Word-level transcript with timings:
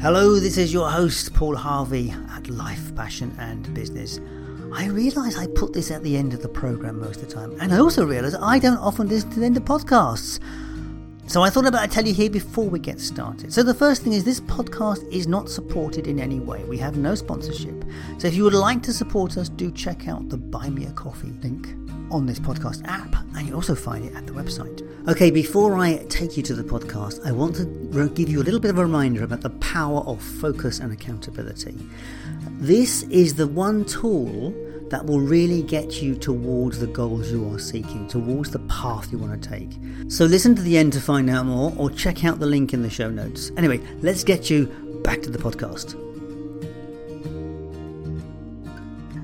Hello, 0.00 0.40
this 0.40 0.56
is 0.56 0.72
your 0.72 0.88
host, 0.88 1.34
Paul 1.34 1.54
Harvey 1.54 2.14
at 2.30 2.48
Life, 2.48 2.96
Passion 2.96 3.36
and 3.38 3.74
Business. 3.74 4.18
I 4.72 4.86
realise 4.86 5.36
I 5.36 5.46
put 5.48 5.74
this 5.74 5.90
at 5.90 6.02
the 6.02 6.16
end 6.16 6.32
of 6.32 6.40
the 6.40 6.48
programme 6.48 7.00
most 7.00 7.20
of 7.20 7.28
the 7.28 7.34
time, 7.34 7.54
and 7.60 7.70
I 7.70 7.80
also 7.80 8.06
realise 8.06 8.34
I 8.34 8.58
don't 8.58 8.78
often 8.78 9.08
listen 9.08 9.28
to 9.32 9.40
the 9.40 9.44
end 9.44 9.58
of 9.58 9.64
podcasts. 9.64 10.40
So 11.26 11.42
I 11.42 11.50
thought 11.50 11.66
about 11.66 11.82
to 11.82 11.94
tell 11.94 12.06
you 12.06 12.14
here 12.14 12.30
before 12.30 12.64
we 12.64 12.78
get 12.78 12.98
started. 12.98 13.52
So 13.52 13.62
the 13.62 13.74
first 13.74 14.00
thing 14.00 14.14
is 14.14 14.24
this 14.24 14.40
podcast 14.40 15.06
is 15.12 15.26
not 15.26 15.50
supported 15.50 16.06
in 16.06 16.18
any 16.18 16.40
way. 16.40 16.64
We 16.64 16.78
have 16.78 16.96
no 16.96 17.14
sponsorship. 17.14 17.84
So 18.16 18.26
if 18.26 18.34
you 18.34 18.44
would 18.44 18.54
like 18.54 18.82
to 18.84 18.94
support 18.94 19.36
us, 19.36 19.50
do 19.50 19.70
check 19.70 20.08
out 20.08 20.30
the 20.30 20.38
Buy 20.38 20.70
Me 20.70 20.86
a 20.86 20.92
Coffee 20.92 21.34
link 21.42 21.74
on 22.10 22.24
this 22.24 22.40
podcast 22.40 22.86
app, 22.86 23.14
and 23.36 23.46
you'll 23.46 23.56
also 23.56 23.74
find 23.74 24.06
it 24.06 24.14
at 24.14 24.26
the 24.26 24.32
website. 24.32 24.80
Okay, 25.10 25.32
before 25.32 25.76
I 25.76 25.96
take 26.08 26.36
you 26.36 26.42
to 26.44 26.54
the 26.54 26.62
podcast, 26.62 27.26
I 27.26 27.32
want 27.32 27.56
to 27.56 28.08
give 28.10 28.28
you 28.28 28.40
a 28.40 28.44
little 28.44 28.60
bit 28.60 28.70
of 28.70 28.78
a 28.78 28.82
reminder 28.82 29.24
about 29.24 29.40
the 29.40 29.50
power 29.50 30.02
of 30.02 30.22
focus 30.22 30.78
and 30.78 30.92
accountability. 30.92 31.74
This 32.60 33.02
is 33.10 33.34
the 33.34 33.48
one 33.48 33.84
tool 33.84 34.54
that 34.88 35.04
will 35.04 35.18
really 35.18 35.64
get 35.64 36.00
you 36.00 36.14
towards 36.14 36.78
the 36.78 36.86
goals 36.86 37.32
you 37.32 37.52
are 37.52 37.58
seeking, 37.58 38.06
towards 38.06 38.52
the 38.52 38.60
path 38.60 39.10
you 39.10 39.18
want 39.18 39.42
to 39.42 39.48
take. 39.48 39.72
So 40.06 40.26
listen 40.26 40.54
to 40.54 40.62
the 40.62 40.78
end 40.78 40.92
to 40.92 41.00
find 41.00 41.28
out 41.28 41.44
more 41.44 41.72
or 41.76 41.90
check 41.90 42.24
out 42.24 42.38
the 42.38 42.46
link 42.46 42.72
in 42.72 42.82
the 42.82 42.90
show 42.90 43.10
notes. 43.10 43.50
Anyway, 43.56 43.80
let's 44.02 44.22
get 44.22 44.48
you 44.48 44.66
back 45.02 45.22
to 45.22 45.30
the 45.30 45.38
podcast. 45.38 46.09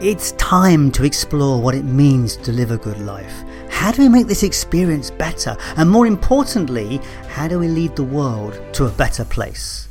It's 0.00 0.30
time 0.32 0.92
to 0.92 1.02
explore 1.02 1.60
what 1.60 1.74
it 1.74 1.82
means 1.82 2.36
to 2.36 2.52
live 2.52 2.70
a 2.70 2.76
good 2.76 3.00
life. 3.00 3.42
How 3.68 3.90
do 3.90 4.00
we 4.00 4.08
make 4.08 4.28
this 4.28 4.44
experience 4.44 5.10
better? 5.10 5.56
And 5.76 5.90
more 5.90 6.06
importantly, 6.06 7.00
how 7.26 7.48
do 7.48 7.58
we 7.58 7.66
lead 7.66 7.96
the 7.96 8.04
world 8.04 8.60
to 8.74 8.86
a 8.86 8.90
better 8.90 9.24
place? 9.24 9.88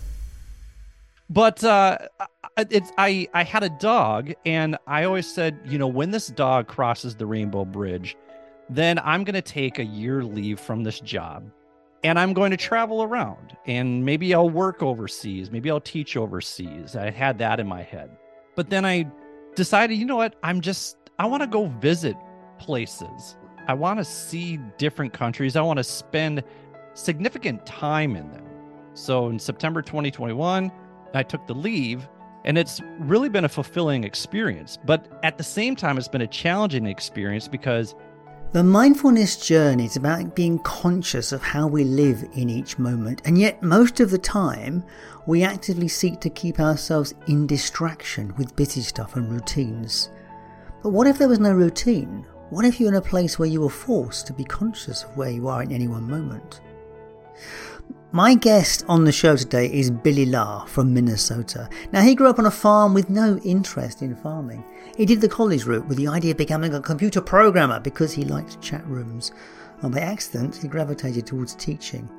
But 1.30 1.62
uh, 1.62 1.98
it's 2.58 2.90
I 2.98 3.28
I 3.34 3.44
had 3.44 3.64
a 3.64 3.70
dog, 3.70 4.32
and 4.46 4.78
I 4.88 5.04
always 5.04 5.30
said, 5.30 5.60
you 5.66 5.78
know, 5.78 5.88
when 5.88 6.12
this 6.12 6.28
dog 6.28 6.68
crosses 6.68 7.14
the 7.14 7.26
rainbow 7.26 7.66
bridge, 7.66 8.16
then 8.70 9.00
I'm 9.00 9.26
going 9.26 9.34
to 9.34 9.42
take 9.42 9.78
a 9.78 9.84
year 9.84 10.24
leave 10.24 10.58
from 10.58 10.86
this 10.86 11.02
job, 11.02 11.52
and 12.06 12.18
I'm 12.18 12.32
going 12.32 12.52
to 12.52 12.58
travel 12.58 13.04
around, 13.04 13.58
and 13.66 14.06
maybe 14.06 14.34
I'll 14.34 14.50
work 14.50 14.82
overseas, 14.82 15.52
maybe 15.52 15.70
I'll 15.70 15.82
teach 15.82 16.16
overseas. 16.16 16.96
I 16.96 17.12
had 17.12 17.40
that 17.40 17.60
in 17.60 17.68
my 17.68 17.84
head, 17.84 18.10
but 18.56 18.70
then 18.70 18.86
I 18.86 19.12
decided, 19.58 19.98
you 19.98 20.06
know 20.06 20.16
what? 20.16 20.36
I'm 20.44 20.62
just 20.62 20.96
I 21.20 21.26
want 21.26 21.44
to 21.44 21.48
go 21.48 21.66
visit 21.66 22.16
places. 22.60 23.36
I 23.68 23.74
want 23.74 24.00
to 24.00 24.06
see 24.06 24.58
different 24.78 25.12
countries. 25.12 25.58
I 25.58 25.62
want 25.62 25.78
to 25.78 25.84
spend 25.84 26.44
significant 26.94 27.66
time 27.66 28.16
in 28.16 28.32
them. 28.32 28.46
So 28.94 29.28
in 29.28 29.38
September 29.38 29.82
2021. 29.82 30.72
I 31.14 31.24
took 31.24 31.48
the 31.48 31.54
leave 31.56 32.08
and 32.46 32.58
it's 32.58 32.82
really 33.00 33.30
been 33.30 33.46
a 33.46 33.50
fulfilling 33.50 34.04
experience. 34.04 34.78
But 34.86 35.20
at 35.24 35.38
the 35.38 35.44
same 35.44 35.76
time, 35.76 35.98
it's 35.98 36.08
been 36.08 36.22
a 36.22 36.28
challenging 36.28 36.86
experience 36.86 37.48
because 37.48 37.96
the 38.54 38.64
mindfulness 38.64 39.36
journey 39.36 39.86
is 39.86 39.98
about 39.98 40.36
being 40.36 40.58
conscious 40.60 41.34
of 41.34 41.44
how 41.44 41.68
we 41.68 41.84
live 41.84 42.24
in 42.34 42.50
each 42.50 42.80
moment, 42.80 43.22
and 43.26 43.38
yet 43.38 43.62
most 43.62 44.00
of 44.00 44.10
the 44.10 44.18
time, 44.18 44.84
we 45.26 45.44
actively 45.44 45.90
seek 45.90 46.22
to 46.22 46.30
keep 46.30 46.60
ourselves 46.60 47.14
in 47.28 47.46
distraction 47.46 48.34
with 48.38 48.56
busy 48.56 48.82
stuff 48.82 49.18
and 49.18 49.30
routines. 49.30 50.10
But 50.82 50.92
what 50.92 51.08
if 51.08 51.18
there 51.18 51.28
was 51.28 51.40
no 51.40 51.52
routine? 51.52 52.26
What 52.50 52.64
if 52.64 52.80
you're 52.80 52.90
in 52.90 52.96
a 52.96 53.02
place 53.02 53.38
where 53.38 53.50
you 53.50 53.60
were 53.62 53.70
forced 53.70 54.28
to 54.28 54.34
be 54.34 54.46
conscious 54.46 55.04
of 55.04 55.18
where 55.18 55.30
you 55.30 55.50
are 55.50 55.62
in 55.62 55.74
any 55.74 55.90
one 55.90 56.10
moment? 56.10 56.62
My 58.12 58.36
guest 58.36 58.84
on 58.88 59.04
the 59.04 59.12
show 59.12 59.36
today 59.36 59.72
is 59.72 59.92
Billy 59.92 60.26
Lahr 60.26 60.68
from 60.68 60.94
Minnesota. 60.94 61.70
Now, 61.92 62.02
he 62.02 62.16
grew 62.16 62.30
up 62.30 62.40
on 62.40 62.46
a 62.46 62.52
farm 62.52 62.94
with 62.94 63.10
no 63.10 63.38
interest 63.40 64.02
in 64.02 64.16
farming. 64.16 64.64
He 64.96 65.06
did 65.06 65.22
the 65.22 65.28
college 65.28 65.66
route 65.66 65.88
with 65.88 65.98
the 65.98 66.08
idea 66.08 66.32
of 66.32 66.38
becoming 66.38 66.74
a 66.74 66.82
computer 66.82 67.22
programmer 67.22 67.80
because 67.80 68.14
he 68.14 68.24
liked 68.24 68.62
chat 68.62 68.86
rooms. 68.88 69.34
And 69.82 69.94
by 69.94 70.00
accident, 70.00 70.56
he 70.56 70.68
gravitated 70.68 71.28
towards 71.28 71.54
teaching. 71.56 72.10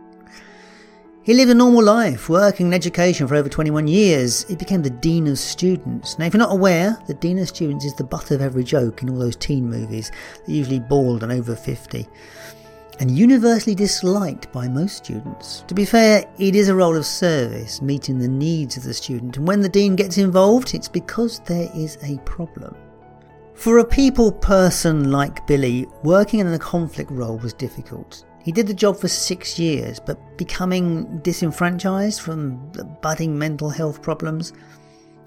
He 1.22 1.34
lived 1.34 1.50
a 1.50 1.54
normal 1.54 1.82
life, 1.82 2.28
working 2.28 2.68
in 2.68 2.74
education 2.74 3.26
for 3.26 3.34
over 3.34 3.48
21 3.48 3.88
years. 3.88 4.44
He 4.44 4.56
became 4.56 4.82
the 4.82 4.90
Dean 4.90 5.26
of 5.26 5.38
Students. 5.38 6.18
Now, 6.18 6.26
if 6.26 6.32
you're 6.32 6.38
not 6.38 6.52
aware, 6.52 6.98
the 7.06 7.14
Dean 7.14 7.38
of 7.38 7.48
Students 7.48 7.84
is 7.84 7.94
the 7.94 8.04
butt 8.04 8.30
of 8.30 8.40
every 8.40 8.64
joke 8.64 9.02
in 9.02 9.10
all 9.10 9.18
those 9.18 9.36
teen 9.36 9.68
movies. 9.68 10.10
They're 10.46 10.56
usually 10.56 10.80
bald 10.80 11.22
and 11.22 11.32
over 11.32 11.56
50 11.56 12.06
and 13.00 13.10
universally 13.10 13.74
disliked 13.74 14.50
by 14.52 14.68
most 14.68 14.96
students. 14.96 15.64
To 15.68 15.74
be 15.74 15.84
fair, 15.84 16.24
it 16.38 16.56
is 16.56 16.68
a 16.68 16.74
role 16.74 16.96
of 16.96 17.06
service, 17.06 17.80
meeting 17.80 18.18
the 18.18 18.28
needs 18.28 18.76
of 18.76 18.82
the 18.82 18.94
student, 18.94 19.36
and 19.36 19.46
when 19.46 19.60
the 19.60 19.68
dean 19.68 19.96
gets 19.96 20.18
involved, 20.18 20.74
it's 20.74 20.88
because 20.88 21.40
there 21.40 21.70
is 21.74 21.98
a 22.02 22.18
problem. 22.18 22.76
For 23.54 23.78
a 23.78 23.84
people 23.84 24.30
person 24.30 25.10
like 25.10 25.46
Billy, 25.46 25.86
working 26.04 26.40
in 26.40 26.46
a 26.46 26.58
conflict 26.58 27.10
role 27.10 27.38
was 27.38 27.52
difficult. 27.52 28.24
He 28.44 28.52
did 28.52 28.66
the 28.66 28.74
job 28.74 28.96
for 28.96 29.08
six 29.08 29.58
years, 29.58 29.98
but 30.00 30.38
becoming 30.38 31.18
disenfranchised 31.18 32.20
from 32.20 32.56
budding 33.02 33.38
mental 33.38 33.68
health 33.68 34.00
problems 34.00 34.52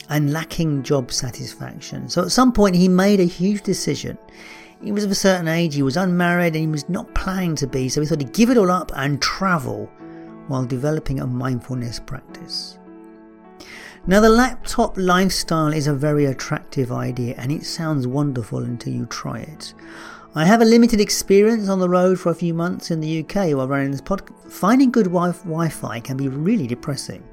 and 0.10 0.34
lacking 0.34 0.84
job 0.84 1.12
satisfaction. 1.12 2.10
So 2.10 2.24
at 2.24 2.32
some 2.32 2.52
point, 2.52 2.76
he 2.76 2.88
made 2.88 3.20
a 3.20 3.26
huge 3.26 3.62
decision. 3.64 4.18
He 4.84 4.92
was 4.92 5.04
of 5.04 5.12
a 5.12 5.16
certain 5.16 5.48
age, 5.48 5.76
he 5.76 5.84
was 5.84 5.98
unmarried, 5.98 6.56
and 6.56 6.66
he 6.66 6.68
was 6.68 6.90
not 6.90 7.14
planning 7.14 7.56
to 7.58 7.68
be, 7.68 7.88
so 7.88 8.02
he 8.02 8.08
thought 8.08 8.20
he'd 8.20 8.34
give 8.34 8.50
it 8.50 8.58
all 8.58 8.72
up 8.72 8.92
and 8.96 9.22
travel 9.22 9.90
while 10.48 10.66
developing 10.66 11.20
a 11.20 11.28
mindfulness 11.28 12.00
practice. 12.00 12.80
Now, 14.08 14.20
the 14.20 14.30
laptop 14.30 14.98
lifestyle 14.98 15.72
is 15.72 15.86
a 15.86 15.94
very 15.94 16.26
attractive 16.26 16.92
idea 16.92 17.36
and 17.38 17.52
it 17.52 17.64
sounds 17.64 18.08
wonderful 18.08 18.64
until 18.64 18.94
you 18.94 19.06
try 19.06 19.40
it. 19.40 19.76
I 20.34 20.46
have 20.46 20.62
a 20.62 20.66
limited 20.66 21.00
experience 21.00 21.70
on 21.70 21.80
the 21.80 21.90
road 21.90 22.20
for 22.20 22.32
a 22.32 22.36
few 22.36 22.54
months 22.54 22.90
in 22.90 23.00
the 23.00 23.20
UK 23.20 23.56
while 23.56 23.68
running 23.68 23.92
this 23.92 24.02
podcast. 24.02 24.52
Finding 24.52 24.90
good 24.90 25.08
wi 25.08 25.70
Fi 25.70 26.00
can 26.00 26.18
be 26.18 26.30
really 26.30 26.66
depressing. 26.66 27.24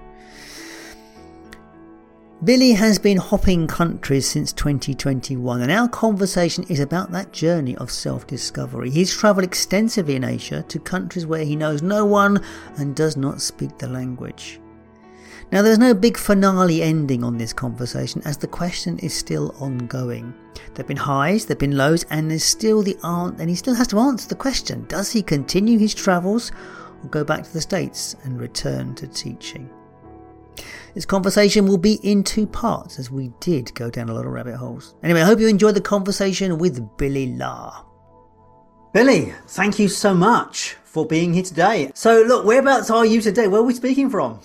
Billy 2.44 2.70
has 2.70 3.00
been 3.00 3.16
hopping 3.16 3.66
countries 3.66 4.28
since 4.28 4.52
2021, 4.52 5.60
and 5.60 5.72
our 5.72 5.88
conversation 5.88 6.62
is 6.68 6.78
about 6.78 7.10
that 7.10 7.32
journey 7.32 7.76
of 7.78 7.90
self 7.90 8.28
discovery. 8.28 8.90
He's 8.90 9.12
travelled 9.12 9.42
extensively 9.42 10.14
in 10.14 10.22
Asia 10.22 10.62
to 10.68 10.78
countries 10.78 11.26
where 11.26 11.44
he 11.44 11.56
knows 11.56 11.82
no 11.82 12.04
one 12.04 12.40
and 12.76 12.94
does 12.94 13.16
not 13.16 13.40
speak 13.40 13.76
the 13.76 13.88
language. 13.88 14.60
Now, 15.50 15.62
there's 15.62 15.80
no 15.80 15.94
big 15.94 16.16
finale 16.16 16.80
ending 16.80 17.24
on 17.24 17.38
this 17.38 17.52
conversation 17.52 18.22
as 18.24 18.36
the 18.36 18.46
question 18.46 19.00
is 19.00 19.12
still 19.12 19.52
ongoing. 19.58 20.32
There 20.54 20.76
have 20.76 20.86
been 20.86 20.96
highs, 20.96 21.46
there 21.46 21.56
have 21.56 21.58
been 21.58 21.76
lows, 21.76 22.04
and 22.04 22.30
there's 22.30 22.44
still 22.44 22.84
the 22.84 22.98
aunt, 23.02 23.40
and 23.40 23.50
he 23.50 23.56
still 23.56 23.74
has 23.74 23.88
to 23.88 23.98
answer 23.98 24.28
the 24.28 24.36
question 24.36 24.84
does 24.86 25.10
he 25.10 25.22
continue 25.22 25.76
his 25.76 25.92
travels 25.92 26.52
or 27.02 27.08
go 27.08 27.24
back 27.24 27.42
to 27.42 27.52
the 27.52 27.60
States 27.60 28.14
and 28.22 28.40
return 28.40 28.94
to 28.94 29.08
teaching? 29.08 29.68
This 30.98 31.06
conversation 31.06 31.68
will 31.68 31.78
be 31.78 32.00
in 32.02 32.24
two 32.24 32.44
parts 32.44 32.98
as 32.98 33.08
we 33.08 33.30
did 33.38 33.72
go 33.76 33.88
down 33.88 34.08
a 34.08 34.14
lot 34.14 34.26
of 34.26 34.32
rabbit 34.32 34.56
holes. 34.56 34.96
Anyway, 35.04 35.20
I 35.20 35.26
hope 35.26 35.38
you 35.38 35.46
enjoyed 35.46 35.76
the 35.76 35.80
conversation 35.80 36.58
with 36.58 36.80
Billy 36.96 37.28
Lahr. 37.28 37.84
Billy, 38.92 39.32
thank 39.46 39.78
you 39.78 39.86
so 39.86 40.12
much 40.12 40.74
for 40.82 41.06
being 41.06 41.32
here 41.34 41.44
today. 41.44 41.92
So, 41.94 42.22
look, 42.22 42.44
whereabouts 42.44 42.90
are 42.90 43.06
you 43.06 43.20
today? 43.20 43.46
Where 43.46 43.60
are 43.60 43.64
we 43.64 43.74
speaking 43.74 44.10
from? 44.10 44.40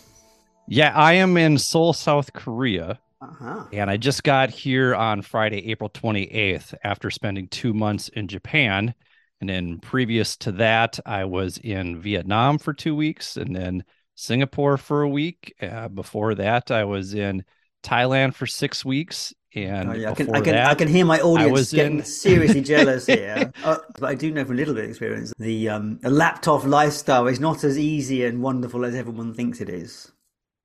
Yeah, 0.67 0.93
I 0.95 1.13
am 1.13 1.37
in 1.37 1.57
Seoul, 1.57 1.91
South 1.91 2.31
Korea. 2.33 2.99
Uh-huh. 3.19 3.63
And 3.73 3.89
I 3.89 3.97
just 3.97 4.21
got 4.21 4.51
here 4.51 4.93
on 4.93 5.23
Friday, 5.23 5.71
April 5.71 5.89
28th, 5.89 6.75
after 6.83 7.09
spending 7.09 7.47
two 7.47 7.73
months 7.73 8.09
in 8.09 8.27
Japan. 8.27 8.93
And 9.41 9.49
then 9.49 9.79
previous 9.79 10.37
to 10.37 10.51
that, 10.51 10.99
I 11.03 11.25
was 11.25 11.57
in 11.57 11.99
Vietnam 11.99 12.59
for 12.59 12.73
two 12.73 12.95
weeks 12.95 13.37
and 13.37 13.55
then 13.55 13.83
Singapore 14.15 14.77
for 14.77 15.01
a 15.01 15.09
week. 15.09 15.55
Uh, 15.61 15.87
before 15.87 16.35
that, 16.35 16.71
I 16.71 16.83
was 16.83 17.13
in 17.13 17.43
Thailand 17.83 18.33
for 18.33 18.45
six 18.45 18.83
weeks. 18.83 19.33
And 19.55 19.89
oh, 19.89 19.93
yeah. 19.93 20.11
I, 20.11 20.13
can, 20.15 20.35
I, 20.35 20.41
can, 20.41 20.55
that, 20.55 20.67
I 20.67 20.75
can 20.75 20.87
hear 20.87 21.05
my 21.05 21.19
audience 21.19 21.71
getting 21.71 21.99
in... 21.99 22.05
seriously 22.05 22.61
jealous 22.61 23.05
here. 23.07 23.51
uh, 23.63 23.77
but 23.99 24.09
I 24.09 24.15
do 24.15 24.31
know 24.31 24.43
from 24.45 24.55
a 24.55 24.57
little 24.57 24.73
bit 24.73 24.85
of 24.85 24.89
experience 24.89 25.31
the, 25.37 25.69
um, 25.69 25.99
the 26.01 26.09
laptop 26.09 26.63
lifestyle 26.65 27.27
is 27.27 27.39
not 27.39 27.63
as 27.63 27.77
easy 27.77 28.25
and 28.25 28.41
wonderful 28.41 28.83
as 28.83 28.95
everyone 28.95 29.33
thinks 29.33 29.61
it 29.61 29.69
is. 29.69 30.11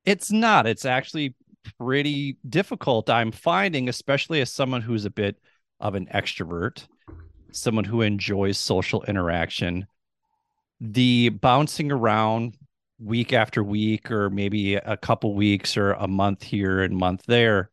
It's 0.06 0.32
not. 0.32 0.66
It's 0.66 0.86
actually 0.86 1.34
pretty 1.78 2.38
difficult. 2.48 3.10
I'm 3.10 3.30
finding, 3.30 3.90
especially 3.90 4.40
as 4.40 4.50
someone 4.50 4.80
who's 4.80 5.04
a 5.04 5.10
bit 5.10 5.36
of 5.80 5.94
an 5.94 6.06
extrovert, 6.14 6.86
someone 7.52 7.84
who 7.84 8.00
enjoys 8.00 8.58
social 8.58 9.02
interaction. 9.04 9.86
The 10.80 11.28
bouncing 11.30 11.92
around 11.92 12.56
week 12.98 13.32
after 13.32 13.62
week, 13.62 14.10
or 14.10 14.30
maybe 14.30 14.74
a 14.74 14.96
couple 14.96 15.34
weeks 15.34 15.76
or 15.76 15.92
a 15.92 16.08
month 16.08 16.42
here 16.42 16.82
and 16.82 16.96
month 16.96 17.24
there, 17.26 17.70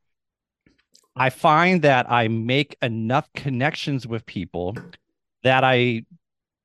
I 1.16 1.30
find 1.30 1.81
that 1.83 2.12
I 2.12 2.27
make 2.27 2.77
enough 2.81 3.27
connections 3.33 4.06
with 4.06 4.25
people 4.25 4.75
that 5.44 5.63
I 5.63 6.06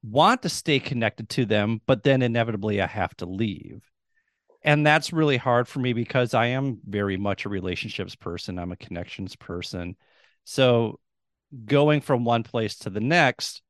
want 0.02 0.42
to 0.42 0.48
stay 0.48 0.80
connected 0.80 1.28
to 1.30 1.44
them, 1.44 1.80
but 1.86 2.02
then 2.02 2.22
inevitably 2.22 2.80
I 2.80 2.86
have 2.86 3.14
to 3.16 3.26
leave. 3.26 3.82
And 4.62 4.86
that's 4.86 5.12
really 5.12 5.36
hard 5.36 5.68
for 5.68 5.78
me 5.78 5.92
because 5.92 6.34
I 6.34 6.46
am 6.46 6.80
very 6.86 7.16
much 7.16 7.44
a 7.44 7.48
relationships 7.48 8.14
person. 8.14 8.58
I'm 8.58 8.72
a 8.72 8.76
connections 8.76 9.36
person. 9.36 9.96
So 10.44 11.00
going 11.64 12.00
from 12.00 12.24
one 12.24 12.42
place 12.42 12.76
to 12.80 12.90
the 12.90 13.00
next, 13.00 13.62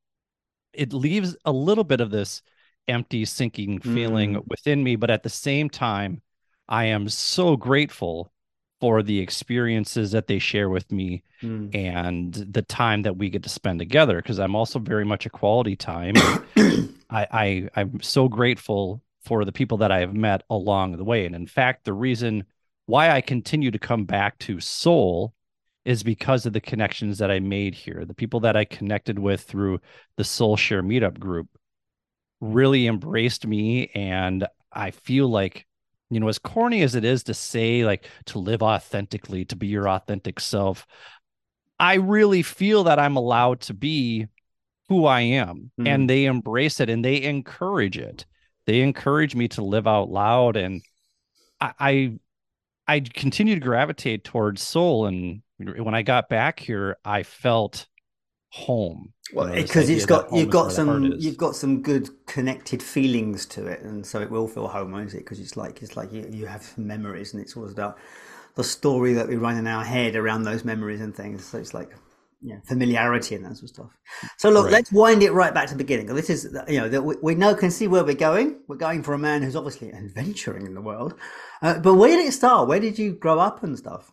it 0.73 0.93
leaves 0.93 1.37
a 1.45 1.53
little 1.53 1.85
bit 1.85 2.01
of 2.01 2.11
this 2.11 2.43
empty, 2.89 3.25
sinking 3.25 3.81
feeling 3.81 4.35
mm. 4.35 4.43
within 4.49 4.83
me. 4.83 4.97
But 4.97 5.11
at 5.11 5.23
the 5.23 5.29
same 5.29 5.71
time, 5.71 6.23
I 6.69 6.87
am 6.87 7.09
so 7.09 7.57
grateful 7.57 8.33
for 8.81 9.03
the 9.03 9.21
experiences 9.21 10.13
that 10.13 10.27
they 10.27 10.39
share 10.39 10.71
with 10.71 10.91
me 10.91 11.23
mm. 11.43 11.75
and 11.75 12.33
the 12.35 12.63
time 12.63 13.03
that 13.03 13.17
we 13.17 13.29
get 13.29 13.43
to 13.43 13.49
spend 13.49 13.79
together 13.79 14.17
because 14.17 14.39
i'm 14.39 14.57
also 14.57 14.79
very 14.79 15.05
much 15.05 15.27
a 15.27 15.31
quality 15.31 15.77
time 15.77 16.15
I, 17.11 17.27
I 17.31 17.69
i'm 17.77 18.01
so 18.01 18.29
grateful 18.29 19.03
for 19.23 19.45
the 19.45 19.53
people 19.53 19.79
that 19.79 19.93
i 19.93 20.01
have 20.01 20.15
met 20.15 20.43
along 20.49 20.97
the 20.97 21.05
way 21.05 21.27
and 21.27 21.35
in 21.35 21.47
fact 21.47 21.85
the 21.85 21.93
reason 21.93 22.45
why 22.87 23.11
i 23.11 23.21
continue 23.21 23.71
to 23.71 23.79
come 23.79 24.05
back 24.05 24.39
to 24.41 24.61
Seoul 24.61 25.35
is 25.85 26.03
because 26.03 26.47
of 26.47 26.53
the 26.53 26.61
connections 26.61 27.19
that 27.19 27.31
i 27.31 27.39
made 27.39 27.75
here 27.75 28.05
the 28.07 28.15
people 28.15 28.41
that 28.41 28.57
i 28.57 28.65
connected 28.65 29.19
with 29.19 29.43
through 29.43 29.81
the 30.17 30.25
Seoul 30.25 30.57
share 30.57 30.83
meetup 30.83 31.19
group 31.19 31.49
really 32.41 32.87
embraced 32.87 33.47
me 33.47 33.91
and 33.95 34.47
i 34.73 34.91
feel 34.91 35.29
like 35.29 35.67
you 36.11 36.19
know 36.19 36.29
as 36.29 36.39
corny 36.39 36.83
as 36.83 36.95
it 36.95 37.05
is 37.05 37.23
to 37.23 37.35
say 37.35 37.85
like 37.85 38.07
to 38.25 38.39
live 38.39 38.63
authentically 38.63 39.45
to 39.45 39.57
be 39.57 39.67
your 39.67 39.89
authentic 39.89 40.41
self 40.41 40.87
i 41.79 41.95
really 41.95 42.43
feel 42.43 42.85
that 42.85 42.99
i'm 42.99 43.17
allowed 43.17 43.61
to 43.61 43.75
be 43.75 44.27
who 44.89 45.05
i 45.07 45.21
am 45.21 45.71
mm. 45.79 45.87
and 45.87 46.09
they 46.09 46.25
embrace 46.25 46.81
it 46.81 46.89
and 46.89 47.05
they 47.05 47.23
encourage 47.23 47.99
it 47.99 48.25
they 48.67 48.81
encourage 48.81 49.35
me 49.35 49.49
to 49.49 49.63
live 49.63 49.87
out 49.87 50.09
loud 50.11 50.57
and 50.57 50.83
I, 51.61 51.73
I 51.79 52.19
i 52.89 53.01
continue 53.01 53.55
to 53.55 53.61
gravitate 53.61 54.25
towards 54.25 54.63
Seoul 54.63 55.07
and 55.07 55.43
when 55.59 55.95
i 55.95 56.03
got 56.03 56.31
back 56.31 56.59
here 56.59 56.97
i 57.05 57.23
felt 57.23 57.87
home 58.53 59.13
well 59.33 59.53
because 59.53 59.89
you 59.89 59.95
know, 59.95 59.97
it's 59.97 60.07
got 60.07 60.33
you've 60.33 60.51
got 60.51 60.73
some 60.73 61.15
you've 61.19 61.37
got 61.37 61.55
some 61.55 61.83
good 61.83 62.09
connected 62.27 62.83
feelings 62.83 63.47
to 63.47 63.67
it 63.67 63.81
and 63.83 64.05
so 64.05 64.21
it 64.21 64.31
will 64.31 64.49
feel 64.49 64.67
home 64.67 64.91
won't 64.91 65.15
it 65.15 65.19
because 65.19 65.39
it's 65.39 65.57
like 65.57 65.83
it's 65.83 65.97
like 65.97 66.13
you, 66.13 66.29
you 66.33 66.47
have 66.47 66.77
memories 66.77 67.33
and 67.33 67.43
it's 67.43 67.57
all 67.57 67.69
about 67.69 67.97
the 68.57 68.65
story 68.65 69.15
that 69.15 69.29
we 69.29 69.37
run 69.37 69.57
in 69.57 69.69
our 69.69 69.85
head 69.85 70.17
around 70.17 70.43
those 70.43 70.65
memories 70.65 71.01
and 71.01 71.15
things 71.15 71.45
so 71.45 71.59
it's 71.59 71.75
like 71.75 71.93
yeah, 72.43 72.57
familiarity 72.65 73.35
and 73.35 73.45
that 73.45 73.57
sort 73.57 73.65
of 73.65 73.69
stuff. 73.69 73.99
So 74.39 74.49
look, 74.51 74.65
right. 74.65 74.73
let's 74.73 74.93
wind 74.93 75.23
it 75.23 75.33
right 75.33 75.53
back 75.53 75.67
to 75.69 75.75
the 75.75 75.79
beginning. 75.79 76.07
This 76.07 76.31
is, 76.31 76.57
you 76.69 76.81
know, 76.81 76.89
that 76.89 77.03
we, 77.03 77.17
we 77.23 77.35
know 77.35 77.55
can 77.55 77.71
see 77.71 77.87
where 77.87 78.03
we're 78.03 78.15
going. 78.15 78.61
We're 78.67 78.77
going 78.77 79.03
for 79.03 79.13
a 79.13 79.19
man 79.19 79.43
who's 79.43 79.57
obviously 79.57 79.93
adventuring 79.93 80.65
in 80.65 80.75
the 80.75 80.81
world. 80.81 81.15
Uh, 81.61 81.79
but 81.79 81.95
where 81.95 82.17
did 82.17 82.27
it 82.27 82.33
start? 82.33 82.67
Where 82.67 82.81
did 82.81 82.99
you 82.99 83.13
grow 83.13 83.39
up 83.39 83.63
and 83.63 83.77
stuff? 83.77 84.13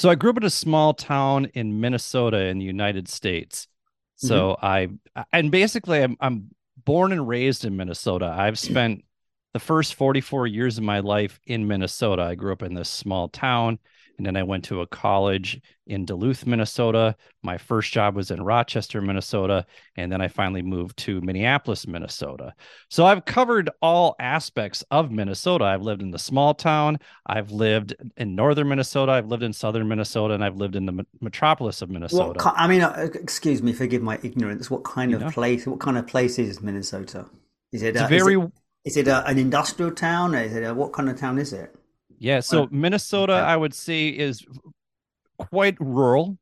So 0.00 0.08
I 0.08 0.14
grew 0.14 0.30
up 0.30 0.38
in 0.38 0.44
a 0.44 0.48
small 0.48 0.94
town 0.94 1.50
in 1.52 1.78
Minnesota 1.78 2.46
in 2.46 2.58
the 2.58 2.64
United 2.64 3.06
States. 3.06 3.68
So 4.16 4.56
mm-hmm. 4.62 4.64
I 4.64 5.24
and 5.30 5.50
basically 5.50 6.02
I'm 6.02 6.16
I'm 6.20 6.54
born 6.86 7.12
and 7.12 7.28
raised 7.28 7.66
in 7.66 7.76
Minnesota. 7.76 8.34
I've 8.34 8.58
spent 8.58 9.04
the 9.52 9.58
first 9.58 9.94
44 9.96 10.46
years 10.46 10.78
of 10.78 10.84
my 10.84 11.00
life 11.00 11.38
in 11.44 11.68
Minnesota. 11.68 12.22
I 12.22 12.34
grew 12.34 12.50
up 12.50 12.62
in 12.62 12.72
this 12.72 12.88
small 12.88 13.28
town 13.28 13.78
and 14.20 14.26
then 14.26 14.36
I 14.36 14.42
went 14.42 14.64
to 14.64 14.82
a 14.82 14.86
college 14.86 15.58
in 15.86 16.04
Duluth, 16.04 16.44
Minnesota. 16.44 17.16
My 17.42 17.56
first 17.56 17.90
job 17.90 18.16
was 18.16 18.30
in 18.30 18.42
Rochester, 18.42 19.00
Minnesota. 19.00 19.64
And 19.96 20.12
then 20.12 20.20
I 20.20 20.28
finally 20.28 20.60
moved 20.60 20.98
to 20.98 21.22
Minneapolis, 21.22 21.86
Minnesota. 21.86 22.52
So 22.90 23.06
I've 23.06 23.24
covered 23.24 23.70
all 23.80 24.16
aspects 24.20 24.84
of 24.90 25.10
Minnesota. 25.10 25.64
I've 25.64 25.80
lived 25.80 26.02
in 26.02 26.10
the 26.10 26.18
small 26.18 26.52
town, 26.52 26.98
I've 27.24 27.50
lived 27.50 27.94
in 28.18 28.34
northern 28.34 28.68
Minnesota, 28.68 29.12
I've 29.12 29.28
lived 29.28 29.42
in 29.42 29.54
southern 29.54 29.88
Minnesota, 29.88 30.34
and 30.34 30.44
I've 30.44 30.56
lived 30.56 30.76
in 30.76 30.84
the 30.84 31.06
metropolis 31.22 31.80
of 31.80 31.88
Minnesota. 31.88 32.44
What, 32.44 32.54
I 32.58 32.68
mean, 32.68 32.82
uh, 32.82 33.08
excuse 33.14 33.62
me, 33.62 33.72
forgive 33.72 34.02
my 34.02 34.18
ignorance. 34.22 34.70
What 34.70 34.84
kind 34.84 35.12
you 35.12 35.16
of 35.16 35.22
know? 35.22 35.30
place? 35.30 35.66
What 35.66 35.80
kind 35.80 35.96
of 35.96 36.06
place 36.06 36.38
is 36.38 36.60
Minnesota? 36.60 37.24
Is 37.72 37.80
it, 37.80 37.96
a, 37.96 38.06
very? 38.06 38.34
Is 38.34 38.44
it, 38.44 38.52
is 38.84 38.96
it 38.98 39.08
a, 39.08 39.26
an 39.26 39.38
industrial 39.38 39.92
town? 39.92 40.34
Is 40.34 40.54
it 40.54 40.62
a, 40.62 40.74
what 40.74 40.92
kind 40.92 41.08
of 41.08 41.18
town 41.18 41.38
is 41.38 41.54
it? 41.54 41.74
Yeah, 42.20 42.40
so 42.40 42.68
Minnesota, 42.70 43.32
I 43.32 43.56
would 43.56 43.72
say, 43.72 44.08
is 44.08 44.44
quite 45.38 45.76
rural. 45.80 46.38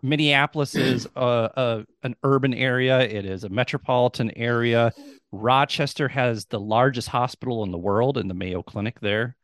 Minneapolis 0.00 0.76
is 0.76 1.08
a, 1.16 1.20
a, 1.20 1.84
an 2.04 2.14
urban 2.22 2.54
area. 2.54 3.00
It 3.00 3.26
is 3.26 3.42
a 3.42 3.48
metropolitan 3.48 4.30
area. 4.36 4.92
Rochester 5.32 6.06
has 6.08 6.46
the 6.46 6.60
largest 6.60 7.08
hospital 7.08 7.64
in 7.64 7.72
the 7.72 7.78
world 7.78 8.16
in 8.16 8.28
the 8.28 8.34
Mayo 8.34 8.62
Clinic 8.62 9.00
there. 9.00 9.36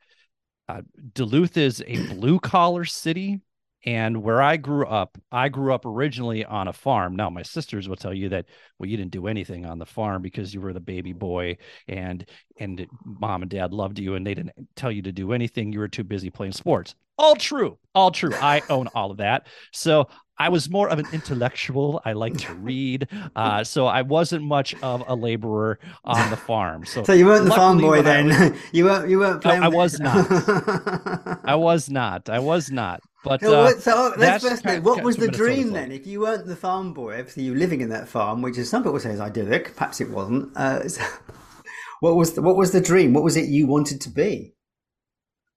Uh, 0.68 0.82
Duluth 1.12 1.56
is 1.56 1.82
a 1.86 2.06
blue 2.14 2.38
collar 2.38 2.84
city. 2.84 3.40
And 3.86 4.24
where 4.24 4.42
I 4.42 4.56
grew 4.56 4.84
up, 4.84 5.16
I 5.30 5.48
grew 5.48 5.72
up 5.72 5.86
originally 5.86 6.44
on 6.44 6.66
a 6.66 6.72
farm. 6.72 7.14
Now, 7.14 7.30
my 7.30 7.42
sisters 7.42 7.88
will 7.88 7.94
tell 7.94 8.12
you 8.12 8.28
that, 8.30 8.46
well, 8.78 8.90
you 8.90 8.96
didn't 8.96 9.12
do 9.12 9.28
anything 9.28 9.64
on 9.64 9.78
the 9.78 9.86
farm 9.86 10.22
because 10.22 10.52
you 10.52 10.60
were 10.60 10.72
the 10.72 10.80
baby 10.80 11.12
boy 11.12 11.58
and 11.86 12.26
and 12.58 12.84
mom 13.04 13.42
and 13.42 13.50
dad 13.50 13.72
loved 13.72 14.00
you 14.00 14.16
and 14.16 14.26
they 14.26 14.34
didn't 14.34 14.52
tell 14.74 14.90
you 14.90 15.02
to 15.02 15.12
do 15.12 15.32
anything. 15.32 15.72
You 15.72 15.78
were 15.78 15.88
too 15.88 16.04
busy 16.04 16.30
playing 16.30 16.52
sports. 16.52 16.96
All 17.18 17.36
true. 17.36 17.78
All 17.94 18.10
true. 18.10 18.34
I 18.34 18.60
own 18.68 18.88
all 18.88 19.10
of 19.10 19.18
that. 19.18 19.46
So 19.72 20.08
I 20.38 20.50
was 20.50 20.68
more 20.68 20.88
of 20.88 20.98
an 20.98 21.06
intellectual. 21.12 22.02
I 22.04 22.12
like 22.12 22.36
to 22.38 22.54
read. 22.56 23.08
Uh, 23.34 23.64
so 23.64 23.86
I 23.86 24.02
wasn't 24.02 24.44
much 24.44 24.74
of 24.82 25.02
a 25.06 25.14
laborer 25.14 25.78
on 26.04 26.30
the 26.30 26.36
farm. 26.36 26.84
So, 26.84 27.04
so 27.04 27.12
you 27.12 27.26
weren't 27.26 27.46
the 27.46 27.52
farm 27.52 27.78
boy 27.78 28.02
then. 28.02 28.28
Was, 28.28 28.52
you 28.72 28.84
weren't. 28.84 29.08
You 29.08 29.18
weren't 29.20 29.42
playing. 29.42 29.62
I, 29.62 29.66
I 29.66 29.68
was 29.68 29.98
not. 29.98 30.26
I 31.44 31.54
was 31.54 31.88
not. 31.88 32.28
I 32.28 32.38
was 32.38 32.70
not. 32.70 33.00
But 33.26 33.42
uh, 33.42 33.80
so 33.80 34.14
let's 34.16 34.44
first 34.44 34.64
know, 34.64 34.80
what 34.82 35.02
was 35.02 35.16
the 35.16 35.26
dream 35.26 35.72
then? 35.72 35.90
If 35.90 36.06
you 36.06 36.20
weren't 36.20 36.46
the 36.46 36.54
farm 36.54 36.92
boy, 36.92 37.18
obviously 37.18 37.42
you 37.42 37.56
living 37.56 37.80
in 37.80 37.88
that 37.88 38.06
farm, 38.06 38.40
which 38.40 38.56
is 38.56 38.70
some 38.70 38.84
people 38.84 39.00
say 39.00 39.10
is 39.10 39.20
idyllic. 39.20 39.74
Perhaps 39.74 40.00
it 40.00 40.10
wasn't. 40.10 40.56
Uh, 40.56 40.88
so 40.88 41.02
what 42.00 42.14
was 42.14 42.34
the, 42.34 42.42
what 42.42 42.56
was 42.56 42.70
the 42.70 42.80
dream? 42.80 43.12
What 43.12 43.24
was 43.24 43.36
it 43.36 43.48
you 43.48 43.66
wanted 43.66 44.00
to 44.02 44.10
be? 44.10 44.54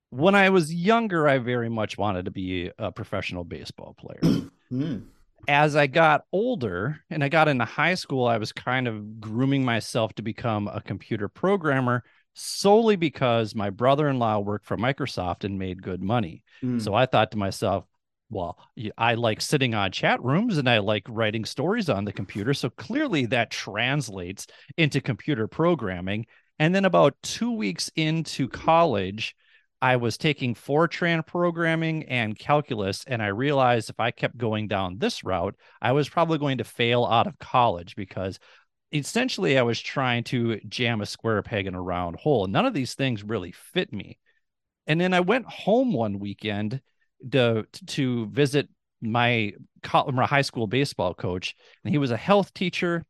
When 0.10 0.34
I 0.34 0.50
was 0.50 0.74
younger, 0.74 1.28
I 1.28 1.38
very 1.38 1.70
much 1.70 1.96
wanted 1.96 2.26
to 2.26 2.32
be 2.32 2.72
a 2.80 2.92
professional 2.92 3.44
baseball 3.44 3.96
player. 4.00 4.50
mm. 4.72 5.04
As 5.48 5.76
I 5.76 5.86
got 5.86 6.26
older 6.34 7.02
and 7.12 7.24
I 7.24 7.30
got 7.30 7.48
into 7.48 7.66
high 7.66 7.94
school, 7.94 8.26
I 8.26 8.40
was 8.40 8.52
kind 8.52 8.88
of 8.88 9.22
grooming 9.22 9.64
myself 9.64 10.16
to 10.16 10.24
become 10.24 10.68
a 10.68 10.82
computer 10.82 11.28
programmer 11.28 12.04
solely 12.34 12.96
because 12.96 13.56
my 13.56 13.70
brother-in-law 13.70 14.40
worked 14.40 14.66
for 14.66 14.78
Microsoft 14.78 15.44
and 15.44 15.60
made 15.60 15.82
good 15.82 16.02
money. 16.02 16.44
Mm. 16.64 16.82
So 16.82 16.94
I 16.94 17.06
thought 17.06 17.32
to 17.32 17.38
myself, 17.38 17.86
well, 18.30 18.58
I 18.98 19.16
like 19.16 19.42
sitting 19.42 19.74
on 19.74 19.92
chat 19.92 20.24
rooms 20.24 20.58
and 20.58 20.70
I 20.70 20.80
like 20.80 21.04
writing 21.10 21.46
stories 21.46 21.90
on 21.90 22.06
the 22.06 22.14
computer. 22.14 22.54
So 22.54 22.70
clearly 22.70 23.26
that 23.28 23.50
translates 23.50 24.46
into 24.78 25.02
computer 25.02 25.48
programming. 25.48 26.28
And 26.60 26.76
then 26.76 26.86
about 26.86 27.16
two 27.24 27.52
weeks 27.52 27.90
into 27.96 28.48
college, 28.48 29.36
I 29.82 29.96
was 29.96 30.18
taking 30.18 30.56
Fortran 30.56 31.26
programming 31.26 32.04
and 32.04 32.38
calculus, 32.38 33.06
and 33.08 33.24
I 33.24 33.28
realized 33.28 33.90
if 33.90 34.00
I 34.00 34.12
kept 34.12 34.38
going 34.38 34.68
down 34.68 34.98
this 34.98 35.24
route, 35.24 35.56
I 35.82 35.94
was 35.94 36.10
probably 36.10 36.38
going 36.38 36.58
to 36.58 36.66
fail 36.66 37.06
out 37.06 37.28
of 37.28 37.40
college 37.40 37.96
because 37.96 38.40
essentially 38.92 39.58
I 39.58 39.62
was 39.64 39.80
trying 39.80 40.24
to 40.26 40.60
jam 40.68 41.02
a 41.02 41.06
square 41.06 41.42
peg 41.42 41.68
in 41.68 41.76
a 41.76 41.82
round 41.82 42.16
hole. 42.18 42.48
None 42.48 42.66
of 42.66 42.74
these 42.74 42.96
things 42.96 43.24
really 43.24 43.52
fit 43.52 43.94
me. 43.94 44.18
And 44.88 45.00
then 45.00 45.14
I 45.14 45.20
went 45.20 45.46
home 45.46 45.94
one 45.94 46.20
weekend 46.20 46.82
to 47.32 47.66
to 47.88 48.28
visit 48.28 48.70
my, 49.02 49.54
my 49.94 50.26
high 50.26 50.42
school 50.42 50.68
baseball 50.68 51.14
coach, 51.14 51.56
and 51.84 51.94
he 51.94 51.98
was 51.98 52.12
a 52.12 52.18
health 52.18 52.54
teacher. 52.54 53.06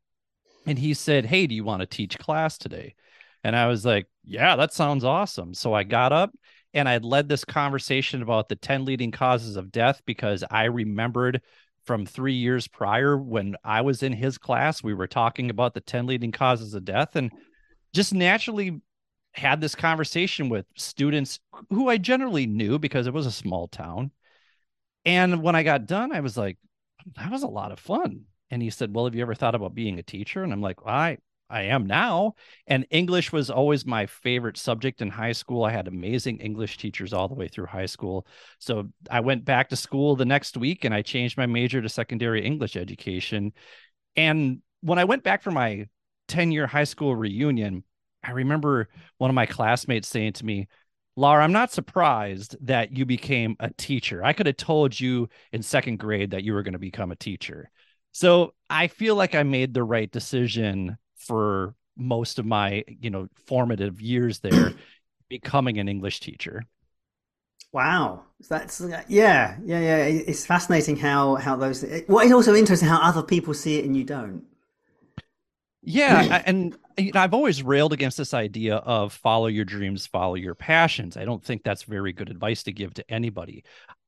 And 0.66 0.78
he 0.78 0.94
said, 0.94 1.26
Hey, 1.26 1.48
do 1.48 1.56
you 1.56 1.64
want 1.64 1.80
to 1.82 1.86
teach 1.86 2.20
class 2.20 2.58
today? 2.58 2.96
And 3.44 3.56
I 3.56 3.68
was 3.68 3.86
like, 3.86 4.08
Yeah, 4.24 4.56
that 4.58 4.74
sounds 4.74 5.04
awesome. 5.04 5.54
So 5.54 5.74
I 5.74 5.84
got 5.84 6.12
up 6.12 6.32
and 6.74 6.88
I 6.88 6.98
led 6.98 7.30
this 7.30 7.46
conversation 7.46 8.22
about 8.22 8.50
the 8.50 8.56
10 8.56 8.86
leading 8.86 9.12
causes 9.12 9.56
of 9.56 9.72
death 9.72 10.02
because 10.06 10.44
I 10.52 10.66
remembered 10.66 11.42
from 11.86 12.06
three 12.06 12.34
years 12.34 12.68
prior 12.68 13.18
when 13.18 13.56
I 13.64 13.82
was 13.82 14.04
in 14.04 14.14
his 14.14 14.38
class. 14.38 14.84
We 14.84 14.94
were 14.94 15.08
talking 15.08 15.50
about 15.50 15.74
the 15.74 15.82
10 15.82 16.08
leading 16.08 16.32
causes 16.32 16.74
of 16.74 16.86
death 16.86 17.16
and 17.16 17.32
just 17.94 18.14
naturally 18.14 18.82
had 19.34 19.62
this 19.62 19.76
conversation 19.76 20.50
with 20.50 20.66
students 20.76 21.40
who 21.70 21.90
I 21.90 21.98
generally 21.98 22.48
knew 22.48 22.80
because 22.80 23.08
it 23.08 23.14
was 23.14 23.26
a 23.26 23.32
small 23.32 23.68
town. 23.68 24.12
And 25.06 25.42
when 25.42 25.56
I 25.56 25.64
got 25.64 25.86
done, 25.86 26.12
I 26.12 26.20
was 26.20 26.38
like, 26.38 26.58
that 27.16 27.32
was 27.32 27.44
a 27.44 27.48
lot 27.48 27.72
of 27.72 27.80
fun. 27.80 28.26
And 28.52 28.62
he 28.62 28.70
said, 28.70 28.94
Well, 28.94 29.06
have 29.06 29.16
you 29.16 29.22
ever 29.22 29.36
thought 29.36 29.56
about 29.56 29.76
being 29.76 30.00
a 30.00 30.04
teacher? 30.04 30.44
And 30.44 30.52
I'm 30.52 30.62
like, 30.62 30.86
well, 30.86 30.96
I 30.96 31.18
I 31.50 31.64
am 31.64 31.88
now. 31.88 32.36
And 32.68 32.86
English 32.92 33.32
was 33.32 33.50
always 33.50 33.86
my 33.86 34.06
favorite 34.06 34.58
subject 34.58 35.02
in 35.02 35.10
high 35.10 35.32
school. 35.32 35.64
I 35.64 35.72
had 35.72 35.88
amazing 35.88 36.40
English 36.40 36.78
teachers 36.78 37.14
all 37.14 37.28
the 37.28 37.36
way 37.36 37.48
through 37.48 37.66
high 37.66 37.88
school. 37.88 38.28
So 38.60 38.90
I 39.10 39.22
went 39.22 39.46
back 39.46 39.70
to 39.70 39.76
school 39.76 40.16
the 40.16 40.26
next 40.26 40.58
week 40.58 40.86
and 40.86 40.94
I 40.94 41.02
changed 41.02 41.38
my 41.38 41.46
major 41.46 41.82
to 41.82 41.90
secondary 41.90 42.46
English 42.46 42.76
education. 42.76 43.54
And 44.16 44.62
when 44.82 45.00
I 45.00 45.06
went 45.06 45.24
back 45.24 45.42
for 45.42 45.52
my 45.52 45.88
10 46.28 46.52
year 46.52 46.68
high 46.68 46.84
school 46.84 47.16
reunion, 47.16 47.84
I 48.24 48.32
remember 48.32 48.90
one 49.18 49.30
of 49.30 49.36
my 49.36 49.46
classmates 49.46 50.08
saying 50.08 50.34
to 50.34 50.46
me, 50.46 50.68
Laura, 51.16 51.44
I'm 51.44 51.52
not 51.52 51.72
surprised 51.72 52.56
that 52.62 52.96
you 52.96 53.06
became 53.06 53.56
a 53.60 53.72
teacher. 53.72 54.24
I 54.24 54.34
could 54.34 54.46
have 54.46 54.58
told 54.58 54.98
you 54.98 55.28
in 55.52 55.62
second 55.62 56.00
grade 56.00 56.32
that 56.32 56.44
you 56.44 56.54
were 56.54 56.64
going 56.64 56.74
to 56.74 56.80
become 56.80 57.12
a 57.12 57.16
teacher. 57.16 57.70
So 58.12 58.54
I 58.70 58.88
feel 58.88 59.16
like 59.16 59.36
I 59.36 59.44
made 59.44 59.74
the 59.74 59.84
right 59.84 60.10
decision 60.10 60.98
for 61.20 61.76
most 61.96 62.40
of 62.40 62.46
my, 62.46 62.84
you 62.88 63.10
know, 63.10 63.28
formative 63.46 64.02
years 64.02 64.40
there, 64.40 64.74
becoming 65.30 65.78
an 65.78 65.88
English 65.88 66.22
teacher. 66.22 66.64
Wow, 67.72 68.24
that's 68.50 68.82
yeah, 69.08 69.56
yeah, 69.64 69.80
yeah. 69.80 69.98
It's 70.06 70.46
fascinating 70.46 70.96
how 70.96 71.36
how 71.36 71.56
those. 71.56 71.86
What 72.08 72.26
is 72.26 72.32
also 72.32 72.56
interesting 72.56 72.90
how 72.90 73.00
other 73.00 73.22
people 73.22 73.54
see 73.54 73.78
it 73.78 73.86
and 73.86 73.96
you 73.96 74.04
don't. 74.04 74.44
Yeah, 75.84 76.42
and 76.48 76.76
you 76.98 77.12
know, 77.14 77.22
I've 77.22 77.36
always 77.36 77.62
railed 77.62 77.94
against 77.94 78.18
this 78.18 78.34
idea 78.34 78.78
of 78.78 79.14
follow 79.14 79.48
your 79.48 79.66
dreams, 79.66 80.08
follow 80.08 80.34
your 80.36 80.56
passions. 80.56 81.16
I 81.16 81.26
don't 81.26 81.44
think 81.44 81.64
that's 81.64 81.84
very 81.84 82.12
good 82.12 82.30
advice 82.30 82.64
to 82.64 82.72
give 82.72 82.96
to 82.96 83.12
anybody. 83.12 83.64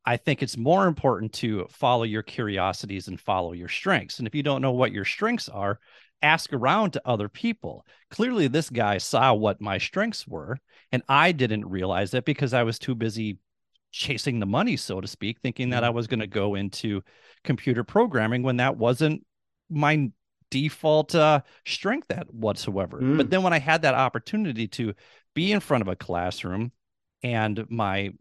I 0.05 0.17
think 0.17 0.41
it's 0.41 0.57
more 0.57 0.87
important 0.87 1.31
to 1.33 1.67
follow 1.69 2.03
your 2.03 2.23
curiosities 2.23 3.07
and 3.07 3.19
follow 3.19 3.53
your 3.53 3.67
strengths. 3.67 4.17
And 4.17 4.27
if 4.27 4.33
you 4.33 4.41
don't 4.41 4.63
know 4.63 4.71
what 4.71 4.91
your 4.91 5.05
strengths 5.05 5.47
are, 5.47 5.79
ask 6.21 6.53
around 6.53 6.93
to 6.93 7.01
other 7.05 7.29
people. 7.29 7.85
Clearly, 8.09 8.47
this 8.47 8.69
guy 8.69 8.97
saw 8.97 9.33
what 9.33 9.61
my 9.61 9.77
strengths 9.77 10.27
were, 10.27 10.57
and 10.91 11.03
I 11.07 11.31
didn't 11.31 11.69
realize 11.69 12.13
it 12.13 12.25
because 12.25 12.53
I 12.53 12.63
was 12.63 12.79
too 12.79 12.95
busy 12.95 13.39
chasing 13.91 14.39
the 14.39 14.45
money, 14.45 14.77
so 14.77 15.01
to 15.01 15.07
speak, 15.07 15.39
thinking 15.39 15.71
that 15.71 15.83
I 15.83 15.89
mm. 15.89 15.93
was 15.93 16.07
going 16.07 16.21
to 16.21 16.27
go 16.27 16.55
into 16.55 17.01
computer 17.43 17.83
programming 17.83 18.43
when 18.43 18.57
that 18.57 18.77
wasn't 18.77 19.25
my 19.69 20.11
default 20.49 21.15
uh, 21.15 21.41
strength 21.65 22.11
at 22.11 22.33
whatsoever. 22.33 22.99
Mm. 22.99 23.17
But 23.17 23.29
then 23.29 23.43
when 23.43 23.53
I 23.53 23.59
had 23.59 23.81
that 23.81 23.95
opportunity 23.95 24.67
to 24.69 24.93
be 25.33 25.51
in 25.51 25.59
front 25.59 25.81
of 25.81 25.87
a 25.87 25.95
classroom 25.95 26.71
and 27.23 27.65
my 27.69 28.11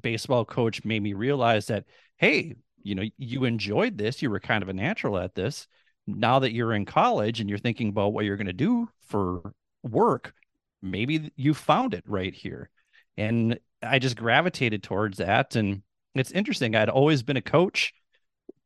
baseball 0.00 0.44
coach 0.44 0.84
made 0.84 1.02
me 1.02 1.12
realize 1.12 1.66
that, 1.66 1.84
hey, 2.16 2.56
you 2.82 2.94
know, 2.94 3.04
you 3.16 3.44
enjoyed 3.44 3.98
this, 3.98 4.22
you 4.22 4.30
were 4.30 4.40
kind 4.40 4.62
of 4.62 4.68
a 4.68 4.74
natural 4.74 5.18
at 5.18 5.34
this. 5.34 5.66
Now 6.08 6.38
that 6.38 6.52
you're 6.52 6.72
in 6.72 6.86
college 6.86 7.40
and 7.40 7.48
you're 7.48 7.58
thinking 7.58 7.90
about 7.90 8.12
what 8.12 8.24
you're 8.24 8.36
going 8.36 8.46
to 8.46 8.52
do 8.52 8.88
for 9.06 9.52
work, 9.82 10.34
maybe 10.82 11.30
you 11.36 11.54
found 11.54 11.94
it 11.94 12.04
right 12.06 12.34
here. 12.34 12.70
And 13.16 13.58
I 13.82 13.98
just 13.98 14.16
gravitated 14.16 14.82
towards 14.82 15.18
that. 15.18 15.54
And 15.54 15.82
it's 16.14 16.30
interesting. 16.30 16.74
I'd 16.74 16.88
always 16.88 17.22
been 17.22 17.36
a 17.36 17.42
coach 17.42 17.92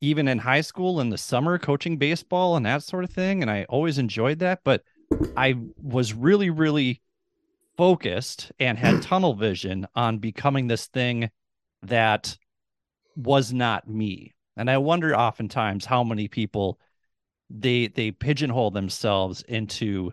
even 0.03 0.27
in 0.27 0.39
high 0.39 0.61
school 0.61 1.01
in 1.01 1.11
the 1.11 1.17
summer 1.17 1.59
coaching 1.59 1.97
baseball 1.97 2.57
and 2.57 2.67
that 2.67 2.83
sort 2.83 3.05
of 3.05 3.11
thing 3.11 3.41
and 3.41 3.51
i 3.51 3.65
always 3.69 3.97
enjoyed 3.97 4.41
that 4.41 4.61
but 4.65 4.83
i 5.37 5.57
was 5.81 6.13
really 6.13 6.51
really 6.51 7.01
focused 7.79 8.53
and 8.59 8.77
had 8.77 9.01
tunnel 9.03 9.35
vision 9.35 9.87
on 9.95 10.19
becoming 10.19 10.67
this 10.67 10.87
thing 10.89 11.31
that 11.83 12.37
was 13.17 13.53
not 13.53 13.89
me 13.89 14.35
and 14.57 14.69
i 14.69 14.77
wonder 14.77 15.17
oftentimes 15.17 15.87
how 15.87 16.05
many 16.05 16.29
people 16.29 16.79
they 17.61 17.89
they 17.89 18.11
pigeonhole 18.11 18.71
themselves 18.71 19.43
into 19.43 20.13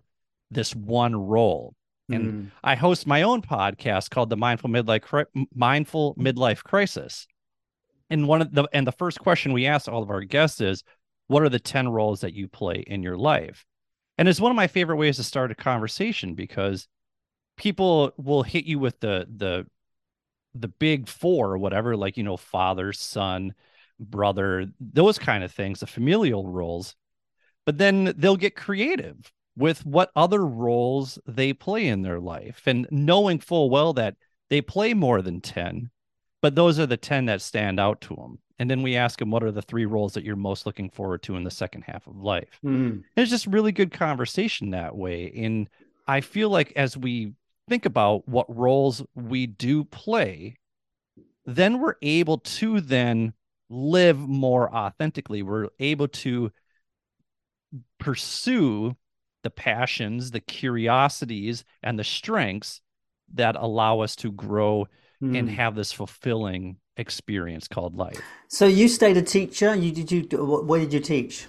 this 0.52 0.76
one 0.76 1.16
role. 1.16 1.76
And 2.12 2.34
mm. 2.34 2.52
i 2.64 2.76
host 2.76 3.06
my 3.06 3.22
own 3.22 3.42
podcast 3.42 4.10
called 4.10 4.30
the 4.30 4.38
mindful 4.38 4.70
midlife 4.70 5.26
mindful 5.54 6.16
midlife 6.16 6.64
crisis. 6.64 7.28
And 8.10 8.28
one 8.28 8.42
of 8.42 8.54
the 8.54 8.68
and 8.74 8.86
the 8.86 8.92
first 8.92 9.20
question 9.20 9.54
we 9.54 9.68
ask 9.68 9.88
all 9.88 10.02
of 10.02 10.10
our 10.10 10.24
guests 10.24 10.60
is 10.62 10.84
what 11.28 11.44
are 11.44 11.50
the 11.50 11.60
10 11.60 11.90
roles 11.90 12.22
that 12.22 12.34
you 12.34 12.48
play 12.48 12.84
in 12.88 13.04
your 13.04 13.18
life? 13.18 13.66
And 14.18 14.28
it's 14.28 14.42
one 14.42 14.52
of 14.52 14.56
my 14.56 14.68
favorite 14.68 14.98
ways 14.98 15.18
to 15.18 15.24
start 15.24 15.52
a 15.52 15.56
conversation 15.56 16.34
because 16.34 16.88
people 17.56 18.12
will 18.18 18.42
hit 18.42 18.66
you 18.66 18.80
with 18.80 19.00
the 19.00 19.28
the 19.34 19.68
the 20.56 20.68
big 20.68 21.08
four 21.08 21.52
or 21.52 21.58
whatever 21.58 21.96
like 21.96 22.18
you 22.18 22.24
know 22.24 22.38
father 22.38 22.92
son 22.92 23.54
brother 24.00 24.66
those 24.80 25.20
kind 25.20 25.44
of 25.44 25.52
things 25.52 25.82
the 25.82 25.88
familial 25.88 26.48
roles 26.48 26.96
but 27.66 27.78
then 27.78 28.14
they'll 28.18 28.38
get 28.38 28.56
creative 28.56 29.32
with 29.56 29.86
what 29.86 30.12
other 30.16 30.46
roles 30.46 31.20
they 31.28 31.54
play 31.54 31.88
in 31.88 32.02
their 32.02 32.20
life 32.20 32.64
and 32.66 32.88
knowing 32.92 33.40
full 33.40 33.70
well 33.70 33.94
that 33.94 34.16
they 34.50 34.62
play 34.62 34.94
more 34.94 35.22
than 35.22 35.42
10 35.42 35.90
but 36.42 36.56
those 36.56 36.80
are 36.80 36.86
the 36.86 36.98
10 36.98 37.26
that 37.26 37.42
stand 37.42 37.80
out 37.80 38.00
to 38.02 38.16
them 38.16 38.40
and 38.58 38.70
then 38.70 38.82
we 38.82 38.96
ask 38.96 39.20
them 39.20 39.32
what 39.32 39.44
are 39.44 39.52
the 39.52 39.62
three 39.62 39.86
roles 39.86 40.14
that 40.14 40.24
you're 40.24 40.36
most 40.36 40.66
looking 40.66 40.90
forward 40.90 41.24
to 41.24 41.36
in 41.38 41.46
the 41.46 41.52
second 41.52 41.84
half 41.84 42.06
of 42.08 42.18
life. 42.18 42.60
Mm. 42.64 43.04
it's 43.16 43.30
just 43.30 43.48
really 43.48 43.72
good 43.72 43.92
conversation 43.92 44.72
that 44.72 44.96
way. 44.96 45.32
And 45.36 45.70
i 46.08 46.22
feel 46.22 46.50
like 46.50 46.74
as 46.76 46.98
we 46.98 47.34
think 47.68 47.86
about 47.86 48.28
what 48.28 48.54
roles 48.56 49.04
we 49.14 49.46
do 49.46 49.84
play 49.84 50.56
then 51.46 51.80
we're 51.80 51.96
able 52.02 52.40
to 52.40 52.80
then 52.82 53.34
live 53.70 54.18
more 54.18 54.74
authentically. 54.74 55.44
We're 55.44 55.70
able 55.80 56.08
to 56.08 56.52
pursue 58.00 58.96
the 59.44 59.50
passions 59.50 60.32
the 60.32 60.40
curiosities 60.40 61.64
and 61.82 61.98
the 61.98 62.04
strengths 62.04 62.82
that 63.34 63.56
allow 63.56 64.00
us 64.00 64.16
to 64.18 64.32
grow 64.32 64.88
mm. 65.22 65.38
and 65.38 65.50
have 65.50 65.76
this 65.76 65.92
fulfilling 65.92 66.78
experience 66.98 67.68
called 67.68 67.96
life. 67.96 68.20
So 68.48 68.66
you 68.66 68.88
stayed 68.88 69.18
a 69.18 69.22
teacher. 69.22 69.76
You 69.76 69.92
did 69.92 70.12
you 70.12 70.22
where 70.66 70.80
did 70.80 70.94
you 70.94 71.00
teach? 71.00 71.48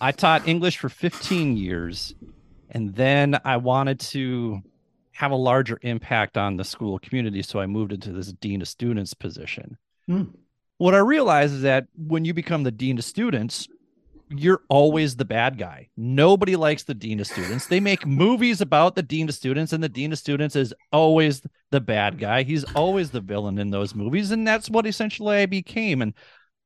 I 0.00 0.12
taught 0.12 0.48
English 0.48 0.78
for 0.78 0.88
15 0.88 1.56
years 1.56 2.14
and 2.70 2.94
then 2.94 3.38
I 3.44 3.58
wanted 3.58 4.00
to 4.00 4.60
have 5.12 5.30
a 5.30 5.36
larger 5.36 5.78
impact 5.82 6.36
on 6.36 6.56
the 6.56 6.64
school 6.64 6.98
community 6.98 7.42
so 7.42 7.60
I 7.60 7.66
moved 7.66 7.92
into 7.92 8.12
this 8.12 8.32
dean 8.32 8.60
of 8.62 8.68
students 8.68 9.14
position. 9.14 9.78
Mm. 10.08 10.34
What 10.78 10.94
I 10.94 10.98
realized 10.98 11.54
is 11.54 11.62
that 11.62 11.86
when 11.96 12.24
you 12.24 12.34
become 12.34 12.64
the 12.64 12.72
dean 12.72 12.98
of 12.98 13.04
students, 13.04 13.68
you're 14.36 14.62
always 14.68 15.16
the 15.16 15.24
bad 15.24 15.58
guy. 15.58 15.88
Nobody 15.96 16.56
likes 16.56 16.84
the 16.84 16.94
dean 16.94 17.20
of 17.20 17.26
students. 17.26 17.66
They 17.66 17.80
make 17.80 18.06
movies 18.06 18.60
about 18.60 18.94
the 18.96 19.02
dean 19.02 19.28
of 19.28 19.34
students, 19.34 19.72
and 19.72 19.82
the 19.82 19.88
dean 19.88 20.12
of 20.12 20.18
students 20.18 20.56
is 20.56 20.74
always 20.92 21.42
the 21.70 21.80
bad 21.80 22.18
guy. 22.18 22.42
He's 22.42 22.64
always 22.74 23.10
the 23.10 23.20
villain 23.20 23.58
in 23.58 23.70
those 23.70 23.94
movies, 23.94 24.30
and 24.30 24.46
that's 24.46 24.70
what 24.70 24.86
essentially 24.86 25.36
I 25.36 25.46
became. 25.46 26.02
And 26.02 26.14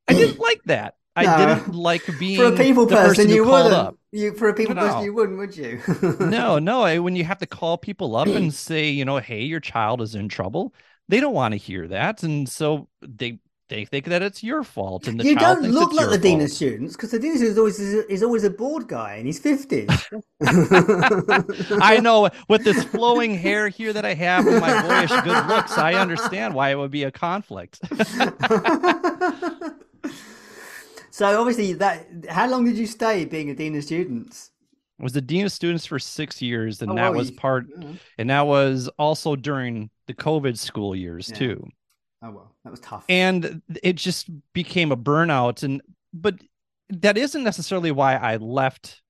I 0.07 0.13
didn't 0.13 0.39
like 0.39 0.61
that. 0.65 0.95
I 1.15 1.25
no. 1.25 1.55
didn't 1.55 1.75
like 1.75 2.03
being 2.19 2.37
for 2.37 2.45
a 2.45 2.57
people 2.57 2.87
person. 2.87 3.25
person 3.25 3.29
you 3.29 3.43
wouldn't. 3.43 3.73
Up. 3.73 3.97
You 4.11 4.33
for 4.33 4.49
a 4.49 4.53
people 4.53 4.75
no. 4.75 4.81
person, 4.81 5.03
you 5.03 5.13
wouldn't, 5.13 5.37
would 5.37 5.55
you? 5.55 5.81
no, 6.19 6.59
no. 6.59 7.01
When 7.01 7.15
you 7.15 7.25
have 7.25 7.39
to 7.39 7.45
call 7.45 7.77
people 7.77 8.15
up 8.15 8.27
and 8.27 8.53
say, 8.53 8.89
you 8.89 9.05
know, 9.05 9.17
hey, 9.17 9.41
your 9.41 9.59
child 9.59 10.01
is 10.01 10.15
in 10.15 10.29
trouble, 10.29 10.73
they 11.07 11.19
don't 11.19 11.33
want 11.33 11.53
to 11.53 11.57
hear 11.57 11.87
that, 11.87 12.23
and 12.23 12.47
so 12.47 12.87
they 13.01 13.39
they 13.69 13.85
think 13.85 14.05
that 14.05 14.21
it's 14.23 14.43
your 14.43 14.63
fault, 14.63 15.07
and 15.07 15.19
the 15.19 15.23
you 15.23 15.35
don't 15.35 15.61
look 15.61 15.93
like 15.93 16.07
the 16.07 16.13
fault. 16.13 16.21
dean 16.21 16.41
of 16.41 16.49
students 16.49 16.95
because 16.95 17.11
the 17.11 17.19
dean 17.19 17.33
of 17.33 17.37
students 17.37 17.53
is 17.53 17.57
always 17.59 17.79
is 17.79 18.23
always 18.23 18.43
a 18.43 18.49
bored 18.49 18.87
guy, 18.87 19.13
and 19.15 19.27
he's 19.27 19.37
fifty. 19.39 19.87
I 20.41 21.99
know 22.01 22.29
with 22.47 22.63
this 22.63 22.83
flowing 22.83 23.35
hair 23.35 23.69
here 23.69 23.93
that 23.93 24.05
I 24.05 24.15
have 24.15 24.47
and 24.47 24.59
my 24.59 24.81
boyish 24.81 25.11
good 25.21 25.45
looks, 25.47 25.77
I 25.77 25.93
understand 25.93 26.55
why 26.55 26.71
it 26.71 26.75
would 26.75 26.89
be 26.91 27.03
a 27.03 27.11
conflict. 27.11 27.79
so 31.11 31.39
obviously, 31.39 31.73
that 31.73 32.07
how 32.27 32.49
long 32.49 32.65
did 32.65 32.75
you 32.77 32.87
stay 32.87 33.25
being 33.25 33.51
a 33.51 33.55
dean 33.55 33.75
of 33.75 33.83
students? 33.83 34.49
I 34.99 35.03
was 35.03 35.13
the 35.13 35.21
dean 35.21 35.45
of 35.45 35.51
students 35.51 35.85
for 35.85 35.99
six 35.99 36.41
years, 36.41 36.81
and 36.81 36.91
oh, 36.91 36.95
that 36.95 37.13
was 37.13 37.29
part, 37.29 37.67
yeah. 37.77 37.93
and 38.17 38.31
that 38.31 38.47
was 38.47 38.89
also 38.97 39.35
during 39.35 39.91
the 40.07 40.15
COVID 40.15 40.57
school 40.57 40.95
years 40.95 41.29
yeah. 41.29 41.35
too. 41.35 41.69
Oh 42.21 42.31
well, 42.31 42.55
that 42.63 42.71
was 42.71 42.79
tough. 42.81 43.05
And 43.07 43.61
it 43.81 43.95
just 43.95 44.29
became 44.53 44.91
a 44.91 44.97
burnout 44.97 45.63
and 45.63 45.81
but 46.13 46.35
that 46.89 47.17
isn't 47.17 47.43
necessarily 47.43 47.91
why 47.91 48.15
I 48.15 48.37
left 48.37 49.01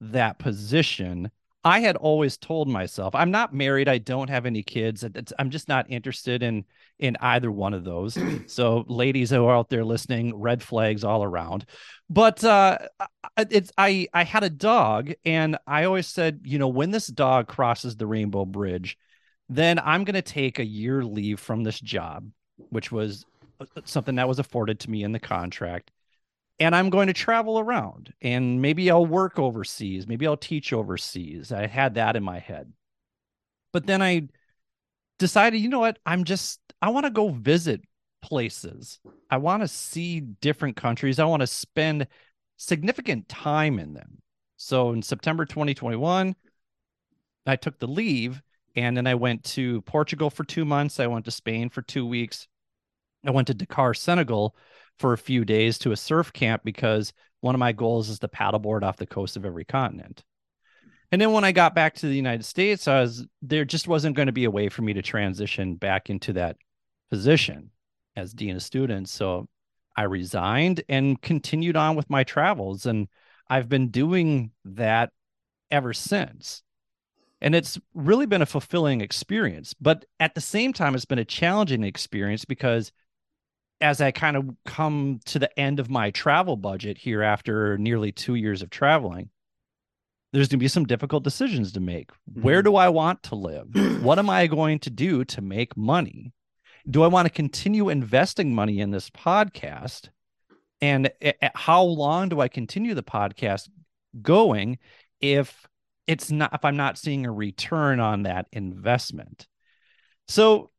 that 0.00 0.38
position. 0.38 1.30
I 1.62 1.80
had 1.80 1.96
always 1.96 2.36
told 2.36 2.68
myself, 2.68 3.14
I'm 3.14 3.32
not 3.32 3.52
married, 3.52 3.88
I 3.88 3.98
don't 3.98 4.30
have 4.30 4.46
any 4.46 4.62
kids. 4.62 5.04
I'm 5.38 5.50
just 5.50 5.68
not 5.68 5.90
interested 5.90 6.42
in 6.42 6.64
in 6.98 7.16
either 7.20 7.50
one 7.50 7.74
of 7.74 7.84
those. 7.84 8.16
so 8.46 8.84
ladies 8.88 9.30
who 9.30 9.44
are 9.44 9.56
out 9.56 9.68
there 9.68 9.84
listening, 9.84 10.34
red 10.36 10.62
flags 10.62 11.04
all 11.04 11.22
around. 11.22 11.66
But 12.10 12.42
uh 12.42 12.78
it's 13.36 13.70
I 13.78 14.08
I 14.12 14.24
had 14.24 14.44
a 14.44 14.50
dog 14.50 15.12
and 15.24 15.56
I 15.66 15.84
always 15.84 16.06
said, 16.08 16.40
you 16.44 16.58
know, 16.58 16.68
when 16.68 16.90
this 16.90 17.06
dog 17.06 17.48
crosses 17.48 17.96
the 17.96 18.06
rainbow 18.06 18.44
bridge, 18.44 18.96
then 19.48 19.78
I'm 19.78 20.04
going 20.04 20.14
to 20.14 20.22
take 20.22 20.58
a 20.58 20.64
year 20.64 21.04
leave 21.04 21.38
from 21.38 21.62
this 21.62 21.78
job 21.78 22.28
which 22.70 22.92
was 22.92 23.26
uh, 23.60 23.66
uh, 23.76 23.80
something 23.84 24.16
that 24.16 24.28
was 24.28 24.38
afforded 24.38 24.80
to 24.80 24.90
me 24.90 25.02
in 25.02 25.12
the 25.12 25.20
contract. 25.20 25.90
and 26.58 26.74
I'm 26.74 26.90
going 26.90 27.08
to 27.08 27.12
travel 27.12 27.58
around 27.58 28.14
and 28.22 28.62
maybe 28.62 28.90
I'll 28.90 29.06
work 29.06 29.38
overseas, 29.38 30.06
maybe 30.06 30.26
I'll 30.26 30.36
teach 30.36 30.72
overseas. 30.72 31.52
I 31.52 31.66
had 31.66 31.94
that 31.94 32.16
in 32.16 32.22
my 32.22 32.38
head. 32.38 32.72
But 33.72 33.86
then 33.86 34.02
I 34.02 34.28
decided, 35.18 35.60
you 35.60 35.68
know 35.68 35.80
what? 35.80 35.98
I'm 36.06 36.24
just 36.24 36.60
I 36.80 36.90
want 36.90 37.04
to 37.06 37.10
go 37.10 37.28
visit 37.30 37.82
places. 38.22 38.98
I 39.30 39.36
want 39.38 39.62
to 39.62 39.68
see 39.68 40.20
different 40.20 40.76
countries. 40.76 41.18
I 41.18 41.24
want 41.24 41.40
to 41.40 41.46
spend 41.46 42.06
significant 42.56 43.28
time 43.28 43.78
in 43.78 43.94
them. 43.94 44.22
So 44.56 44.92
in 44.92 45.02
September 45.02 45.44
2021, 45.44 46.34
I 47.46 47.56
took 47.56 47.78
the 47.78 47.86
leave 47.86 48.42
and 48.76 48.96
then 48.96 49.06
I 49.06 49.14
went 49.14 49.42
to 49.44 49.80
Portugal 49.82 50.30
for 50.30 50.44
2 50.44 50.64
months. 50.64 51.00
I 51.00 51.06
went 51.06 51.24
to 51.24 51.30
Spain 51.30 51.70
for 51.70 51.82
2 51.82 52.06
weeks. 52.06 52.46
I 53.26 53.30
went 53.30 53.48
to 53.48 53.54
Dakar, 53.54 53.94
Senegal 53.94 54.54
for 54.98 55.12
a 55.12 55.18
few 55.18 55.44
days 55.44 55.78
to 55.78 55.92
a 55.92 55.96
surf 55.96 56.32
camp 56.32 56.62
because 56.64 57.12
one 57.40 57.54
of 57.54 57.58
my 57.58 57.72
goals 57.72 58.08
is 58.08 58.18
to 58.20 58.28
paddleboard 58.28 58.82
off 58.82 58.96
the 58.96 59.06
coast 59.06 59.36
of 59.36 59.44
every 59.44 59.64
continent. 59.64 60.22
And 61.12 61.20
then 61.20 61.32
when 61.32 61.44
I 61.44 61.52
got 61.52 61.74
back 61.74 61.94
to 61.96 62.06
the 62.06 62.16
United 62.16 62.44
States, 62.44 62.88
I 62.88 63.00
was 63.00 63.26
there 63.42 63.64
just 63.64 63.88
wasn't 63.88 64.16
going 64.16 64.26
to 64.26 64.32
be 64.32 64.44
a 64.44 64.50
way 64.50 64.68
for 64.68 64.82
me 64.82 64.92
to 64.94 65.02
transition 65.02 65.76
back 65.76 66.10
into 66.10 66.32
that 66.34 66.56
position 67.10 67.70
as 68.16 68.32
dean 68.32 68.56
of 68.56 68.62
students. 68.62 69.12
So 69.12 69.48
I 69.96 70.02
resigned 70.02 70.82
and 70.88 71.20
continued 71.20 71.76
on 71.76 71.94
with 71.94 72.10
my 72.10 72.24
travels. 72.24 72.86
And 72.86 73.08
I've 73.48 73.68
been 73.68 73.90
doing 73.90 74.50
that 74.64 75.10
ever 75.70 75.92
since. 75.92 76.62
And 77.40 77.54
it's 77.54 77.78
really 77.94 78.26
been 78.26 78.42
a 78.42 78.46
fulfilling 78.46 79.00
experience. 79.00 79.74
But 79.74 80.04
at 80.20 80.34
the 80.34 80.40
same 80.40 80.72
time, 80.72 80.94
it's 80.94 81.04
been 81.04 81.18
a 81.18 81.24
challenging 81.24 81.84
experience 81.84 82.44
because 82.44 82.92
as 83.80 84.00
I 84.00 84.10
kind 84.10 84.36
of 84.36 84.50
come 84.64 85.20
to 85.26 85.38
the 85.38 85.58
end 85.58 85.80
of 85.80 85.90
my 85.90 86.10
travel 86.10 86.56
budget 86.56 86.96
here 86.96 87.22
after 87.22 87.76
nearly 87.76 88.10
two 88.10 88.34
years 88.34 88.62
of 88.62 88.70
traveling, 88.70 89.28
there's 90.32 90.48
going 90.48 90.58
to 90.58 90.64
be 90.64 90.68
some 90.68 90.86
difficult 90.86 91.24
decisions 91.24 91.72
to 91.72 91.80
make. 91.80 92.10
Mm-hmm. 92.10 92.42
Where 92.42 92.62
do 92.62 92.76
I 92.76 92.88
want 92.88 93.22
to 93.24 93.34
live? 93.34 93.68
what 94.02 94.18
am 94.18 94.30
I 94.30 94.46
going 94.46 94.78
to 94.80 94.90
do 94.90 95.24
to 95.26 95.40
make 95.40 95.76
money? 95.76 96.32
Do 96.88 97.02
I 97.02 97.08
want 97.08 97.26
to 97.26 97.32
continue 97.32 97.88
investing 97.88 98.54
money 98.54 98.80
in 98.80 98.90
this 98.90 99.10
podcast? 99.10 100.08
And 100.80 101.10
how 101.54 101.82
long 101.82 102.28
do 102.28 102.40
I 102.40 102.48
continue 102.48 102.94
the 102.94 103.02
podcast 103.02 103.68
going 104.22 104.78
if 105.20 105.66
it's 106.06 106.30
not 106.30 106.54
if 106.54 106.64
I'm 106.64 106.76
not 106.76 106.98
seeing 106.98 107.26
a 107.26 107.32
return 107.32 108.00
on 108.00 108.24
that 108.24 108.46
investment? 108.52 109.46
So 110.28 110.70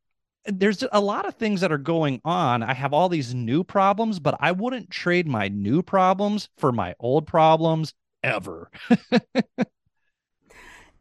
there's 0.46 0.84
a 0.92 1.02
lot 1.02 1.28
of 1.28 1.36
things 1.36 1.62
that 1.62 1.72
are 1.72 1.78
going 1.78 2.22
on. 2.24 2.64
I 2.64 2.74
have 2.74 2.94
all 2.94 3.10
these 3.10 3.34
new 3.34 3.64
problems, 3.64 4.20
but 4.20 4.38
I 4.40 4.52
wouldn't 4.52 4.90
trade 4.90 5.28
my 5.28 5.50
new 5.50 5.82
problems 5.82 6.50
for 6.58 6.72
my 6.72 6.96
old 7.00 7.28
problems 7.28 7.94
ever. 8.24 8.72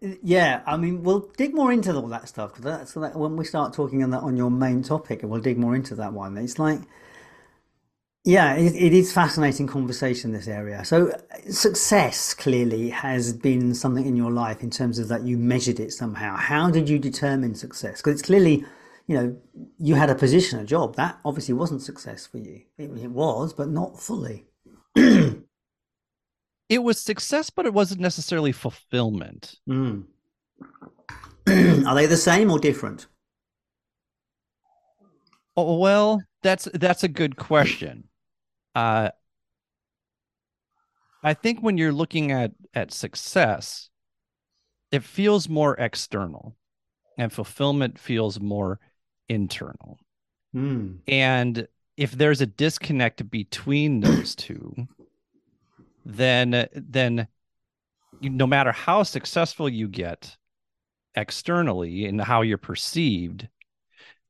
yeah, 0.01 0.63
I 0.67 0.77
mean, 0.77 1.03
we'll 1.03 1.31
dig 1.37 1.55
more 1.55 1.73
into 1.73 1.95
all 1.95 2.09
that 2.09 2.29
stuff 2.29 2.51
because 2.51 2.65
that's 2.65 2.93
that 2.95 3.17
when 3.17 3.37
we 3.37 3.45
start 3.45 3.73
talking 3.73 4.03
on 4.03 4.11
that 4.11 4.23
on 4.23 4.37
your 4.37 4.51
main 4.51 4.83
topic, 4.83 5.23
and 5.23 5.31
we'll 5.31 5.41
dig 5.41 5.59
more 5.59 5.77
into 5.77 5.95
that 5.95 6.13
one. 6.13 6.37
It's 6.37 6.59
like, 6.59 6.81
yeah, 8.27 8.55
it, 8.55 8.75
it 8.75 8.93
is 8.93 9.13
fascinating 9.13 9.67
conversation 9.67 10.33
this 10.33 10.49
area. 10.49 10.85
So 10.85 11.13
success 11.49 12.35
clearly 12.35 12.91
has 12.91 13.33
been 13.33 13.75
something 13.75 14.05
in 14.05 14.17
your 14.17 14.33
life 14.33 14.63
in 14.63 14.71
terms 14.71 14.99
of 14.99 15.09
that 15.09 15.23
you 15.23 15.39
measured 15.39 15.81
it 15.81 15.93
somehow. 15.93 16.37
How 16.37 16.71
did 16.71 16.89
you 16.89 16.99
determine 16.99 17.55
success? 17.55 17.99
Because 17.99 18.15
it's 18.15 18.27
clearly 18.27 18.65
you 19.07 19.17
know, 19.17 19.37
you 19.79 19.95
had 19.95 20.11
a 20.11 20.15
position, 20.15 20.59
a 20.59 20.65
job. 20.65 20.97
That 20.97 21.19
obviously 21.25 21.55
wasn't 21.55 21.83
success 21.83 22.27
for 22.27 22.39
you. 22.39 22.63
It, 22.77 22.91
it 22.99 23.11
was, 23.11 23.53
but 23.53 23.69
not 23.69 24.01
fully. 24.01 24.47
it 24.97 25.43
was 26.69 27.01
success, 27.01 27.49
but 27.51 27.67
it 27.67 27.75
wasn't 27.75 28.01
necessarily 28.01 28.51
fulfillment. 28.53 29.55
Mm. 29.69 30.07
Are 31.87 31.95
they 31.95 32.07
the 32.07 32.17
same 32.17 32.51
or 32.51 32.59
different? 32.59 33.07
Oh 35.57 35.79
well, 35.79 36.21
that's 36.43 36.69
that's 36.75 37.05
a 37.05 37.09
good 37.09 37.37
question. 37.37 38.09
Uh, 38.77 39.09
I 41.23 41.33
think 41.33 41.61
when 41.61 41.79
you're 41.79 41.93
looking 41.93 42.31
at 42.31 42.53
at 42.75 42.93
success, 42.93 43.89
it 44.93 45.03
feels 45.03 45.49
more 45.49 45.75
external, 45.79 46.55
and 47.17 47.33
fulfillment 47.33 47.99
feels 47.99 48.39
more 48.39 48.79
internal. 49.31 49.99
Mm. 50.55 50.99
And 51.09 51.67
if 51.97 52.13
there's 52.13 52.43
a 52.43 52.47
disconnect 52.47 53.31
between 53.31 54.01
those 54.01 54.35
two, 54.35 54.75
then 56.05 56.69
then 56.75 57.29
you, 58.21 58.29
no 58.29 58.47
matter 58.47 58.73
how 58.73 59.05
successful 59.05 59.71
you 59.71 59.89
get 59.89 60.37
externally 61.15 62.05
and 62.05 62.21
how 62.21 62.43
you're 62.43 62.59
perceived, 62.59 63.49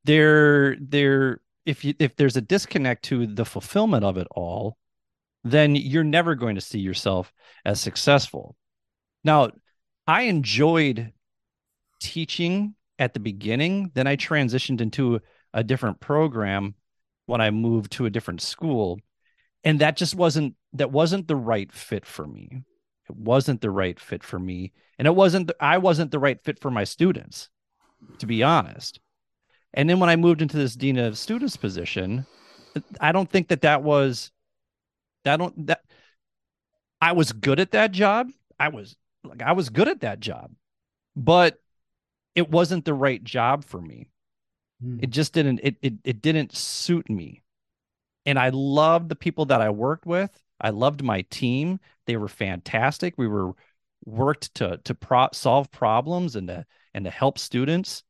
there 0.05 0.77
there 0.79 1.41
if 1.67 1.83
you 1.83 1.93
if 1.99 2.15
there's 2.15 2.37
a 2.37 2.41
disconnect 2.41 3.03
to 3.05 3.27
the 3.27 3.45
fulfillment 3.45 4.05
of 4.05 4.17
it 4.17 4.27
all, 4.31 4.77
then 5.43 5.75
you're 5.75 6.03
never 6.03 6.33
going 6.33 6.55
to 6.55 6.61
see 6.61 6.79
yourself 6.79 7.33
as 7.65 7.79
successful. 7.79 8.55
Now, 9.23 9.51
I 10.07 10.23
enjoyed 10.23 11.11
teaching 11.99 12.75
at 12.97 13.13
the 13.13 13.19
beginning. 13.19 13.91
Then 13.93 14.07
I 14.07 14.15
transitioned 14.15 14.79
into 14.79 15.19
a 15.53 15.63
different 15.63 15.99
program 15.99 16.75
when 17.25 17.41
I 17.41 17.51
moved 17.51 17.91
to 17.93 18.05
a 18.05 18.09
different 18.09 18.41
school. 18.41 18.99
And 19.63 19.81
that 19.81 19.97
just 19.97 20.15
wasn't 20.15 20.55
that 20.73 20.91
wasn't 20.91 21.27
the 21.27 21.35
right 21.35 21.71
fit 21.71 22.05
for 22.05 22.25
me. 22.25 22.63
It 23.09 23.15
wasn't 23.15 23.59
the 23.59 23.71
right 23.71 23.99
fit 23.99 24.23
for 24.23 24.39
me. 24.39 24.71
And 24.97 25.05
it 25.05 25.15
wasn't 25.15 25.51
I 25.59 25.79
wasn't 25.79 26.11
the 26.11 26.19
right 26.19 26.41
fit 26.45 26.59
for 26.59 26.71
my 26.71 26.85
students, 26.85 27.49
to 28.19 28.25
be 28.25 28.41
honest. 28.41 29.01
And 29.73 29.89
then 29.89 29.99
when 29.99 30.09
I 30.09 30.15
moved 30.15 30.41
into 30.41 30.57
this 30.57 30.75
dean 30.75 30.97
of 30.97 31.17
students 31.17 31.57
position, 31.57 32.25
I 32.99 33.11
don't 33.11 33.29
think 33.29 33.49
that 33.49 33.61
that 33.61 33.83
was 33.83 34.31
that 35.23 35.37
don't 35.37 35.67
that 35.67 35.83
I 37.01 37.11
was 37.11 37.31
good 37.31 37.59
at 37.59 37.71
that 37.71 37.91
job. 37.91 38.29
I 38.59 38.69
was 38.69 38.95
like 39.23 39.41
I 39.41 39.51
was 39.53 39.69
good 39.69 39.87
at 39.87 40.01
that 40.01 40.19
job. 40.19 40.51
But 41.15 41.59
it 42.35 42.49
wasn't 42.49 42.85
the 42.85 42.93
right 42.93 43.23
job 43.23 43.65
for 43.65 43.81
me. 43.81 44.09
Mm. 44.83 45.03
It 45.03 45.09
just 45.09 45.33
didn't 45.33 45.59
it, 45.63 45.75
it 45.81 45.93
it 46.03 46.21
didn't 46.21 46.55
suit 46.55 47.09
me. 47.09 47.43
And 48.25 48.37
I 48.37 48.49
loved 48.49 49.09
the 49.09 49.15
people 49.15 49.45
that 49.45 49.61
I 49.61 49.69
worked 49.69 50.05
with. 50.05 50.31
I 50.59 50.71
loved 50.71 51.03
my 51.03 51.21
team. 51.29 51.79
They 52.05 52.17
were 52.17 52.27
fantastic. 52.27 53.13
We 53.17 53.27
were 53.27 53.53
worked 54.05 54.53
to 54.55 54.79
to 54.83 54.95
pro- 54.95 55.29
solve 55.33 55.71
problems 55.71 56.35
and 56.35 56.47
to 56.47 56.65
and 56.93 57.05
to 57.05 57.11
help 57.11 57.37
students. 57.37 58.03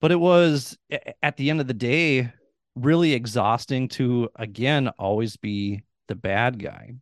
But 0.00 0.12
it 0.12 0.20
was 0.20 0.78
at 1.22 1.36
the 1.36 1.50
end 1.50 1.60
of 1.60 1.66
the 1.66 1.74
day 1.74 2.32
really 2.74 3.12
exhausting 3.12 3.88
to 3.88 4.30
again 4.36 4.88
always 4.98 5.36
be 5.36 5.82
the 6.08 6.14
bad 6.14 6.62
guy. 6.62 6.94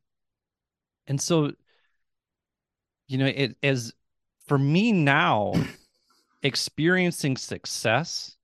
And 1.07 1.21
so 1.21 1.53
you 3.09 3.19
know, 3.19 3.27
it 3.27 3.57
as 3.63 3.93
for 4.47 4.59
me 4.59 4.93
now, 4.93 5.55
experiencing 6.43 7.37
success, 7.37 8.37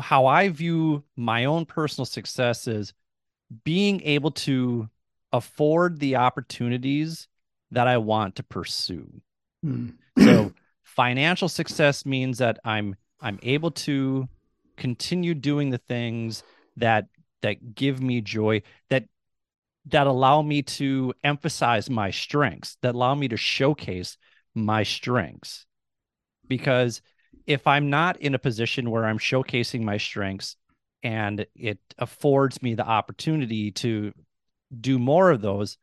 how 0.00 0.26
I 0.26 0.48
view 0.48 1.04
my 1.16 1.44
own 1.44 1.66
personal 1.66 2.06
success 2.06 2.66
is 2.66 2.92
being 3.64 4.00
able 4.02 4.30
to 4.30 4.88
afford 5.32 5.98
the 5.98 6.16
opportunities 6.16 7.28
that 7.70 7.88
I 7.88 7.98
want 7.98 8.36
to 8.36 8.42
pursue. 8.42 9.20
Mm. 9.64 9.94
so 10.18 10.52
financial 10.82 11.48
success 11.48 12.04
means 12.04 12.38
that 12.38 12.58
I'm 12.64 12.96
I'm 13.24 13.40
able 13.42 13.72
to 13.72 14.28
continue 14.76 15.34
doing 15.34 15.70
the 15.70 15.78
things 15.78 16.44
that 16.76 17.06
that 17.42 17.74
give 17.74 18.00
me 18.00 18.20
joy 18.20 18.62
that 18.90 19.04
that 19.86 20.06
allow 20.06 20.42
me 20.42 20.62
to 20.62 21.12
emphasize 21.22 21.90
my 21.90 22.10
strengths 22.10 22.76
that 22.82 22.94
allow 22.94 23.14
me 23.14 23.28
to 23.28 23.36
showcase 23.36 24.16
my 24.54 24.82
strengths 24.82 25.66
because 26.48 27.02
if 27.46 27.66
I'm 27.66 27.90
not 27.90 28.20
in 28.20 28.34
a 28.34 28.38
position 28.38 28.90
where 28.90 29.04
I'm 29.04 29.18
showcasing 29.18 29.82
my 29.82 29.96
strengths 29.96 30.56
and 31.02 31.46
it 31.54 31.78
affords 31.98 32.62
me 32.62 32.74
the 32.74 32.86
opportunity 32.86 33.70
to 33.72 34.12
do 34.80 34.98
more 34.98 35.30
of 35.30 35.42
those, 35.42 35.76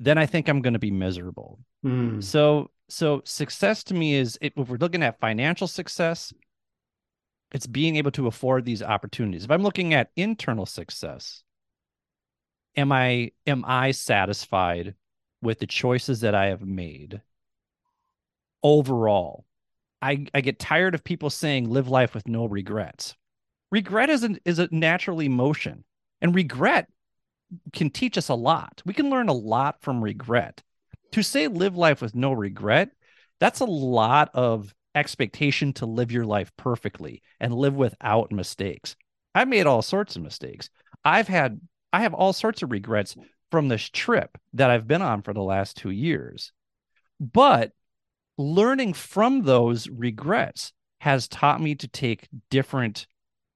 then 0.00 0.16
I 0.16 0.26
think 0.26 0.48
I'm 0.48 0.62
going 0.62 0.72
to 0.72 0.78
be 0.78 0.90
miserable. 0.90 1.58
Mm. 1.84 2.22
So, 2.22 2.70
so 2.88 3.20
success 3.24 3.84
to 3.84 3.94
me 3.94 4.14
is 4.14 4.38
if 4.40 4.54
we're 4.56 4.78
looking 4.78 5.02
at 5.02 5.20
financial 5.20 5.66
success, 5.66 6.32
it's 7.52 7.66
being 7.66 7.96
able 7.96 8.10
to 8.12 8.26
afford 8.26 8.64
these 8.64 8.82
opportunities. 8.82 9.44
If 9.44 9.50
I'm 9.50 9.62
looking 9.62 9.94
at 9.94 10.10
internal 10.16 10.66
success, 10.66 11.42
am 12.76 12.92
I 12.92 13.32
am 13.46 13.64
I 13.66 13.92
satisfied 13.92 14.94
with 15.40 15.58
the 15.58 15.66
choices 15.66 16.20
that 16.20 16.34
I 16.34 16.46
have 16.46 16.62
made? 16.62 17.22
overall. 18.62 19.44
I, 20.00 20.26
I 20.32 20.40
get 20.40 20.58
tired 20.58 20.94
of 20.94 21.02
people 21.04 21.30
saying 21.30 21.68
live 21.68 21.88
life 21.88 22.14
with 22.14 22.28
no 22.28 22.46
regrets. 22.46 23.16
Regret 23.70 24.10
is, 24.10 24.22
an, 24.22 24.38
is 24.44 24.58
a 24.58 24.68
natural 24.70 25.20
emotion. 25.20 25.84
And 26.20 26.34
regret 26.34 26.88
can 27.72 27.90
teach 27.90 28.16
us 28.16 28.28
a 28.28 28.34
lot. 28.34 28.82
We 28.84 28.94
can 28.94 29.10
learn 29.10 29.28
a 29.28 29.34
lot 29.34 29.82
from 29.82 30.02
regret. 30.02 30.62
To 31.12 31.22
say 31.22 31.48
live 31.48 31.76
life 31.76 32.00
with 32.00 32.14
no 32.14 32.32
regret, 32.32 32.90
that's 33.40 33.60
a 33.60 33.64
lot 33.64 34.30
of 34.34 34.74
expectation 34.98 35.72
to 35.74 35.86
live 35.86 36.12
your 36.12 36.24
life 36.24 36.52
perfectly 36.56 37.22
and 37.40 37.54
live 37.54 37.74
without 37.74 38.32
mistakes. 38.32 38.96
I've 39.34 39.48
made 39.48 39.66
all 39.66 39.82
sorts 39.82 40.16
of 40.16 40.22
mistakes. 40.22 40.70
I've 41.04 41.28
had 41.28 41.60
I 41.92 42.02
have 42.02 42.14
all 42.14 42.32
sorts 42.32 42.62
of 42.62 42.70
regrets 42.70 43.16
from 43.50 43.68
this 43.68 43.88
trip 43.88 44.36
that 44.52 44.70
I've 44.70 44.86
been 44.86 45.00
on 45.00 45.22
for 45.22 45.32
the 45.32 45.42
last 45.42 45.78
2 45.78 45.90
years. 45.90 46.52
But 47.18 47.72
learning 48.36 48.92
from 48.92 49.42
those 49.42 49.88
regrets 49.88 50.72
has 51.00 51.28
taught 51.28 51.60
me 51.60 51.74
to 51.76 51.88
take 51.88 52.28
different 52.50 53.06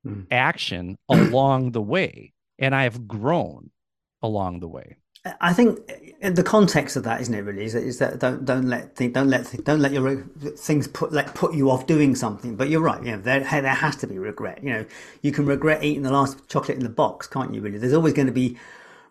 mm. 0.06 0.26
action 0.30 0.96
along 1.08 1.72
the 1.72 1.82
way 1.82 2.32
and 2.58 2.74
I 2.74 2.84
have 2.84 3.08
grown 3.08 3.70
along 4.22 4.60
the 4.60 4.68
way. 4.68 4.96
I 5.40 5.52
think 5.52 5.78
uh, 6.22 6.30
the 6.30 6.42
context 6.42 6.96
of 6.96 7.04
that, 7.04 7.20
isn't 7.20 7.34
it? 7.34 7.42
Really, 7.42 7.64
is 7.64 7.74
that, 7.74 7.82
is 7.82 7.98
that 7.98 8.18
don't 8.18 8.44
don't 8.44 8.68
let 8.68 8.96
think, 8.96 9.14
don't 9.14 9.28
let 9.28 9.64
don't 9.64 9.80
let 9.80 9.92
your 9.92 10.16
things 10.56 10.88
put 10.88 11.12
let 11.12 11.34
put 11.34 11.54
you 11.54 11.70
off 11.70 11.86
doing 11.86 12.16
something. 12.16 12.56
But 12.56 12.70
you're 12.70 12.80
right. 12.80 13.02
You 13.04 13.12
know, 13.12 13.22
there 13.22 13.40
there 13.40 13.68
has 13.74 13.94
to 13.96 14.06
be 14.06 14.18
regret. 14.18 14.62
You 14.64 14.72
know, 14.72 14.86
you 15.22 15.30
can 15.30 15.46
regret 15.46 15.84
eating 15.84 16.02
the 16.02 16.10
last 16.10 16.48
chocolate 16.48 16.76
in 16.76 16.82
the 16.82 16.88
box, 16.90 17.28
can't 17.28 17.54
you? 17.54 17.60
Really, 17.60 17.78
there's 17.78 17.92
always 17.92 18.14
going 18.14 18.26
to 18.26 18.32
be 18.32 18.58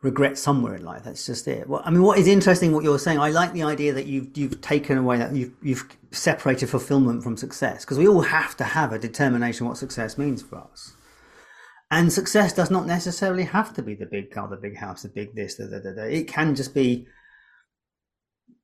regret 0.02 0.38
somewhere 0.38 0.76
in 0.76 0.84
life. 0.84 1.04
That's 1.04 1.26
just 1.26 1.48
it. 1.48 1.70
Well, 1.70 1.82
I 1.86 1.92
mean, 1.92 2.02
what 2.02 2.20
is 2.20 2.28
interesting, 2.28 2.74
what 2.74 2.84
you're 2.84 3.00
saying, 3.00 3.20
I 3.20 3.30
like 3.30 3.54
the 3.54 3.64
idea 3.64 3.94
that 3.94 4.08
you've 4.08 4.36
you've 4.38 4.60
taken 4.60 4.98
away 4.98 5.18
that 5.18 5.34
you've 5.34 5.54
you've 5.62 5.98
separated 6.12 6.70
fulfillment 6.70 7.24
from 7.24 7.38
success 7.38 7.86
because 7.86 7.98
we 7.98 8.08
all 8.08 8.22
have 8.22 8.58
to 8.58 8.66
have 8.66 8.92
a 8.92 9.00
determination 9.00 9.66
what 9.66 9.78
success 9.78 10.18
means 10.18 10.42
for 10.42 10.58
us. 10.58 10.94
And 11.92 12.12
success 12.12 12.54
does 12.54 12.72
not 12.72 12.88
necessarily 12.88 13.44
have 13.44 13.74
to 13.74 13.82
be 13.82 13.96
the 13.96 14.06
big 14.06 14.32
car, 14.32 14.48
the 14.48 14.56
big 14.56 14.78
house, 14.78 15.02
the 15.04 15.10
big 15.10 15.36
this, 15.36 15.56
the, 15.56 15.66
the, 15.66 15.82
the, 15.82 15.92
the. 15.92 16.16
It 16.16 16.28
can 16.30 16.56
just 16.56 16.74
be 16.74 17.06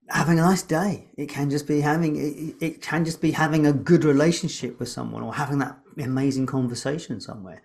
having 0.08 0.40
a 0.40 0.44
nice 0.44 0.64
day. 0.64 1.10
It 1.18 1.28
can 1.28 1.50
just 1.50 1.68
be 1.68 1.82
having 1.82 2.16
it, 2.16 2.56
it 2.64 2.82
can 2.82 3.04
just 3.04 3.20
be 3.20 3.32
having 3.32 3.68
a 3.68 3.74
good 3.74 4.06
relationship 4.06 4.80
with 4.80 4.88
someone 4.88 5.24
or 5.24 5.34
having 5.36 5.60
that 5.60 5.78
amazing 5.98 6.46
conversation 6.46 7.20
somewhere. 7.20 7.62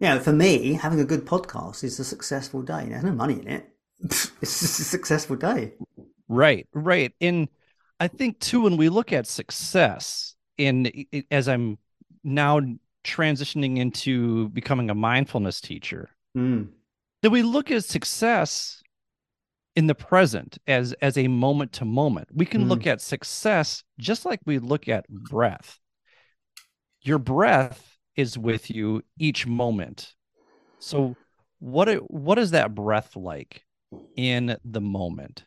You 0.00 0.08
know, 0.08 0.18
for 0.18 0.32
me, 0.32 0.72
having 0.72 0.98
a 0.98 1.04
good 1.04 1.24
podcast 1.24 1.84
is 1.84 2.00
a 2.00 2.04
successful 2.04 2.62
day. 2.62 2.86
There's 2.88 3.04
no 3.04 3.12
money 3.12 3.40
in 3.40 3.48
it. 3.48 3.68
It's 4.42 4.60
just 4.60 4.80
a 4.80 4.84
successful 4.84 5.36
day. 5.36 5.74
Right, 6.28 6.66
right. 6.74 7.14
And 7.20 7.48
I 8.00 8.08
think 8.08 8.40
too, 8.40 8.62
when 8.62 8.76
we 8.76 8.88
look 8.88 9.12
at 9.12 9.26
success, 9.26 10.34
in 10.58 11.06
as 11.30 11.48
I'm 11.48 11.78
now 12.24 12.60
transitioning 13.06 13.78
into 13.78 14.48
becoming 14.50 14.90
a 14.90 14.94
mindfulness 14.94 15.60
teacher. 15.60 16.10
Mm. 16.36 16.68
that 17.22 17.30
we 17.30 17.42
look 17.42 17.70
at 17.70 17.84
success 17.84 18.82
in 19.74 19.86
the 19.86 19.94
present 19.94 20.58
as 20.66 20.92
as 21.00 21.16
a 21.16 21.28
moment 21.28 21.72
to 21.74 21.84
moment. 21.84 22.28
We 22.34 22.44
can 22.44 22.64
mm. 22.64 22.68
look 22.68 22.86
at 22.86 23.00
success 23.00 23.84
just 23.98 24.26
like 24.26 24.40
we 24.44 24.58
look 24.58 24.88
at 24.88 25.08
breath. 25.08 25.78
Your 27.02 27.18
breath 27.18 27.96
is 28.16 28.36
with 28.36 28.70
you 28.70 29.02
each 29.18 29.46
moment. 29.46 30.14
So 30.78 31.16
what 31.58 31.88
what 32.10 32.38
is 32.38 32.50
that 32.50 32.74
breath 32.74 33.16
like 33.16 33.64
in 34.16 34.56
the 34.64 34.80
moment? 34.80 35.44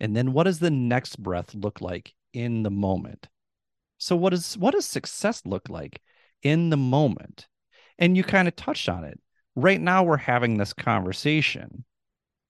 And 0.00 0.16
then 0.16 0.32
what 0.32 0.44
does 0.44 0.58
the 0.58 0.70
next 0.70 1.22
breath 1.22 1.54
look 1.54 1.80
like 1.80 2.14
in 2.32 2.64
the 2.64 2.70
moment? 2.70 3.28
So 3.98 4.16
what 4.16 4.32
is 4.32 4.56
what 4.58 4.74
does 4.74 4.86
success 4.86 5.42
look 5.44 5.68
like 5.68 6.00
in 6.42 6.70
the 6.70 6.76
moment. 6.76 7.46
And 7.98 8.16
you 8.16 8.24
kind 8.24 8.48
of 8.48 8.56
touched 8.56 8.88
on 8.88 9.04
it. 9.04 9.18
Right 9.54 9.80
now, 9.80 10.02
we're 10.02 10.16
having 10.16 10.56
this 10.56 10.72
conversation, 10.72 11.84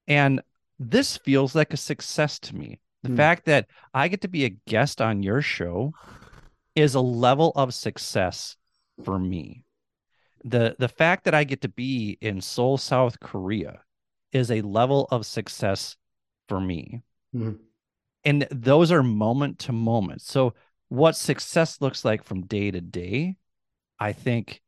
and 0.06 0.40
this 0.78 1.16
feels 1.16 1.54
like 1.54 1.72
a 1.72 1.76
success 1.76 2.38
to 2.40 2.54
me. 2.54 2.80
The 3.02 3.10
mm. 3.10 3.16
fact 3.16 3.46
that 3.46 3.66
I 3.92 4.06
get 4.06 4.20
to 4.20 4.28
be 4.28 4.44
a 4.44 4.56
guest 4.68 5.00
on 5.00 5.22
your 5.22 5.42
show 5.42 5.92
is 6.76 6.94
a 6.94 7.00
level 7.00 7.52
of 7.56 7.74
success 7.74 8.56
for 9.04 9.18
me. 9.18 9.64
The 10.44 10.76
the 10.78 10.88
fact 10.88 11.24
that 11.24 11.34
I 11.34 11.44
get 11.44 11.62
to 11.62 11.68
be 11.68 12.18
in 12.20 12.40
Seoul, 12.40 12.78
South 12.78 13.18
Korea 13.20 13.80
is 14.32 14.50
a 14.50 14.62
level 14.62 15.08
of 15.10 15.26
success 15.26 15.96
for 16.48 16.60
me. 16.60 17.02
Mm. 17.34 17.58
And 18.24 18.46
those 18.50 18.92
are 18.92 19.02
moment 19.02 19.58
to 19.60 19.72
moment. 19.72 20.22
So 20.22 20.54
what 20.88 21.16
success 21.16 21.80
looks 21.80 22.04
like 22.04 22.22
from 22.22 22.46
day 22.46 22.70
to 22.70 22.80
day 22.80 23.36
I 24.02 24.12
think 24.12 24.60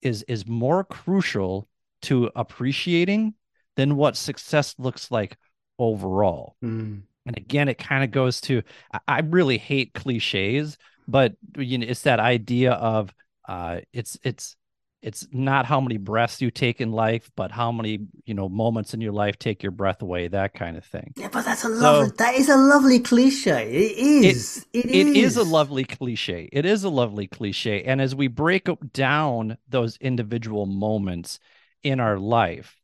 is 0.00 0.22
is 0.22 0.46
more 0.46 0.84
crucial 0.84 1.68
to 2.02 2.30
appreciating 2.34 3.34
than 3.76 3.96
what 3.96 4.16
success 4.16 4.74
looks 4.78 5.10
like 5.10 5.36
overall. 5.78 6.56
Mm. 6.64 7.02
And 7.26 7.36
again, 7.36 7.68
it 7.68 7.76
kind 7.76 8.02
of 8.02 8.10
goes 8.10 8.40
to 8.42 8.62
I, 8.90 9.00
I, 9.06 9.20
really 9.20 9.58
hate 9.58 9.92
cliches, 9.92 10.78
but 11.06 11.34
you 11.58 11.76
know, 11.76 11.86
it's 11.86 12.02
that 12.02 12.20
idea 12.20 12.72
of 12.72 13.12
uh, 13.46 13.80
it's 13.92 14.18
it's 14.22 14.56
it's 15.02 15.26
not 15.32 15.64
how 15.64 15.80
many 15.80 15.96
breaths 15.96 16.42
you 16.42 16.50
take 16.50 16.80
in 16.80 16.92
life, 16.92 17.30
but 17.34 17.50
how 17.50 17.72
many 17.72 18.06
you 18.26 18.34
know 18.34 18.48
moments 18.48 18.92
in 18.92 19.00
your 19.00 19.12
life 19.12 19.38
take 19.38 19.62
your 19.62 19.72
breath 19.72 20.02
away, 20.02 20.28
that 20.28 20.54
kind 20.54 20.76
of 20.76 20.84
thing. 20.84 21.12
Yeah, 21.16 21.28
but 21.32 21.44
that's 21.44 21.64
a 21.64 21.68
lovely. 21.68 22.08
So, 22.08 22.14
that 22.18 22.34
is 22.34 22.48
a 22.48 22.56
lovely 22.56 23.00
cliche. 23.00 23.70
It 23.70 23.98
is. 23.98 24.66
It, 24.72 24.86
it, 24.86 24.90
it 24.90 25.06
is. 25.08 25.16
is 25.16 25.36
a 25.38 25.44
lovely 25.44 25.84
cliche. 25.84 26.48
It 26.52 26.66
is 26.66 26.84
a 26.84 26.90
lovely 26.90 27.26
cliche, 27.26 27.82
and 27.84 28.00
as 28.00 28.14
we 28.14 28.28
break 28.28 28.68
down 28.92 29.56
those 29.68 29.96
individual 29.98 30.66
moments 30.66 31.38
in 31.82 31.98
our 31.98 32.18
life, 32.18 32.76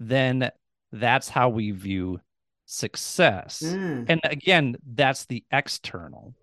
then 0.00 0.50
that's 0.92 1.28
how 1.28 1.50
we 1.50 1.72
view 1.72 2.20
success. 2.64 3.62
Mm. 3.64 4.06
And 4.08 4.20
again, 4.24 4.76
that's 4.94 5.26
the 5.26 5.44
external. 5.50 6.34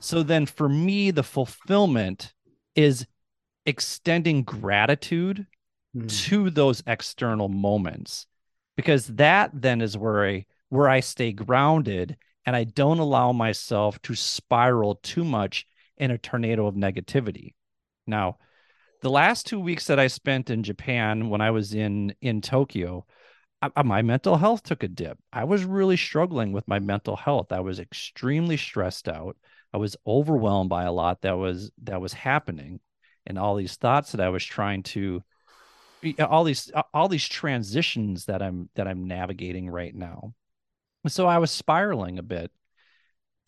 So 0.00 0.22
then, 0.22 0.44
for 0.44 0.68
me, 0.68 1.10
the 1.10 1.22
fulfillment 1.22 2.34
is 2.74 3.06
extending 3.66 4.42
gratitude 4.42 5.46
mm. 5.96 6.26
to 6.26 6.50
those 6.50 6.82
external 6.86 7.48
moments 7.48 8.26
because 8.76 9.06
that 9.06 9.50
then 9.54 9.80
is 9.80 9.96
where 9.96 10.26
I 10.26 10.46
where 10.68 10.88
I 10.88 11.00
stay 11.00 11.32
grounded 11.32 12.16
and 12.46 12.56
I 12.56 12.64
don't 12.64 12.98
allow 12.98 13.32
myself 13.32 14.00
to 14.02 14.14
spiral 14.14 14.96
too 14.96 15.24
much 15.24 15.66
in 15.96 16.10
a 16.10 16.18
tornado 16.18 16.66
of 16.66 16.74
negativity. 16.74 17.54
Now, 18.06 18.38
the 19.02 19.10
last 19.10 19.46
2 19.46 19.60
weeks 19.60 19.86
that 19.86 20.00
I 20.00 20.08
spent 20.08 20.50
in 20.50 20.62
Japan 20.62 21.28
when 21.28 21.40
I 21.40 21.50
was 21.50 21.74
in 21.74 22.14
in 22.20 22.40
Tokyo, 22.40 23.06
I, 23.62 23.82
my 23.82 24.02
mental 24.02 24.36
health 24.36 24.62
took 24.62 24.82
a 24.82 24.88
dip. 24.88 25.18
I 25.32 25.44
was 25.44 25.64
really 25.64 25.96
struggling 25.96 26.52
with 26.52 26.68
my 26.68 26.80
mental 26.80 27.16
health. 27.16 27.52
I 27.52 27.60
was 27.60 27.78
extremely 27.80 28.56
stressed 28.56 29.08
out. 29.08 29.36
I 29.72 29.78
was 29.78 29.96
overwhelmed 30.06 30.70
by 30.70 30.84
a 30.84 30.92
lot 30.92 31.22
that 31.22 31.36
was 31.36 31.70
that 31.82 32.00
was 32.00 32.12
happening 32.12 32.80
and 33.26 33.38
all 33.38 33.56
these 33.56 33.76
thoughts 33.76 34.12
that 34.12 34.20
I 34.20 34.28
was 34.28 34.44
trying 34.44 34.82
to 34.84 35.22
uh, 36.18 36.24
all 36.24 36.44
these 36.44 36.70
uh, 36.74 36.82
all 36.92 37.08
these 37.08 37.26
transitions 37.26 38.26
that 38.26 38.42
I'm 38.42 38.68
that 38.74 38.86
I'm 38.86 39.06
navigating 39.06 39.68
right 39.70 39.94
now. 39.94 40.34
So 41.06 41.26
I 41.26 41.38
was 41.38 41.50
spiraling 41.50 42.18
a 42.18 42.22
bit. 42.22 42.50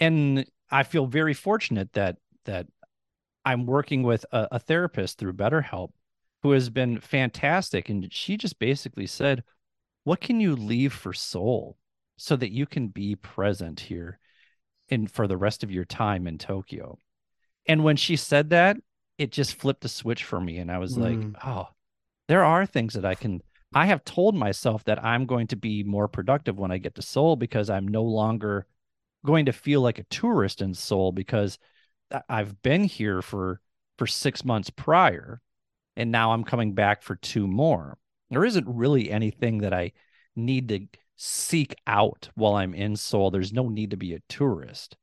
And 0.01 0.47
I 0.71 0.83
feel 0.83 1.07
very 1.07 1.35
fortunate 1.35 1.93
that 1.95 2.17
that 2.45 2.67
I'm 3.45 3.67
working 3.67 4.03
with 4.03 4.25
a, 4.33 4.49
a 4.53 4.59
therapist 4.59 5.19
through 5.19 5.35
BetterHelp 5.35 5.91
who 6.43 6.53
has 6.53 6.71
been 6.71 7.01
fantastic 7.01 7.89
and 7.89 8.13
she 8.13 8.37
just 8.37 8.59
basically 8.59 9.07
said, 9.07 9.45
"What 10.05 10.21
can 10.21 10.41
you 10.41 10.57
leave 10.57 10.93
for 10.93 11.13
Seoul 11.13 11.77
so 12.17 12.37
that 12.37 12.53
you 12.53 12.67
can 12.67 12.89
be 12.89 13.17
present 13.17 13.81
here 13.81 14.19
and 14.89 15.11
for 15.11 15.27
the 15.27 15.37
rest 15.37 15.63
of 15.63 15.71
your 15.71 15.85
time 15.85 16.27
in 16.27 16.39
Tokyo?" 16.39 16.99
And 17.67 17.85
when 17.85 17.97
she 17.97 18.17
said 18.17 18.51
that, 18.51 18.77
it 19.19 19.33
just 19.33 19.55
flipped 19.55 19.85
a 19.85 19.89
switch 19.89 20.25
for 20.25 20.41
me 20.41 20.59
and 20.59 20.71
i 20.71 20.79
was 20.79 20.97
mm. 20.97 21.03
like 21.35 21.45
oh 21.45 21.69
there 22.29 22.45
are 22.45 22.67
things 22.67 22.95
that 22.95 23.05
i 23.05 23.15
can 23.15 23.41
i 23.75 23.87
have 23.87 24.05
told 24.05 24.35
myself 24.35 24.85
that 24.85 25.03
i'm 25.05 25.27
going 25.27 25.47
to 25.47 25.57
be 25.57 25.83
more 25.83 26.09
productive 26.09 26.59
when 26.59 26.71
i 26.71 26.79
get 26.79 26.95
to 26.95 27.03
seoul 27.03 27.37
because 27.37 27.71
i'm 27.71 27.89
no 27.89 28.03
longer 28.03 28.67
going 29.25 29.47
to 29.47 29.53
feel 29.53 29.81
like 29.81 29.99
a 29.99 30.05
tourist 30.05 30.61
in 30.61 30.75
seoul 30.75 31.13
because 31.13 31.59
i've 32.29 32.63
been 32.63 32.85
here 32.85 33.23
for 33.23 33.61
for 33.99 34.07
six 34.07 34.45
months 34.45 34.71
prior 34.71 35.41
and 35.97 36.13
now 36.13 36.33
i'm 36.33 36.45
coming 36.45 36.75
back 36.75 37.03
for 37.03 37.17
two 37.17 37.47
more. 37.47 37.99
There 38.31 38.45
isn't 38.45 38.67
really 38.69 39.11
anything 39.11 39.59
that 39.59 39.73
i 39.73 39.93
need 40.35 40.69
to 40.69 40.87
seek 41.17 41.75
out 41.87 42.29
while 42.35 42.55
i'm 42.55 42.75
in 42.75 42.97
seoul. 42.97 43.31
There's 43.31 43.53
no 43.53 43.69
need 43.69 43.91
to 43.91 43.97
be 43.97 44.15
a 44.15 44.21
tourist 44.29 44.97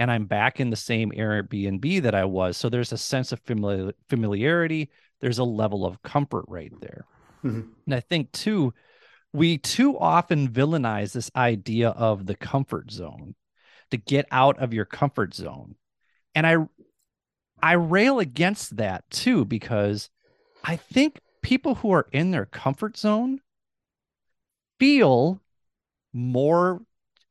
and 0.00 0.10
I'm 0.10 0.24
back 0.24 0.60
in 0.60 0.70
the 0.70 0.76
same 0.76 1.12
Airbnb 1.12 2.02
that 2.02 2.14
I 2.14 2.24
was. 2.24 2.56
So 2.56 2.70
there's 2.70 2.90
a 2.90 2.96
sense 2.96 3.32
of 3.32 3.40
familiar, 3.40 3.92
familiarity. 4.08 4.90
There's 5.20 5.38
a 5.38 5.44
level 5.44 5.84
of 5.84 6.02
comfort 6.02 6.46
right 6.48 6.72
there. 6.80 7.04
Mm-hmm. 7.44 7.68
And 7.84 7.94
I 7.94 8.00
think 8.00 8.32
too, 8.32 8.72
we 9.34 9.58
too 9.58 9.98
often 9.98 10.48
villainize 10.48 11.12
this 11.12 11.30
idea 11.36 11.90
of 11.90 12.24
the 12.24 12.34
comfort 12.34 12.90
zone 12.90 13.34
to 13.90 13.98
get 13.98 14.24
out 14.30 14.58
of 14.58 14.72
your 14.72 14.86
comfort 14.86 15.34
zone. 15.34 15.74
And 16.34 16.46
I 16.46 16.56
I 17.62 17.72
rail 17.72 18.20
against 18.20 18.78
that 18.78 19.04
too 19.10 19.44
because 19.44 20.08
I 20.64 20.76
think 20.76 21.20
people 21.42 21.74
who 21.74 21.90
are 21.90 22.08
in 22.10 22.30
their 22.30 22.46
comfort 22.46 22.96
zone 22.96 23.40
feel 24.78 25.42
more 26.14 26.80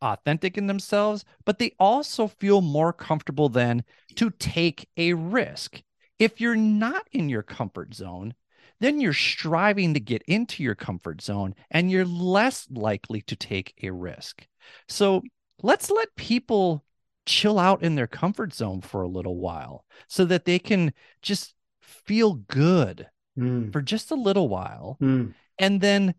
authentic 0.01 0.57
in 0.57 0.67
themselves, 0.67 1.25
but 1.45 1.59
they 1.59 1.73
also 1.79 2.27
feel 2.27 2.61
more 2.61 2.93
comfortable 2.93 3.49
then 3.49 3.83
to 4.15 4.29
take 4.31 4.87
a 4.97 5.13
risk. 5.13 5.81
If 6.17 6.41
you're 6.41 6.55
not 6.55 7.07
in 7.11 7.29
your 7.29 7.43
comfort 7.43 7.93
zone, 7.93 8.33
then 8.79 9.01
you're 9.01 9.13
striving 9.13 9.93
to 9.93 9.99
get 9.99 10.23
into 10.23 10.63
your 10.63 10.75
comfort 10.75 11.21
zone 11.21 11.53
and 11.69 11.91
you're 11.91 12.05
less 12.05 12.67
likely 12.71 13.21
to 13.23 13.35
take 13.35 13.73
a 13.83 13.89
risk. 13.89 14.47
So 14.87 15.21
let's 15.61 15.89
let 15.89 16.15
people 16.15 16.83
chill 17.25 17.59
out 17.59 17.83
in 17.83 17.95
their 17.95 18.07
comfort 18.07 18.53
zone 18.53 18.81
for 18.81 19.01
a 19.01 19.07
little 19.07 19.37
while 19.37 19.85
so 20.07 20.25
that 20.25 20.45
they 20.45 20.59
can 20.59 20.93
just 21.21 21.53
feel 21.81 22.33
good 22.33 23.07
mm. 23.37 23.71
for 23.71 23.81
just 23.81 24.11
a 24.11 24.15
little 24.15 24.49
while. 24.49 24.97
Mm. 25.01 25.33
And 25.57 25.81
then, 25.81 26.15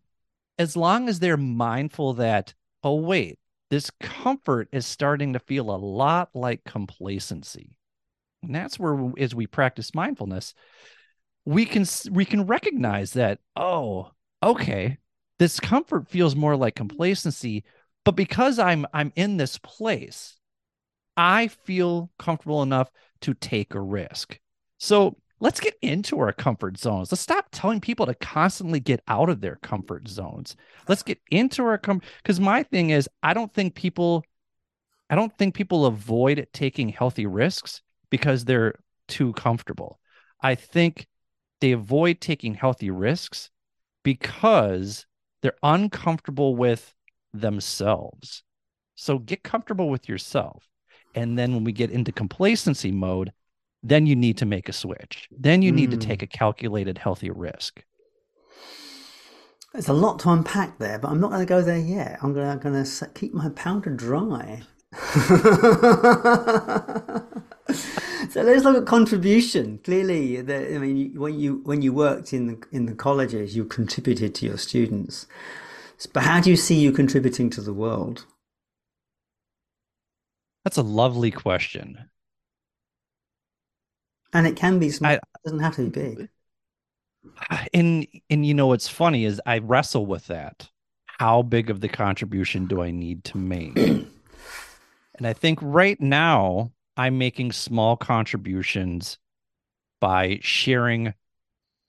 as 0.58 0.76
long 0.76 1.08
as 1.08 1.18
they're 1.18 1.38
mindful 1.38 2.14
that, 2.14 2.54
oh, 2.84 2.96
wait, 2.96 3.38
this 3.70 3.90
comfort 4.00 4.68
is 4.72 4.84
starting 4.84 5.32
to 5.32 5.38
feel 5.38 5.70
a 5.70 5.76
lot 5.76 6.30
like 6.34 6.64
complacency. 6.64 7.76
And 8.42 8.54
that's 8.54 8.78
where, 8.78 9.12
as 9.18 9.34
we 9.34 9.46
practice 9.46 9.94
mindfulness, 9.94 10.54
we 11.44 11.64
can 11.64 11.84
we 12.10 12.24
can 12.24 12.46
recognize 12.46 13.12
that 13.12 13.38
oh 13.56 14.10
okay 14.42 14.98
this 15.38 15.58
comfort 15.58 16.08
feels 16.08 16.36
more 16.36 16.56
like 16.56 16.74
complacency 16.74 17.64
but 18.04 18.12
because 18.12 18.58
i'm 18.58 18.86
i'm 18.92 19.12
in 19.16 19.36
this 19.36 19.58
place 19.58 20.38
i 21.16 21.48
feel 21.48 22.10
comfortable 22.18 22.62
enough 22.62 22.90
to 23.20 23.34
take 23.34 23.74
a 23.74 23.80
risk 23.80 24.38
so 24.78 25.16
let's 25.40 25.60
get 25.60 25.74
into 25.82 26.18
our 26.20 26.32
comfort 26.32 26.78
zones 26.78 27.10
let's 27.10 27.22
stop 27.22 27.46
telling 27.50 27.80
people 27.80 28.06
to 28.06 28.14
constantly 28.14 28.80
get 28.80 29.02
out 29.08 29.28
of 29.28 29.40
their 29.40 29.56
comfort 29.56 30.08
zones 30.08 30.56
let's 30.88 31.02
get 31.02 31.18
into 31.30 31.64
our 31.64 31.78
comfort 31.78 32.08
because 32.22 32.40
my 32.40 32.62
thing 32.62 32.90
is 32.90 33.08
i 33.22 33.34
don't 33.34 33.52
think 33.52 33.74
people 33.74 34.24
i 35.08 35.14
don't 35.14 35.36
think 35.38 35.54
people 35.54 35.86
avoid 35.86 36.46
taking 36.52 36.88
healthy 36.88 37.26
risks 37.26 37.82
because 38.10 38.44
they're 38.44 38.74
too 39.08 39.32
comfortable 39.32 39.98
i 40.42 40.54
think 40.54 41.06
they 41.60 41.72
avoid 41.72 42.20
taking 42.20 42.54
healthy 42.54 42.90
risks 42.90 43.50
because 44.02 45.06
they're 45.42 45.56
uncomfortable 45.62 46.56
with 46.56 46.94
themselves. 47.32 48.42
So 48.94 49.18
get 49.18 49.42
comfortable 49.42 49.88
with 49.88 50.08
yourself. 50.08 50.68
And 51.14 51.38
then 51.38 51.54
when 51.54 51.64
we 51.64 51.72
get 51.72 51.90
into 51.90 52.12
complacency 52.12 52.92
mode, 52.92 53.32
then 53.82 54.06
you 54.06 54.14
need 54.14 54.36
to 54.38 54.46
make 54.46 54.68
a 54.68 54.72
switch. 54.72 55.28
Then 55.30 55.62
you 55.62 55.72
mm. 55.72 55.76
need 55.76 55.90
to 55.90 55.96
hmm. 55.96 56.02
take 56.02 56.22
a 56.22 56.26
calculated, 56.26 56.98
healthy 56.98 57.30
risk. 57.30 57.82
There's 59.72 59.88
a 59.88 59.92
lot 59.92 60.18
to 60.20 60.30
unpack 60.30 60.78
there, 60.78 60.98
but 60.98 61.10
I'm 61.10 61.20
not 61.20 61.30
going 61.30 61.40
to 61.40 61.46
go 61.46 61.62
there 61.62 61.78
yet. 61.78 62.18
I'm 62.22 62.34
going 62.34 62.58
to, 62.58 62.62
going 62.62 62.84
to 62.84 63.08
keep 63.14 63.32
my 63.32 63.50
powder 63.50 63.90
dry. 63.90 64.62
so 68.30 68.42
let's 68.42 68.64
look 68.64 68.76
at 68.76 68.86
contribution. 68.86 69.78
Clearly, 69.84 70.40
the, 70.40 70.74
I 70.74 70.78
mean, 70.78 71.14
when 71.14 71.38
you 71.38 71.60
when 71.62 71.82
you 71.82 71.92
worked 71.92 72.32
in 72.32 72.48
the 72.48 72.62
in 72.72 72.86
the 72.86 72.94
colleges, 72.94 73.54
you 73.54 73.64
contributed 73.64 74.34
to 74.36 74.46
your 74.46 74.58
students. 74.58 75.28
But 76.12 76.24
how 76.24 76.40
do 76.40 76.50
you 76.50 76.56
see 76.56 76.80
you 76.80 76.90
contributing 76.90 77.50
to 77.50 77.60
the 77.60 77.72
world? 77.72 78.26
That's 80.64 80.78
a 80.78 80.82
lovely 80.82 81.30
question. 81.30 82.10
And 84.32 84.46
it 84.46 84.56
can 84.56 84.78
be 84.78 84.90
small. 84.90 85.12
I, 85.12 85.14
it 85.14 85.22
doesn't 85.44 85.60
have 85.60 85.76
to 85.76 85.82
be 85.82 85.88
big. 85.88 86.28
And 87.72 88.06
and 88.28 88.46
you 88.46 88.54
know 88.54 88.68
what's 88.68 88.88
funny 88.88 89.24
is 89.24 89.40
I 89.46 89.58
wrestle 89.58 90.06
with 90.06 90.26
that. 90.28 90.68
How 91.06 91.42
big 91.42 91.68
of 91.70 91.80
the 91.80 91.88
contribution 91.88 92.66
do 92.66 92.80
I 92.80 92.90
need 92.90 93.24
to 93.24 93.38
make? 93.38 93.76
and 93.76 95.26
I 95.26 95.32
think 95.32 95.58
right 95.60 96.00
now 96.00 96.72
I'm 96.96 97.18
making 97.18 97.52
small 97.52 97.96
contributions 97.96 99.18
by 100.00 100.38
sharing 100.42 101.14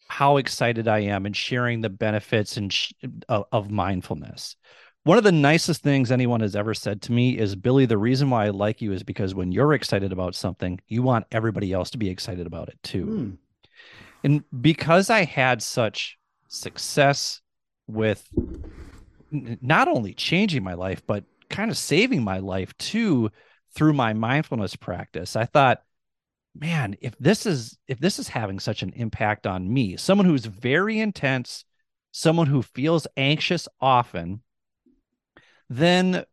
how 0.08 0.36
excited 0.36 0.89
I 0.89 0.99
am 0.99 1.25
and 1.25 1.36
sharing 1.36 1.80
the 1.80 1.89
benefits 1.89 2.58
and 2.58 2.71
sh- 2.71 2.91
of, 3.30 3.45
of 3.54 3.71
mindfulness. 3.71 4.58
One 5.04 5.18
of 5.18 5.24
the 5.24 5.32
nicest 5.32 5.82
things 5.82 6.12
anyone 6.12 6.42
has 6.42 6.56
ever 6.56 6.76
said 6.76 7.02
to 7.04 7.12
me 7.12 7.38
is 7.38 7.56
Billy, 7.56 7.88
the 7.88 7.98
reason 7.98 8.30
why 8.30 8.46
I 8.46 8.50
like 8.50 8.82
you 8.82 8.92
is 8.92 9.02
because 9.02 9.34
when 9.34 9.52
you're 9.52 9.74
excited 9.74 10.12
about 10.12 10.36
something, 10.36 10.80
you 10.88 11.02
want 11.02 11.26
everybody 11.32 11.74
else 11.74 11.90
to 11.92 11.98
be 11.98 12.10
excited 12.10 12.46
about 12.46 12.70
it 12.70 12.78
too. 12.84 13.06
Mm. 13.06 13.38
And 14.24 14.62
because 14.62 15.10
I 15.10 15.24
had 15.24 15.64
such 15.64 16.20
success 16.50 17.42
with 17.88 18.28
not 19.32 19.88
only 19.88 20.14
changing 20.14 20.64
my 20.64 20.76
life, 20.76 21.02
but 21.08 21.24
kind 21.50 21.72
of 21.72 21.78
saving 21.78 22.24
my 22.24 22.38
life 22.38 22.78
too 22.78 23.32
through 23.74 23.94
my 23.94 24.14
mindfulness 24.14 24.76
practice, 24.76 25.36
I 25.36 25.46
thought, 25.46 25.82
man, 26.56 26.96
if 27.02 27.18
this 27.18 27.48
is 27.48 27.76
if 27.88 28.00
this 28.00 28.20
is 28.20 28.28
having 28.28 28.60
such 28.60 28.84
an 28.84 28.94
impact 28.96 29.48
on 29.48 29.74
me, 29.74 29.98
someone 29.98 30.28
who's 30.28 30.46
very 30.46 31.00
intense, 31.00 31.66
someone 32.12 32.48
who 32.48 32.62
feels 32.62 33.08
anxious 33.18 33.68
often, 33.80 34.44
then 35.71 36.25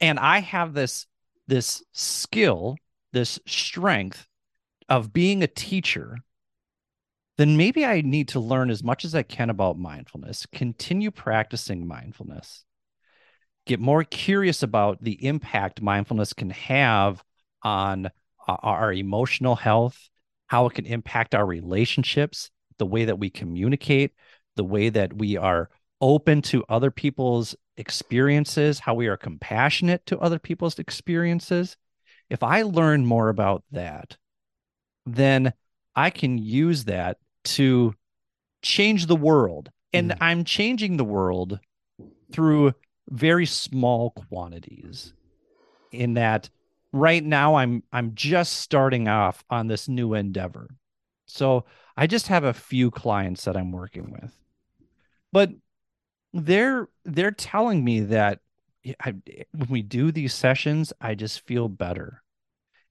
and 0.00 0.18
I 0.18 0.40
have 0.40 0.72
this 0.72 1.06
this 1.46 1.82
skill, 1.92 2.76
this 3.12 3.38
strength 3.46 4.26
of 4.88 5.12
being 5.12 5.42
a 5.42 5.46
teacher, 5.46 6.16
then 7.36 7.58
maybe 7.58 7.84
I 7.84 8.00
need 8.00 8.28
to 8.28 8.40
learn 8.40 8.70
as 8.70 8.82
much 8.82 9.04
as 9.04 9.14
I 9.14 9.24
can 9.24 9.50
about 9.50 9.78
mindfulness, 9.78 10.46
continue 10.52 11.10
practicing 11.10 11.86
mindfulness, 11.86 12.64
get 13.66 13.78
more 13.78 14.04
curious 14.04 14.62
about 14.62 15.02
the 15.02 15.22
impact 15.26 15.82
mindfulness 15.82 16.32
can 16.32 16.50
have 16.50 17.22
on 17.62 18.06
uh, 18.06 18.56
our 18.62 18.90
emotional 18.90 19.54
health, 19.54 20.08
how 20.46 20.64
it 20.64 20.74
can 20.74 20.86
impact 20.86 21.34
our 21.34 21.44
relationships, 21.44 22.50
the 22.78 22.86
way 22.86 23.04
that 23.04 23.18
we 23.18 23.28
communicate, 23.28 24.12
the 24.56 24.64
way 24.64 24.88
that 24.88 25.12
we 25.12 25.36
are 25.36 25.68
open 26.00 26.40
to 26.40 26.64
other 26.70 26.90
people's 26.90 27.54
experiences, 27.76 28.80
how 28.80 28.94
we 28.94 29.06
are 29.06 29.16
compassionate 29.16 30.04
to 30.06 30.18
other 30.18 30.38
people's 30.38 30.78
experiences. 30.78 31.76
If 32.30 32.42
I 32.42 32.62
learn 32.62 33.06
more 33.06 33.28
about 33.28 33.64
that, 33.72 34.16
then 35.06 35.52
I 35.94 36.10
can 36.10 36.38
use 36.38 36.84
that 36.84 37.18
to 37.44 37.94
change 38.62 39.06
the 39.06 39.16
world. 39.16 39.70
And 39.92 40.10
mm. 40.10 40.16
I'm 40.20 40.44
changing 40.44 40.96
the 40.96 41.04
world 41.04 41.60
through 42.32 42.74
very 43.08 43.46
small 43.46 44.10
quantities 44.10 45.12
in 45.92 46.14
that 46.14 46.48
right 46.92 47.24
now 47.24 47.56
i'm 47.56 47.82
i'm 47.92 48.14
just 48.14 48.54
starting 48.54 49.08
off 49.08 49.44
on 49.50 49.66
this 49.66 49.88
new 49.88 50.14
endeavor 50.14 50.68
so 51.26 51.64
i 51.96 52.06
just 52.06 52.28
have 52.28 52.44
a 52.44 52.52
few 52.54 52.90
clients 52.90 53.44
that 53.44 53.56
i'm 53.56 53.72
working 53.72 54.10
with 54.10 54.36
but 55.32 55.50
they're 56.34 56.88
they're 57.04 57.30
telling 57.30 57.82
me 57.84 58.00
that 58.00 58.40
I, 59.00 59.14
when 59.52 59.68
we 59.70 59.82
do 59.82 60.10
these 60.12 60.34
sessions 60.34 60.92
i 61.00 61.14
just 61.14 61.46
feel 61.46 61.68
better. 61.68 62.22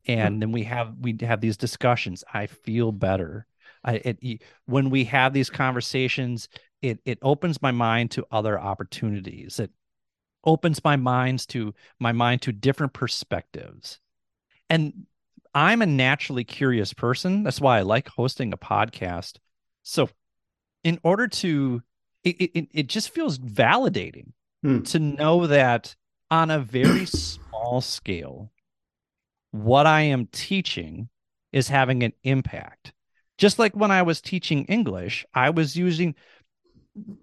And 0.08 0.36
hmm. 0.36 0.40
then 0.40 0.52
we 0.52 0.64
have 0.64 0.96
we 1.00 1.16
have 1.22 1.42
these 1.42 1.58
discussions 1.58 2.24
i 2.34 2.48
feel 2.48 2.92
better. 2.92 3.46
I, 3.86 3.96
it, 3.96 4.42
when 4.66 4.90
we 4.90 5.04
have 5.06 5.34
these 5.34 5.50
conversations 5.50 6.48
it 6.82 7.00
it 7.06 7.20
opens 7.22 7.62
my 7.62 7.72
mind 7.72 8.12
to 8.12 8.26
other 8.32 8.60
opportunities. 8.60 9.60
It 9.60 9.72
opens 10.46 10.84
my 10.84 10.96
minds 10.96 11.46
to 11.48 11.74
my 12.00 12.14
mind 12.14 12.42
to 12.44 12.54
different 12.54 12.94
perspectives. 12.94 14.00
And 14.70 15.06
i'm 15.54 15.82
a 15.82 15.86
naturally 15.86 16.46
curious 16.46 16.94
person. 16.94 17.44
That's 17.44 17.60
why 17.60 17.80
i 17.80 17.82
like 17.82 18.08
hosting 18.08 18.54
a 18.54 18.58
podcast. 18.58 19.36
So 19.84 20.10
in 20.86 20.98
order 21.04 21.28
to 21.28 21.84
it 22.24 22.36
it, 22.54 22.68
it 22.72 22.88
just 22.88 23.10
feels 23.10 23.38
validating 23.38 24.32
hmm. 24.62 24.82
to 24.82 25.00
know 25.00 25.48
that 25.48 25.96
on 26.32 26.50
a 26.50 26.60
very 26.60 27.06
small 27.06 27.82
scale 27.82 28.52
what 29.52 29.86
i 29.86 30.02
am 30.02 30.28
teaching 30.28 31.10
is 31.52 31.68
having 31.68 32.04
an 32.04 32.14
impact 32.24 32.94
just 33.38 33.60
like 33.60 33.76
when 33.76 33.92
i 33.92 34.02
was 34.02 34.22
teaching 34.22 34.66
english 34.66 35.26
i 35.34 35.50
was 35.50 35.76
using 35.76 36.16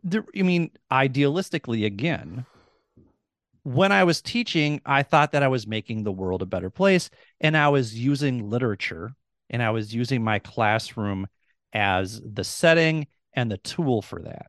the, 0.05 0.25
i 0.37 0.43
mean 0.43 0.71
idealistically 0.91 1.85
again 1.85 2.45
when 3.63 3.93
I 3.93 4.05
was 4.05 4.23
teaching, 4.23 4.81
I 4.87 5.03
thought 5.03 5.33
that 5.33 5.43
I 5.43 5.49
was 5.49 5.67
making 5.67 6.03
the 6.03 6.13
world 6.13 6.43
a 6.43 6.47
better 6.47 6.71
place. 6.71 7.11
And 7.41 7.57
I 7.57 7.69
was 7.69 7.95
using 7.95 8.49
literature 8.49 9.15
and 9.51 9.63
I 9.63 9.71
was 9.71 9.95
using 9.95 10.23
my 10.25 10.39
classroom 10.39 11.27
as 11.73 12.21
the 12.25 12.45
setting 12.45 13.07
and 13.35 13.51
the 13.51 13.59
tool 13.59 14.03
for 14.03 14.23
that. 14.23 14.47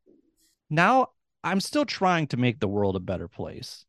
Now 0.71 1.09
I'm 1.43 1.59
still 1.59 1.85
trying 1.85 2.27
to 2.27 2.37
make 2.37 2.59
the 2.59 2.67
world 2.67 2.95
a 2.95 2.99
better 2.99 3.27
place, 3.27 3.85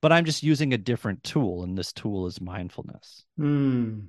but 0.00 0.10
I'm 0.10 0.24
just 0.24 0.42
using 0.42 0.72
a 0.72 0.78
different 0.78 1.22
tool. 1.22 1.62
And 1.62 1.76
this 1.76 1.92
tool 1.92 2.26
is 2.26 2.40
mindfulness. 2.40 3.24
Mm. 3.38 4.06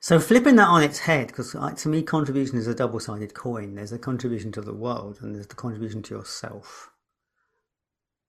So 0.00 0.18
flipping 0.18 0.56
that 0.56 0.68
on 0.68 0.82
its 0.82 1.00
head, 1.00 1.28
because 1.28 1.52
to 1.52 1.88
me, 1.88 2.02
contribution 2.02 2.56
is 2.58 2.66
a 2.66 2.74
double 2.74 3.00
sided 3.00 3.34
coin. 3.34 3.74
There's 3.74 3.92
a 3.92 3.98
contribution 3.98 4.52
to 4.52 4.60
the 4.60 4.74
world 4.74 5.18
and 5.20 5.34
there's 5.34 5.48
the 5.48 5.54
contribution 5.54 6.02
to 6.04 6.14
yourself. 6.14 6.90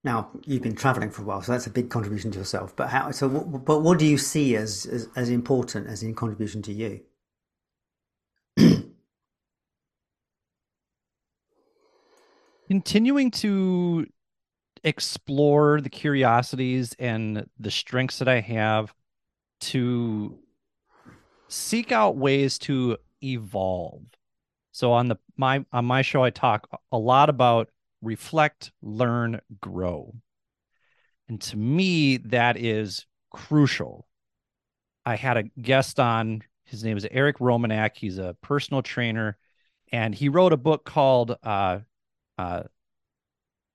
Now 0.03 0.29
you've 0.45 0.61
been 0.61 0.75
traveling 0.75 1.09
for 1.09 1.21
a 1.21 1.25
while, 1.25 1.41
so 1.41 1.51
that's 1.51 1.67
a 1.67 1.71
big 1.71 1.89
contribution 1.89 2.31
to 2.31 2.39
yourself. 2.39 2.75
But 2.75 2.89
how? 2.89 3.11
So, 3.11 3.29
but 3.29 3.79
what 3.79 3.99
do 3.99 4.05
you 4.05 4.17
see 4.17 4.55
as, 4.55 4.85
as 4.85 5.07
as 5.15 5.29
important 5.29 5.87
as 5.87 6.03
in 6.03 6.15
contribution 6.15 6.61
to 6.63 6.73
you? 6.73 7.01
Continuing 12.67 13.31
to 13.31 14.05
explore 14.83 15.79
the 15.81 15.89
curiosities 15.89 16.93
and 16.99 17.47
the 17.59 17.71
strengths 17.71 18.19
that 18.19 18.27
I 18.27 18.41
have 18.41 18.93
to 19.59 20.37
seek 21.47 21.91
out 21.91 22.17
ways 22.17 22.57
to 22.59 22.97
evolve. 23.23 24.03
So 24.71 24.91
on 24.91 25.07
the 25.07 25.17
my 25.37 25.65
on 25.71 25.85
my 25.85 26.01
show 26.01 26.23
I 26.23 26.29
talk 26.29 26.67
a 26.91 26.97
lot 26.97 27.29
about 27.29 27.69
reflect, 28.01 28.71
learn, 28.81 29.41
grow. 29.59 30.13
And 31.27 31.41
to 31.41 31.57
me 31.57 32.17
that 32.17 32.57
is 32.57 33.05
crucial. 33.31 34.07
I 35.05 35.15
had 35.15 35.37
a 35.37 35.43
guest 35.43 35.99
on 35.99 36.43
his 36.65 36.83
name 36.83 36.97
is 36.97 37.07
Eric 37.09 37.39
Romanek. 37.39 37.95
He's 37.95 38.17
a 38.17 38.35
personal 38.41 38.81
trainer 38.81 39.37
and 39.91 40.13
he 40.13 40.27
wrote 40.27 40.51
a 40.51 40.57
book 40.57 40.83
called 40.83 41.37
uh, 41.43 41.79
uh, 42.37 42.63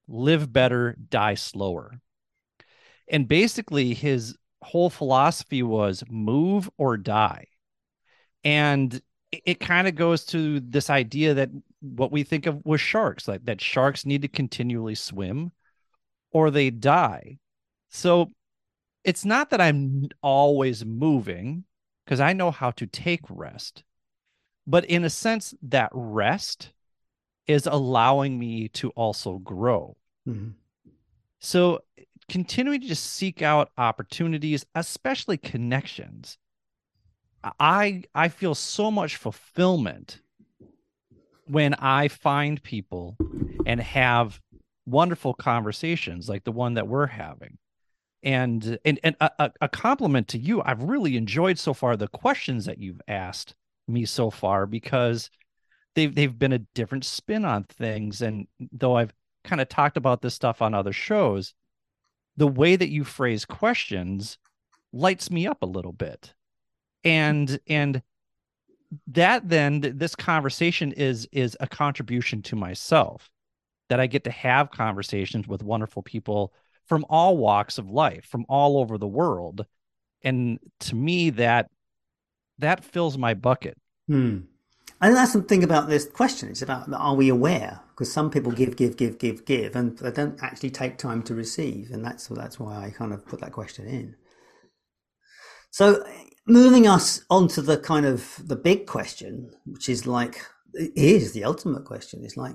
Live 0.08 0.52
Better, 0.52 0.96
Die 1.08 1.34
Slower. 1.34 2.00
And 3.08 3.28
basically, 3.28 3.94
his 3.94 4.36
whole 4.62 4.90
philosophy 4.90 5.62
was 5.62 6.04
move 6.08 6.70
or 6.78 6.96
die. 6.96 7.46
And 8.44 8.94
it, 9.30 9.42
it 9.44 9.60
kind 9.60 9.88
of 9.88 9.94
goes 9.94 10.24
to 10.26 10.60
this 10.60 10.90
idea 10.90 11.34
that 11.34 11.50
what 11.80 12.12
we 12.12 12.22
think 12.22 12.46
of 12.46 12.64
with 12.64 12.80
sharks, 12.80 13.26
like 13.26 13.44
that 13.44 13.60
sharks 13.60 14.06
need 14.06 14.22
to 14.22 14.28
continually 14.28 14.94
swim 14.94 15.52
or 16.30 16.50
they 16.50 16.70
die. 16.70 17.38
So 17.90 18.30
it's 19.04 19.24
not 19.24 19.50
that 19.50 19.60
I'm 19.60 20.08
always 20.22 20.84
moving 20.84 21.64
because 22.04 22.20
I 22.20 22.32
know 22.32 22.50
how 22.50 22.70
to 22.72 22.86
take 22.86 23.20
rest, 23.28 23.82
but 24.66 24.84
in 24.84 25.04
a 25.04 25.10
sense, 25.10 25.54
that 25.62 25.90
rest 25.92 26.72
is 27.46 27.66
allowing 27.66 28.38
me 28.38 28.68
to 28.68 28.90
also 28.90 29.38
grow. 29.38 29.96
Mm-hmm. 30.28 30.50
So 31.40 31.80
continuing 32.28 32.80
to 32.80 32.86
just 32.86 33.12
seek 33.12 33.42
out 33.42 33.70
opportunities, 33.76 34.64
especially 34.74 35.36
connections. 35.36 36.38
I 37.58 38.04
I 38.14 38.28
feel 38.28 38.54
so 38.54 38.90
much 38.90 39.16
fulfillment 39.16 40.20
when 41.46 41.74
I 41.74 42.08
find 42.08 42.62
people 42.62 43.16
and 43.66 43.80
have 43.80 44.40
wonderful 44.86 45.34
conversations 45.34 46.28
like 46.28 46.44
the 46.44 46.52
one 46.52 46.74
that 46.74 46.88
we're 46.88 47.06
having. 47.06 47.58
And 48.22 48.78
and 48.84 49.00
and 49.02 49.16
a, 49.20 49.50
a 49.60 49.68
compliment 49.68 50.28
to 50.28 50.38
you. 50.38 50.62
I've 50.64 50.84
really 50.84 51.16
enjoyed 51.16 51.58
so 51.58 51.74
far 51.74 51.96
the 51.96 52.06
questions 52.06 52.66
that 52.66 52.78
you've 52.78 53.00
asked 53.08 53.56
me 53.88 54.04
so 54.04 54.30
far 54.30 54.64
because 54.64 55.28
they've 55.94 56.14
they've 56.14 56.38
been 56.38 56.52
a 56.52 56.58
different 56.74 57.04
spin 57.04 57.44
on 57.44 57.64
things. 57.64 58.22
And 58.22 58.46
though 58.72 58.96
I've 58.96 59.12
kind 59.44 59.60
of 59.60 59.68
talked 59.68 59.96
about 59.96 60.22
this 60.22 60.34
stuff 60.34 60.62
on 60.62 60.74
other 60.74 60.92
shows, 60.92 61.54
the 62.36 62.46
way 62.46 62.76
that 62.76 62.90
you 62.90 63.04
phrase 63.04 63.44
questions 63.44 64.38
lights 64.92 65.30
me 65.30 65.46
up 65.46 65.62
a 65.62 65.66
little 65.66 65.92
bit. 65.92 66.34
And 67.04 67.58
and 67.66 68.02
that 69.08 69.48
then 69.48 69.80
this 69.80 70.14
conversation 70.14 70.92
is 70.92 71.28
is 71.32 71.56
a 71.60 71.66
contribution 71.66 72.42
to 72.42 72.56
myself 72.56 73.30
that 73.88 74.00
I 74.00 74.06
get 74.06 74.24
to 74.24 74.30
have 74.30 74.70
conversations 74.70 75.46
with 75.46 75.62
wonderful 75.62 76.02
people 76.02 76.52
from 76.86 77.04
all 77.08 77.36
walks 77.36 77.78
of 77.78 77.90
life, 77.90 78.24
from 78.24 78.44
all 78.48 78.78
over 78.78 78.98
the 78.98 79.06
world. 79.06 79.66
And 80.22 80.58
to 80.80 80.94
me 80.94 81.30
that 81.30 81.70
that 82.58 82.84
fills 82.84 83.18
my 83.18 83.34
bucket. 83.34 83.76
Hmm. 84.08 84.40
And 85.02 85.16
that's 85.16 85.32
the 85.32 85.42
thing 85.42 85.64
about 85.64 85.88
this 85.88 86.06
question. 86.06 86.48
It's 86.48 86.62
about 86.62 86.88
are 86.94 87.16
we 87.16 87.28
aware? 87.28 87.80
Because 87.90 88.12
some 88.12 88.30
people 88.30 88.52
give, 88.52 88.76
give, 88.76 88.96
give, 88.96 89.18
give, 89.18 89.44
give, 89.44 89.74
and 89.74 89.98
they 89.98 90.12
don't 90.12 90.40
actually 90.40 90.70
take 90.70 90.96
time 90.96 91.24
to 91.24 91.34
receive, 91.34 91.90
and 91.90 92.04
that's 92.04 92.28
that's 92.28 92.60
why 92.60 92.76
I 92.86 92.90
kind 92.90 93.12
of 93.12 93.26
put 93.26 93.40
that 93.40 93.50
question 93.50 93.88
in. 93.88 94.14
So, 95.72 96.04
moving 96.46 96.86
us 96.86 97.24
on 97.28 97.48
to 97.48 97.62
the 97.62 97.78
kind 97.78 98.06
of 98.06 98.40
the 98.46 98.54
big 98.54 98.86
question, 98.86 99.50
which 99.66 99.88
is 99.88 100.06
like 100.06 100.40
it 100.72 100.92
is 100.94 101.32
the 101.32 101.44
ultimate 101.44 101.84
question. 101.84 102.24
Is 102.24 102.36
like, 102.36 102.54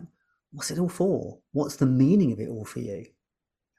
what's 0.52 0.72
it 0.72 0.80
all 0.80 0.88
for? 0.88 1.40
What's 1.52 1.76
the 1.76 1.86
meaning 1.86 2.32
of 2.32 2.40
it 2.40 2.48
all 2.48 2.66
for 2.66 2.80
you? 2.80 3.08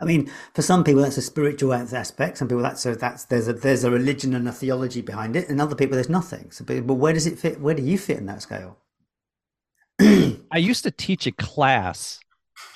I 0.00 0.04
mean, 0.04 0.30
for 0.54 0.62
some 0.62 0.84
people 0.84 1.02
that's 1.02 1.16
a 1.16 1.22
spiritual 1.22 1.74
aspect. 1.74 2.38
Some 2.38 2.48
people 2.48 2.62
that's 2.62 2.86
a, 2.86 2.94
that's 2.94 3.24
there's 3.24 3.48
a 3.48 3.52
there's 3.52 3.84
a 3.84 3.90
religion 3.90 4.34
and 4.34 4.48
a 4.48 4.52
theology 4.52 5.02
behind 5.02 5.34
it, 5.34 5.48
and 5.48 5.60
other 5.60 5.74
people 5.74 5.96
there's 5.96 6.08
nothing. 6.08 6.50
So, 6.50 6.64
but, 6.64 6.86
but 6.86 6.94
where 6.94 7.12
does 7.12 7.26
it 7.26 7.38
fit? 7.38 7.60
Where 7.60 7.74
do 7.74 7.82
you 7.82 7.98
fit 7.98 8.18
in 8.18 8.26
that 8.26 8.42
scale? 8.42 8.78
I 10.00 10.58
used 10.58 10.84
to 10.84 10.92
teach 10.92 11.26
a 11.26 11.32
class 11.32 12.20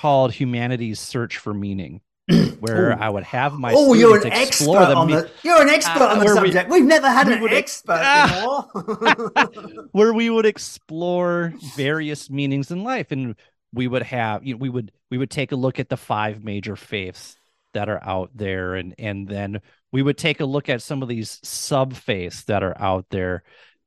called 0.01 0.33
Humanity's 0.33 0.99
Search 0.99 1.39
for 1.39 1.55
Meaning, 1.55 2.01
where 2.59 2.91
Ooh. 2.91 2.97
I 3.01 3.09
would 3.09 3.23
have 3.23 3.55
my 3.55 3.73
oh, 3.75 3.95
you're 3.95 4.21
an 4.21 4.33
expert 4.33 4.93
on 4.93 5.09
the 5.09 5.31
you're 5.45 5.63
an 5.63 5.69
expert 5.69 6.03
uh, 6.03 6.09
on 6.09 6.19
the 6.19 6.29
subject. 6.29 6.71
We, 6.71 6.79
have 6.79 6.89
never 6.89 7.09
had 7.09 7.29
an 7.29 7.41
would, 7.41 7.53
expert 7.53 8.01
uh, 8.03 9.47
where 9.93 10.13
we 10.13 10.29
would 10.29 10.47
explore 10.47 11.55
various 11.77 12.31
meanings 12.31 12.73
in 12.73 12.83
life, 12.83 13.13
and 13.13 13.37
we 13.73 13.89
would 13.89 14.03
have 14.03 14.45
you 14.45 14.55
know 14.55 14.59
we 14.59 14.69
would 14.69 14.93
we 15.11 15.19
would 15.19 15.31
take 15.31 15.53
a 15.53 15.57
look 15.57 15.79
at 15.79 15.89
the 15.89 15.97
five 15.97 16.45
major 16.45 16.77
faiths 16.77 17.37
that 17.75 17.89
are 17.89 18.03
out 18.03 18.31
there 18.35 18.75
and 18.75 18.95
and 18.99 19.29
then 19.29 19.61
we 19.91 20.03
would 20.03 20.19
take 20.19 20.41
a 20.41 20.45
look 20.45 20.69
at 20.69 20.83
some 20.83 21.03
of 21.03 21.09
these 21.09 21.39
sub 21.43 21.95
faiths 21.95 22.45
that 22.45 22.63
are 22.63 22.77
out 22.79 23.07
there 23.11 23.43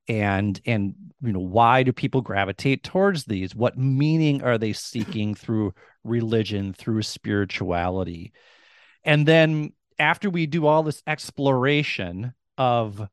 and 0.07 0.59
and 0.65 0.95
you 1.21 1.33
know 1.33 1.39
why 1.39 1.83
do 1.83 1.91
people 1.91 2.21
gravitate 2.21 2.83
towards 2.83 3.25
these? 3.25 3.55
What 3.55 3.77
meaning 3.77 4.43
are 4.43 4.57
they 4.57 4.73
seeking 4.73 5.33
through 5.35 5.73
religion 6.03 6.73
through 6.73 7.01
spirituality? 7.01 8.33
And 9.03 9.27
then 9.27 9.73
after 9.97 10.29
we 10.29 10.45
do 10.45 10.67
all 10.67 10.83
this 10.83 11.01
exploration 11.07 12.33
of 12.57 13.07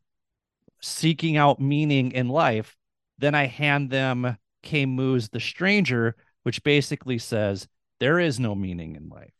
seeking 0.80 1.36
out 1.36 1.60
meaning 1.60 2.10
in 2.10 2.28
life 2.28 2.76
then 3.18 3.36
i 3.36 3.46
hand 3.46 3.88
them 3.88 4.36
Camus' 4.62 5.28
The 5.28 5.40
Stranger, 5.40 6.16
which 6.42 6.62
basically 6.62 7.18
says 7.18 7.68
there 8.00 8.18
is 8.18 8.40
no 8.40 8.54
meaning 8.54 8.96
in 8.96 9.08
life. 9.08 9.32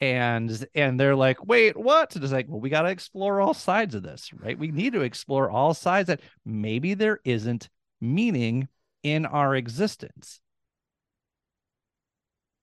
And 0.00 0.66
and 0.74 0.98
they're 0.98 1.16
like 1.16 1.44
wait 1.44 1.76
what? 1.76 2.14
And 2.14 2.22
it's 2.22 2.32
like 2.32 2.46
well 2.48 2.60
we 2.60 2.70
got 2.70 2.82
to 2.82 2.88
explore 2.88 3.40
all 3.40 3.54
sides 3.54 3.94
of 3.94 4.02
this 4.02 4.30
right? 4.32 4.58
We 4.58 4.70
need 4.70 4.92
to 4.92 5.00
explore 5.00 5.50
all 5.50 5.74
sides 5.74 6.06
that 6.06 6.20
maybe 6.44 6.94
there 6.94 7.18
isn't 7.24 7.68
meaning 8.00 8.68
in 9.02 9.26
our 9.26 9.56
existence. 9.56 10.40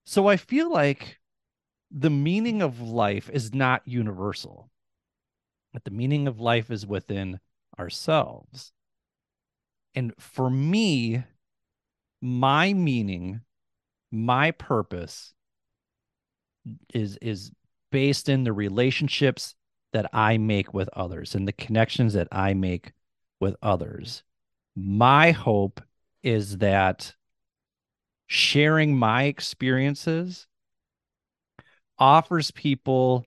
So 0.06 0.28
i 0.28 0.38
feel 0.38 0.72
like 0.72 1.20
the 1.92 2.10
meaning 2.10 2.62
of 2.62 2.80
life 2.82 3.30
is 3.32 3.54
not 3.54 3.82
universal 3.86 4.70
but 5.76 5.84
the 5.84 5.92
meaning 5.92 6.26
of 6.26 6.40
life 6.40 6.72
is 6.72 6.88
within 6.88 7.38
ourselves. 7.78 8.72
And 9.94 10.14
for 10.18 10.50
me 10.50 11.26
my 12.22 12.72
meaning 12.72 13.42
my 14.16 14.52
purpose 14.52 15.34
is 16.94 17.18
is 17.18 17.52
based 17.92 18.30
in 18.30 18.44
the 18.44 18.54
relationships 18.54 19.56
that 19.94 20.10
I 20.14 20.38
make 20.38 20.74
with 20.74 20.90
others 20.94 21.36
and 21.36 21.48
the 21.48 21.54
connections 21.54 22.14
that 22.14 22.28
I 22.32 22.54
make 22.54 22.94
with 23.40 23.56
others. 23.62 24.24
My 24.76 25.32
hope 25.32 25.82
is 26.24 26.58
that 26.58 27.14
sharing 28.28 28.98
my 28.98 29.24
experiences 29.24 30.48
offers 31.98 32.52
people 32.52 33.26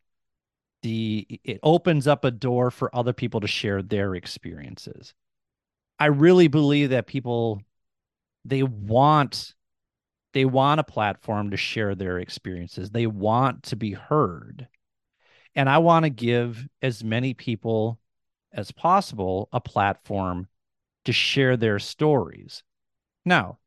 the 0.83 1.27
it 1.45 1.59
opens 1.63 2.07
up 2.07 2.25
a 2.25 2.31
door 2.31 2.71
for 2.71 2.95
other 2.95 3.13
people 3.13 3.41
to 3.41 3.47
share 3.47 3.83
their 3.83 4.15
experiences. 4.15 5.15
I 5.99 6.07
really 6.07 6.49
believe 6.49 6.91
that 6.91 7.07
people 7.07 7.63
they 8.45 8.63
want 8.63 9.55
they 10.39 10.45
want 10.45 10.79
a 10.79 10.85
platform 10.85 11.51
to 11.51 11.57
share 11.57 11.97
their 11.97 12.21
experiences. 12.21 12.91
They 12.91 13.09
want 13.09 13.65
to 13.65 13.75
be 13.75 13.91
heard. 13.91 14.69
And 15.57 15.69
I 15.69 15.79
want 15.79 16.05
to 16.05 16.11
give 16.11 16.65
as 16.81 17.03
many 17.03 17.35
people 17.35 17.99
as 18.53 18.71
possible 18.71 19.49
a 19.53 19.61
platform 19.61 20.47
to 21.07 21.13
share 21.13 21.57
their 21.57 21.81
stories. 21.81 22.63
Now, 23.25 23.59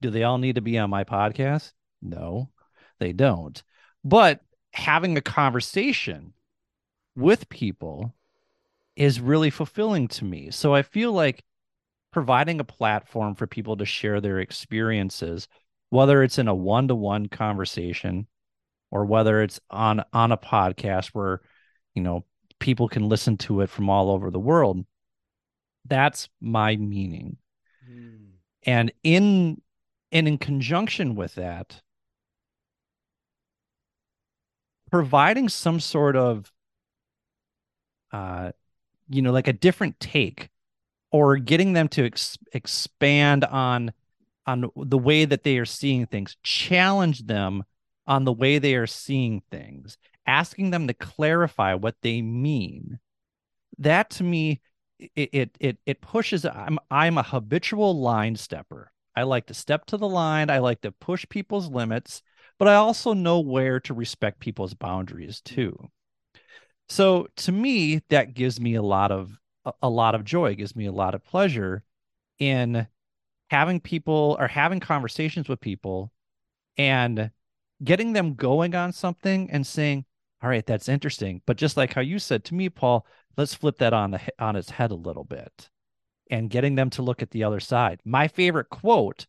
do 0.00 0.10
they 0.10 0.24
all 0.24 0.38
need 0.38 0.56
to 0.56 0.60
be 0.60 0.78
on 0.78 0.90
my 0.90 1.04
podcast? 1.04 1.74
No, 2.02 2.50
they 2.98 3.12
don't. 3.12 3.62
But 4.02 4.40
having 4.72 5.16
a 5.16 5.20
conversation 5.20 6.32
with 7.14 7.48
people 7.48 8.16
is 8.96 9.20
really 9.20 9.50
fulfilling 9.50 10.08
to 10.08 10.24
me. 10.24 10.50
So 10.50 10.74
I 10.74 10.82
feel 10.82 11.12
like 11.12 11.44
providing 12.10 12.58
a 12.58 12.64
platform 12.64 13.36
for 13.36 13.46
people 13.46 13.76
to 13.76 13.84
share 13.86 14.20
their 14.20 14.40
experiences 14.40 15.46
whether 15.90 16.22
it's 16.22 16.38
in 16.38 16.48
a 16.48 16.54
one 16.54 16.88
to 16.88 16.94
one 16.94 17.26
conversation 17.26 18.26
or 18.90 19.04
whether 19.04 19.42
it's 19.42 19.60
on 19.70 20.02
on 20.12 20.32
a 20.32 20.36
podcast 20.36 21.08
where 21.08 21.40
you 21.94 22.02
know 22.02 22.24
people 22.58 22.88
can 22.88 23.08
listen 23.08 23.36
to 23.36 23.60
it 23.60 23.68
from 23.68 23.90
all 23.90 24.10
over 24.10 24.30
the 24.30 24.40
world 24.40 24.84
that's 25.86 26.28
my 26.40 26.76
meaning 26.76 27.36
mm. 27.88 28.28
and 28.64 28.92
in 29.02 29.60
and 30.12 30.26
in 30.26 30.38
conjunction 30.38 31.14
with 31.14 31.34
that 31.34 31.82
providing 34.90 35.48
some 35.48 35.80
sort 35.80 36.16
of 36.16 36.50
uh 38.12 38.50
you 39.08 39.22
know 39.22 39.32
like 39.32 39.48
a 39.48 39.52
different 39.52 39.98
take 40.00 40.48
or 41.12 41.36
getting 41.36 41.72
them 41.72 41.88
to 41.88 42.04
ex- 42.04 42.38
expand 42.52 43.44
on 43.44 43.92
on 44.50 44.70
the 44.76 44.98
way 44.98 45.24
that 45.24 45.44
they 45.44 45.58
are 45.58 45.64
seeing 45.64 46.06
things. 46.06 46.36
Challenge 46.42 47.26
them 47.26 47.64
on 48.06 48.24
the 48.24 48.32
way 48.32 48.58
they 48.58 48.74
are 48.74 48.86
seeing 48.86 49.42
things. 49.50 49.96
Asking 50.26 50.70
them 50.70 50.86
to 50.88 50.94
clarify 50.94 51.74
what 51.74 51.96
they 52.02 52.22
mean. 52.22 52.98
That 53.78 54.10
to 54.10 54.24
me 54.24 54.60
it 55.16 55.56
it 55.58 55.78
it, 55.86 56.00
pushes 56.02 56.44
i'm 56.44 56.78
i'm 56.90 57.16
a 57.16 57.22
habitual 57.22 57.98
line 57.98 58.36
stepper. 58.36 58.92
I 59.16 59.22
like 59.22 59.46
to 59.46 59.54
step 59.54 59.86
to 59.86 59.96
the 59.96 60.08
line. 60.08 60.50
I 60.50 60.58
like 60.58 60.82
to 60.82 60.92
push 60.92 61.26
people's 61.28 61.68
limits 61.70 62.22
but 62.58 62.68
i 62.68 62.74
also 62.74 63.14
know 63.14 63.40
where 63.40 63.80
to 63.80 63.94
respect 63.94 64.40
people's 64.40 64.74
boundaries 64.74 65.40
too. 65.40 65.90
So 66.88 67.28
to 67.36 67.52
me 67.52 68.02
that 68.10 68.34
gives 68.34 68.60
me 68.60 68.74
a 68.74 68.82
lot 68.82 69.10
of 69.10 69.38
a 69.82 69.88
lot 69.88 70.14
of 70.14 70.24
joy. 70.24 70.50
It 70.50 70.56
gives 70.56 70.76
me 70.76 70.86
a 70.86 70.92
lot 70.92 71.14
of 71.14 71.24
pleasure 71.24 71.84
in 72.38 72.86
having 73.50 73.80
people 73.80 74.36
or 74.38 74.46
having 74.46 74.80
conversations 74.80 75.48
with 75.48 75.60
people 75.60 76.12
and 76.78 77.30
getting 77.82 78.12
them 78.12 78.34
going 78.34 78.74
on 78.74 78.92
something 78.92 79.50
and 79.50 79.66
saying 79.66 80.04
all 80.42 80.48
right 80.48 80.64
that's 80.64 80.88
interesting. 80.88 81.42
But 81.46 81.58
just 81.58 81.76
like 81.76 81.92
how 81.92 82.00
you 82.00 82.18
said 82.18 82.44
to 82.44 82.54
me 82.54 82.68
paul 82.68 83.06
let's 83.36 83.54
flip 83.54 83.78
that 83.78 83.92
on 83.92 84.12
the 84.12 84.20
on 84.38 84.56
its 84.56 84.70
head 84.70 84.90
a 84.90 84.94
little 84.96 85.24
bit 85.24 85.68
and 86.30 86.48
getting 86.48 86.76
them 86.76 86.90
to 86.90 87.02
look 87.02 87.22
at 87.22 87.32
the 87.32 87.44
other 87.44 87.60
side. 87.60 88.00
My 88.04 88.28
favorite 88.28 88.70
quote 88.70 89.26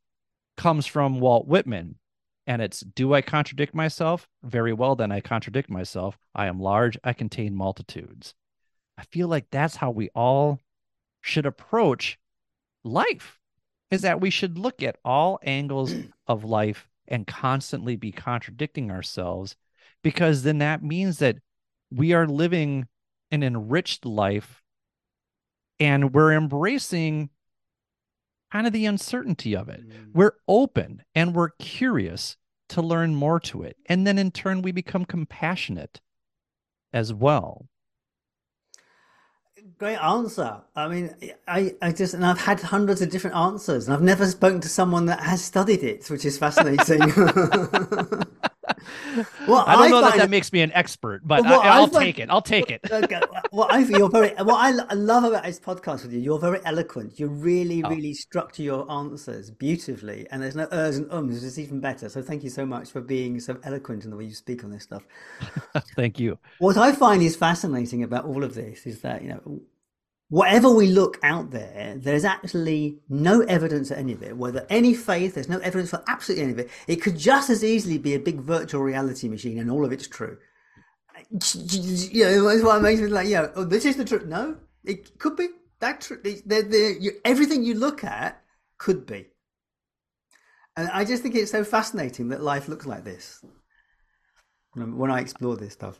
comes 0.56 0.86
from 0.86 1.20
walt 1.20 1.48
whitman 1.48 1.96
and 2.46 2.62
it's 2.62 2.82
do 2.82 3.14
i 3.14 3.22
contradict 3.22 3.74
myself? 3.74 4.28
Very 4.44 4.74
well 4.74 4.96
then 4.96 5.12
i 5.12 5.20
contradict 5.20 5.70
myself. 5.70 6.18
I 6.36 6.46
am 6.46 6.60
large 6.60 6.98
i 7.04 7.14
contain 7.14 7.56
multitudes. 7.56 8.36
I 8.98 9.04
feel 9.06 9.28
like 9.28 9.48
that's 9.50 9.78
how 9.78 9.90
we 9.90 10.10
all 10.10 10.60
should 11.22 11.48
approach 11.48 12.20
life 12.84 13.41
is 13.92 14.02
that 14.02 14.22
we 14.22 14.30
should 14.30 14.58
look 14.58 14.82
at 14.82 14.98
all 15.06 15.40
angles 15.44 15.94
of 16.28 16.44
life 16.44 16.88
and 17.08 17.28
constantly 17.28 17.96
be 17.96 18.12
contradicting 18.12 18.90
ourselves 18.90 19.56
because 20.02 20.44
then 20.44 20.60
that 20.60 20.82
means 20.82 21.20
that 21.20 21.38
we 21.92 22.14
are 22.14 22.26
living 22.26 22.88
an 23.32 23.44
enriched 23.44 24.06
life 24.06 24.64
and 25.80 26.14
we're 26.14 26.34
embracing 26.34 27.30
kind 28.52 28.68
of 28.68 28.74
the 28.74 28.86
uncertainty 28.86 29.56
of 29.56 29.70
it. 29.70 29.88
Mm. 29.88 30.14
We're 30.14 30.36
open 30.48 31.04
and 31.14 31.36
we're 31.36 31.52
curious 31.60 32.38
to 32.70 32.82
learn 32.82 33.16
more 33.16 33.40
to 33.40 33.64
it. 33.64 33.78
And 33.88 34.08
then 34.08 34.18
in 34.18 34.32
turn, 34.32 34.62
we 34.62 34.72
become 34.72 35.06
compassionate 35.06 36.00
as 36.94 37.14
well. 37.14 37.68
Great 39.82 39.98
answer. 39.98 40.62
I 40.76 40.88
mean, 40.88 41.16
I, 41.48 41.74
I 41.82 41.92
just, 41.92 42.14
and 42.14 42.24
I've 42.24 42.40
had 42.40 42.60
hundreds 42.60 43.02
of 43.02 43.10
different 43.10 43.36
answers, 43.36 43.88
and 43.88 43.96
I've 43.96 44.04
never 44.04 44.28
spoken 44.28 44.62
to 44.62 44.70
someone 44.70 45.08
that 45.08 45.22
has 45.22 45.44
studied 45.44 45.82
it, 45.82 46.08
which 46.08 46.24
is 46.24 46.38
fascinating. 46.38 47.02
well, 49.48 49.64
I 49.68 49.76
don't 49.76 49.84
I 49.84 49.88
know 49.90 50.02
that 50.02 50.18
that 50.18 50.30
makes 50.30 50.52
me 50.52 50.62
an 50.62 50.72
expert, 50.74 51.22
but 51.26 51.44
well, 51.44 51.62
I, 51.62 51.80
will 51.80 51.88
take 51.88 52.20
it. 52.20 52.30
I'll 52.30 52.42
take 52.42 52.72
it. 52.72 52.82
okay. 52.92 53.22
Well, 53.52 53.68
I 53.70 53.80
you're 53.80 54.10
very. 54.10 54.30
What 54.30 54.56
I, 54.56 54.94
love 54.94 55.24
about 55.24 55.44
this 55.44 55.60
podcast 55.60 56.04
with 56.04 56.14
you, 56.14 56.20
you're 56.20 56.40
very 56.40 56.60
eloquent. 56.66 57.20
You 57.20 57.28
really, 57.28 57.84
oh. 57.84 57.90
really 57.90 58.14
structure 58.14 58.64
your 58.64 58.90
answers 58.92 59.52
beautifully, 59.52 60.28
and 60.32 60.42
there's 60.42 60.56
no 60.56 60.68
ers 60.72 60.98
and 60.98 61.12
ums, 61.12 61.44
is 61.44 61.60
even 61.60 61.80
better. 61.80 62.10
So 62.10 62.22
thank 62.22 62.44
you 62.44 62.50
so 62.50 62.66
much 62.66 62.92
for 62.92 63.02
being 63.02 63.40
so 63.40 63.58
eloquent 63.64 64.04
in 64.04 64.12
the 64.12 64.18
way 64.18 64.26
you 64.26 64.34
speak 64.34 64.64
on 64.64 64.72
this 64.72 64.84
stuff. 64.84 65.04
thank 65.96 66.20
you. 66.20 66.38
What 66.60 66.78
I 66.78 66.94
find 66.94 67.22
is 67.22 67.36
fascinating 67.36 68.04
about 68.04 68.26
all 68.26 68.44
of 68.44 68.56
this 68.56 68.86
is 68.86 69.02
that 69.02 69.22
you 69.22 69.30
know 69.30 69.62
whatever 70.32 70.70
we 70.72 70.88
look 70.88 71.20
out 71.24 71.52
there, 71.52 71.96
there's 71.98 72.24
actually 72.24 72.98
no 73.10 73.42
evidence 73.42 73.92
of 73.92 73.98
any 73.98 74.14
of 74.14 74.24
it. 74.24 74.38
Whether 74.38 74.66
any 74.70 74.94
faith, 74.94 75.36
there's 75.36 75.50
no 75.50 75.60
evidence 75.60 75.90
for 75.90 76.02
absolutely 76.08 76.44
any 76.44 76.54
of 76.54 76.60
it. 76.60 76.70
It 76.88 77.02
could 77.02 77.18
just 77.18 77.50
as 77.50 77.66
easily 77.66 77.98
be 77.98 78.14
a 78.16 78.20
big 78.20 78.40
virtual 78.40 78.82
reality 78.82 79.28
machine, 79.28 79.60
and 79.60 79.70
all 79.70 79.84
of 79.84 79.92
it's 79.92 80.08
true. 80.08 80.38
You 81.30 82.24
know, 82.24 82.48
that's 82.48 82.64
what 82.64 82.82
makes 82.82 83.02
me 83.02 83.08
like, 83.08 83.28
yeah, 83.28 83.48
oh, 83.56 83.66
this 83.66 83.84
is 83.84 83.98
the 83.98 84.06
truth. 84.06 84.26
No, 84.26 84.56
it 84.86 85.20
could 85.20 85.36
be 85.36 85.50
that 85.82 86.00
true. 86.00 86.22
Everything 87.26 87.64
you 87.64 87.74
look 87.74 88.06
at 88.06 88.42
could 88.78 89.06
be. 89.06 89.28
And 90.78 90.90
I 90.94 91.04
just 91.04 91.24
think 91.24 91.36
it's 91.36 91.52
so 91.52 91.66
fascinating 91.66 92.30
that 92.30 92.42
life 92.42 92.70
looks 92.70 92.86
like 92.86 93.04
this 93.04 93.44
when 94.74 95.12
I 95.12 95.20
explore 95.20 95.58
this 95.58 95.74
stuff. 95.74 96.00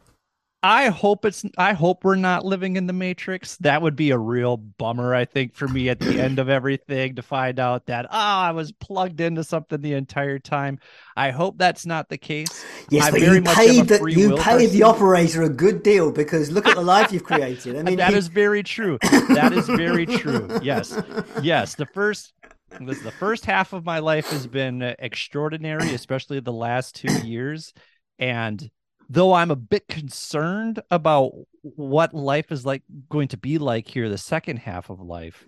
I 0.64 0.90
hope 0.90 1.26
it's 1.26 1.44
I 1.58 1.74
hope 1.74 2.04
we're 2.04 2.16
not 2.16 2.46
living 2.46 2.76
in 2.76 2.86
the 2.86 2.94
matrix. 2.94 3.58
That 3.58 3.82
would 3.82 3.96
be 3.96 4.12
a 4.12 4.18
real 4.18 4.58
bummer 4.58 5.16
I 5.16 5.26
think 5.26 5.56
for 5.56 5.68
me 5.68 5.90
at 5.90 6.00
the 6.00 6.20
end 6.20 6.38
of 6.38 6.50
everything 6.50 7.16
to 7.16 7.24
find 7.24 7.60
out 7.60 7.88
that 7.88 8.06
ah 8.12 8.46
oh, 8.46 8.50
I 8.50 8.52
was 8.52 8.72
plugged 8.72 9.22
into 9.22 9.44
something 9.44 9.82
the 9.82 9.94
entire 9.94 10.38
time. 10.38 10.80
I 11.18 11.32
hope 11.32 11.58
that's 11.58 11.88
not 11.88 12.10
the 12.10 12.18
case. 12.18 12.64
Yes, 12.90 13.06
I 13.06 13.12
but 13.12 13.22
you 13.22 13.42
paid 13.42 13.88
the 13.88 14.12
you 14.12 14.36
paid 14.36 14.68
person. 14.68 14.72
the 14.78 14.84
operator 14.84 15.42
a 15.44 15.50
good 15.50 15.82
deal 15.82 16.12
because 16.12 16.52
look 16.52 16.68
at 16.68 16.76
the 16.76 16.82
life 16.82 17.12
you've 17.12 17.24
created. 17.24 17.76
I 17.76 17.82
mean 17.82 17.98
that 17.98 18.12
he... 18.12 18.18
is 18.18 18.28
very 18.28 18.62
true. 18.62 19.00
That 19.30 19.54
is 19.54 19.68
very 19.68 20.06
true. 20.06 20.48
Yes. 20.62 20.96
Yes, 21.42 21.74
the 21.74 21.88
first 21.88 22.34
this 22.80 23.02
the 23.02 23.12
first 23.12 23.46
half 23.46 23.74
of 23.74 23.84
my 23.84 23.98
life 23.98 24.30
has 24.30 24.46
been 24.46 24.84
extraordinary, 25.00 25.96
especially 25.96 26.40
the 26.40 26.54
last 26.54 26.96
2 26.96 27.28
years 27.28 27.74
and 28.20 28.70
though 29.10 29.34
I'm 29.34 29.52
a 29.52 29.56
bit 29.56 29.88
concerned 29.88 30.82
about 30.90 31.34
what 31.62 32.14
life 32.14 32.52
is 32.52 32.66
like 32.66 32.84
going 33.10 33.28
to 33.30 33.38
be 33.38 33.58
like 33.58 33.88
here, 33.88 34.10
the 34.10 34.18
second 34.18 34.58
half 34.58 34.90
of 34.90 35.00
life, 35.00 35.46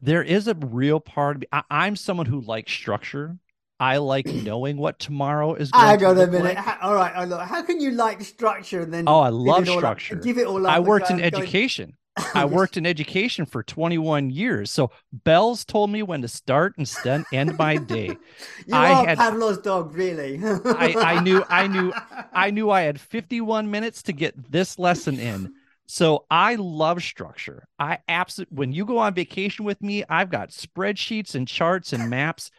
there 0.00 0.22
is 0.22 0.46
a 0.46 0.54
real 0.54 1.00
part 1.00 1.36
of 1.36 1.40
me. 1.42 1.46
I, 1.52 1.86
am 1.86 1.96
someone 1.96 2.26
who 2.26 2.40
likes 2.40 2.72
structure. 2.72 3.38
I 3.80 3.98
like 3.98 4.26
knowing 4.26 4.76
what 4.76 4.98
tomorrow 4.98 5.54
is 5.54 5.70
going 5.70 5.84
I 5.84 5.96
got 5.96 6.18
a 6.18 6.26
minute. 6.26 6.44
Like. 6.44 6.56
How, 6.56 6.78
all 6.88 6.94
right, 6.94 7.46
how 7.46 7.62
can 7.62 7.80
you 7.80 7.92
like 7.92 8.22
structure 8.22 8.82
and 8.82 8.92
then? 8.92 9.04
Oh, 9.06 9.20
I 9.20 9.30
love 9.30 9.66
structure. 9.66 10.16
Up, 10.16 10.22
give 10.22 10.38
it 10.38 10.46
all 10.46 10.66
up. 10.66 10.72
I 10.72 10.80
worked 10.80 11.10
in 11.10 11.20
education. 11.20 11.96
I 12.34 12.44
worked 12.44 12.76
in 12.76 12.86
education 12.86 13.46
for 13.46 13.62
21 13.62 14.30
years. 14.30 14.70
So 14.70 14.90
bells 15.12 15.64
told 15.64 15.90
me 15.90 16.02
when 16.02 16.22
to 16.22 16.28
start 16.28 16.74
and 16.76 17.24
end 17.32 17.56
my 17.58 17.76
day. 17.76 18.06
you 18.66 18.74
I 18.74 18.92
are 18.92 19.06
had, 19.06 19.18
Pavlov's 19.18 19.58
dog, 19.58 19.94
really. 19.94 20.40
I, 20.42 20.94
I 20.96 21.20
knew, 21.20 21.44
I 21.48 21.66
knew, 21.66 21.92
I 22.32 22.50
knew 22.50 22.70
I 22.70 22.82
had 22.82 23.00
51 23.00 23.70
minutes 23.70 24.02
to 24.04 24.12
get 24.12 24.50
this 24.50 24.78
lesson 24.78 25.18
in. 25.18 25.52
So 25.86 26.26
I 26.30 26.56
love 26.56 27.02
structure. 27.02 27.66
I 27.78 27.98
absolutely, 28.08 28.56
when 28.56 28.72
you 28.72 28.84
go 28.84 28.98
on 28.98 29.14
vacation 29.14 29.64
with 29.64 29.82
me, 29.82 30.04
I've 30.08 30.30
got 30.30 30.50
spreadsheets 30.50 31.34
and 31.34 31.48
charts 31.48 31.92
and 31.94 32.10
maps 32.10 32.50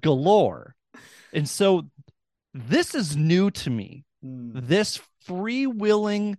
galore. 0.00 0.74
And 1.32 1.48
so 1.48 1.88
this 2.52 2.94
is 2.94 3.16
new 3.16 3.50
to 3.50 3.70
me. 3.70 4.04
Mm. 4.24 4.66
This 4.68 5.00
freewheeling, 5.26 6.36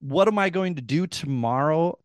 what 0.00 0.26
am 0.26 0.38
I 0.38 0.50
going 0.50 0.76
to 0.76 0.82
do 0.82 1.06
tomorrow? 1.06 1.98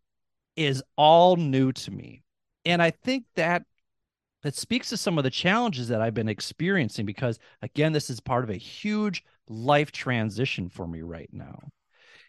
Is 0.59 0.83
all 0.97 1.37
new 1.37 1.71
to 1.71 1.89
me. 1.89 2.21
And 2.65 2.83
I 2.83 2.91
think 2.91 3.23
that 3.37 3.63
that 4.43 4.55
speaks 4.55 4.89
to 4.89 4.97
some 4.97 5.17
of 5.17 5.23
the 5.23 5.29
challenges 5.29 5.87
that 5.87 6.01
I've 6.01 6.13
been 6.13 6.29
experiencing 6.29 7.05
because 7.05 7.39
again 7.61 7.93
this 7.93 8.09
is 8.09 8.19
part 8.19 8.43
of 8.43 8.49
a 8.49 8.57
huge 8.57 9.23
life 9.47 9.91
transition 9.91 10.69
for 10.69 10.85
me 10.85 11.01
right 11.01 11.29
now. 11.31 11.69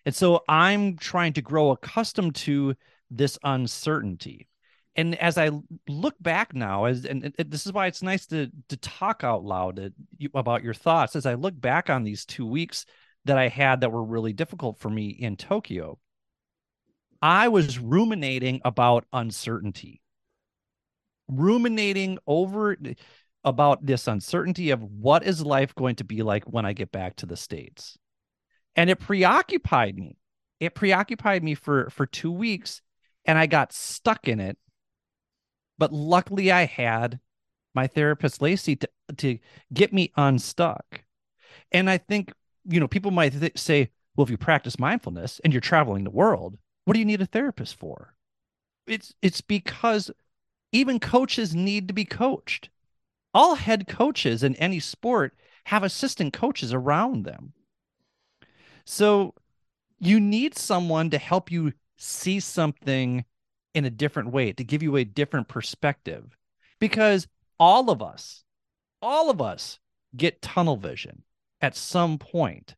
And 0.06 0.14
so 0.14 0.42
I'm 0.48 0.96
trying 0.96 1.32
to 1.34 1.42
grow 1.42 1.72
accustomed 1.72 2.36
to 2.36 2.74
this 3.10 3.36
uncertainty. 3.42 4.48
And 4.94 5.16
as 5.16 5.36
I 5.36 5.50
look 5.88 6.14
back 6.20 6.54
now, 6.54 6.84
as 6.84 7.04
and 7.04 7.34
this 7.36 7.66
is 7.66 7.72
why 7.72 7.86
it's 7.88 8.02
nice 8.02 8.26
to 8.26 8.48
to 8.68 8.76
talk 8.76 9.24
out 9.24 9.44
loud 9.44 9.92
about 10.34 10.62
your 10.62 10.74
thoughts. 10.74 11.16
As 11.16 11.26
I 11.26 11.34
look 11.34 11.60
back 11.60 11.90
on 11.90 12.04
these 12.04 12.24
two 12.24 12.46
weeks 12.46 12.86
that 13.24 13.38
I 13.38 13.48
had 13.48 13.80
that 13.80 13.90
were 13.90 14.04
really 14.04 14.32
difficult 14.32 14.78
for 14.78 14.88
me 14.88 15.08
in 15.08 15.36
Tokyo, 15.36 15.98
I 17.22 17.48
was 17.48 17.78
ruminating 17.78 18.60
about 18.64 19.04
uncertainty, 19.12 20.00
ruminating 21.28 22.18
over 22.26 22.76
about 23.44 23.84
this 23.84 24.06
uncertainty 24.06 24.70
of 24.70 24.82
what 24.82 25.24
is 25.24 25.44
life 25.44 25.74
going 25.74 25.96
to 25.96 26.04
be 26.04 26.22
like 26.22 26.44
when 26.44 26.64
I 26.64 26.72
get 26.72 26.92
back 26.92 27.16
to 27.16 27.26
the 27.26 27.36
States. 27.36 27.96
And 28.76 28.90
it 28.90 29.00
preoccupied 29.00 29.96
me. 29.96 30.16
It 30.60 30.74
preoccupied 30.74 31.42
me 31.42 31.54
for, 31.54 31.90
for 31.90 32.06
two 32.06 32.30
weeks 32.30 32.82
and 33.24 33.38
I 33.38 33.46
got 33.46 33.72
stuck 33.72 34.28
in 34.28 34.40
it. 34.40 34.58
But 35.78 35.92
luckily, 35.92 36.52
I 36.52 36.66
had 36.66 37.20
my 37.74 37.86
therapist, 37.86 38.42
Lacey, 38.42 38.76
to, 38.76 38.88
to 39.18 39.38
get 39.72 39.92
me 39.92 40.12
unstuck. 40.16 41.04
And 41.72 41.88
I 41.88 41.98
think, 41.98 42.32
you 42.64 42.80
know, 42.80 42.88
people 42.88 43.10
might 43.10 43.38
th- 43.38 43.58
say, 43.58 43.90
well, 44.14 44.24
if 44.24 44.30
you 44.30 44.36
practice 44.36 44.78
mindfulness 44.78 45.40
and 45.42 45.52
you're 45.52 45.60
traveling 45.60 46.04
the 46.04 46.10
world, 46.10 46.58
what 46.84 46.94
do 46.94 47.00
you 47.00 47.06
need 47.06 47.22
a 47.22 47.26
therapist 47.26 47.76
for? 47.76 48.14
It's 48.86 49.14
it's 49.22 49.40
because 49.40 50.10
even 50.72 51.00
coaches 51.00 51.54
need 51.54 51.88
to 51.88 51.94
be 51.94 52.04
coached. 52.04 52.70
All 53.32 53.54
head 53.54 53.86
coaches 53.86 54.42
in 54.42 54.56
any 54.56 54.80
sport 54.80 55.34
have 55.64 55.82
assistant 55.82 56.32
coaches 56.32 56.72
around 56.72 57.24
them. 57.24 57.52
So 58.84 59.34
you 59.98 60.18
need 60.18 60.56
someone 60.56 61.10
to 61.10 61.18
help 61.18 61.50
you 61.50 61.72
see 61.96 62.40
something 62.40 63.24
in 63.74 63.84
a 63.84 63.90
different 63.90 64.32
way, 64.32 64.52
to 64.52 64.64
give 64.64 64.82
you 64.82 64.96
a 64.96 65.04
different 65.04 65.48
perspective. 65.48 66.36
Because 66.80 67.28
all 67.58 67.90
of 67.90 68.02
us, 68.02 68.42
all 69.02 69.30
of 69.30 69.40
us 69.40 69.78
get 70.16 70.42
tunnel 70.42 70.76
vision 70.76 71.22
at 71.60 71.76
some 71.76 72.18
point. 72.18 72.74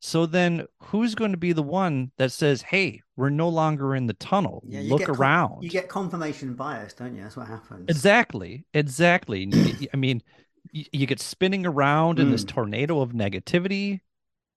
So 0.00 0.26
then 0.26 0.66
who's 0.84 1.14
going 1.14 1.32
to 1.32 1.38
be 1.38 1.52
the 1.52 1.62
one 1.62 2.12
that 2.18 2.32
says, 2.32 2.62
hey, 2.62 3.02
we're 3.16 3.30
no 3.30 3.48
longer 3.48 3.94
in 3.94 4.06
the 4.06 4.14
tunnel? 4.14 4.62
Yeah, 4.66 4.82
Look 4.84 5.08
around. 5.08 5.62
you 5.62 5.70
get 5.70 5.88
confirmation 5.88 6.54
bias, 6.54 6.92
don't 6.92 7.16
you? 7.16 7.22
That's 7.22 7.36
what 7.36 7.48
happens. 7.48 7.86
Exactly. 7.88 8.64
Exactly. 8.74 9.50
I 9.92 9.96
mean, 9.96 10.22
you, 10.70 10.84
you, 10.92 11.06
get 11.06 11.20
spinning 11.20 11.66
around 11.66 12.18
mm. 12.18 12.22
in 12.22 12.30
this 12.30 12.44
mm. 12.44 12.48
tornado 12.48 13.00
of 13.00 13.12
negativity 13.12 14.00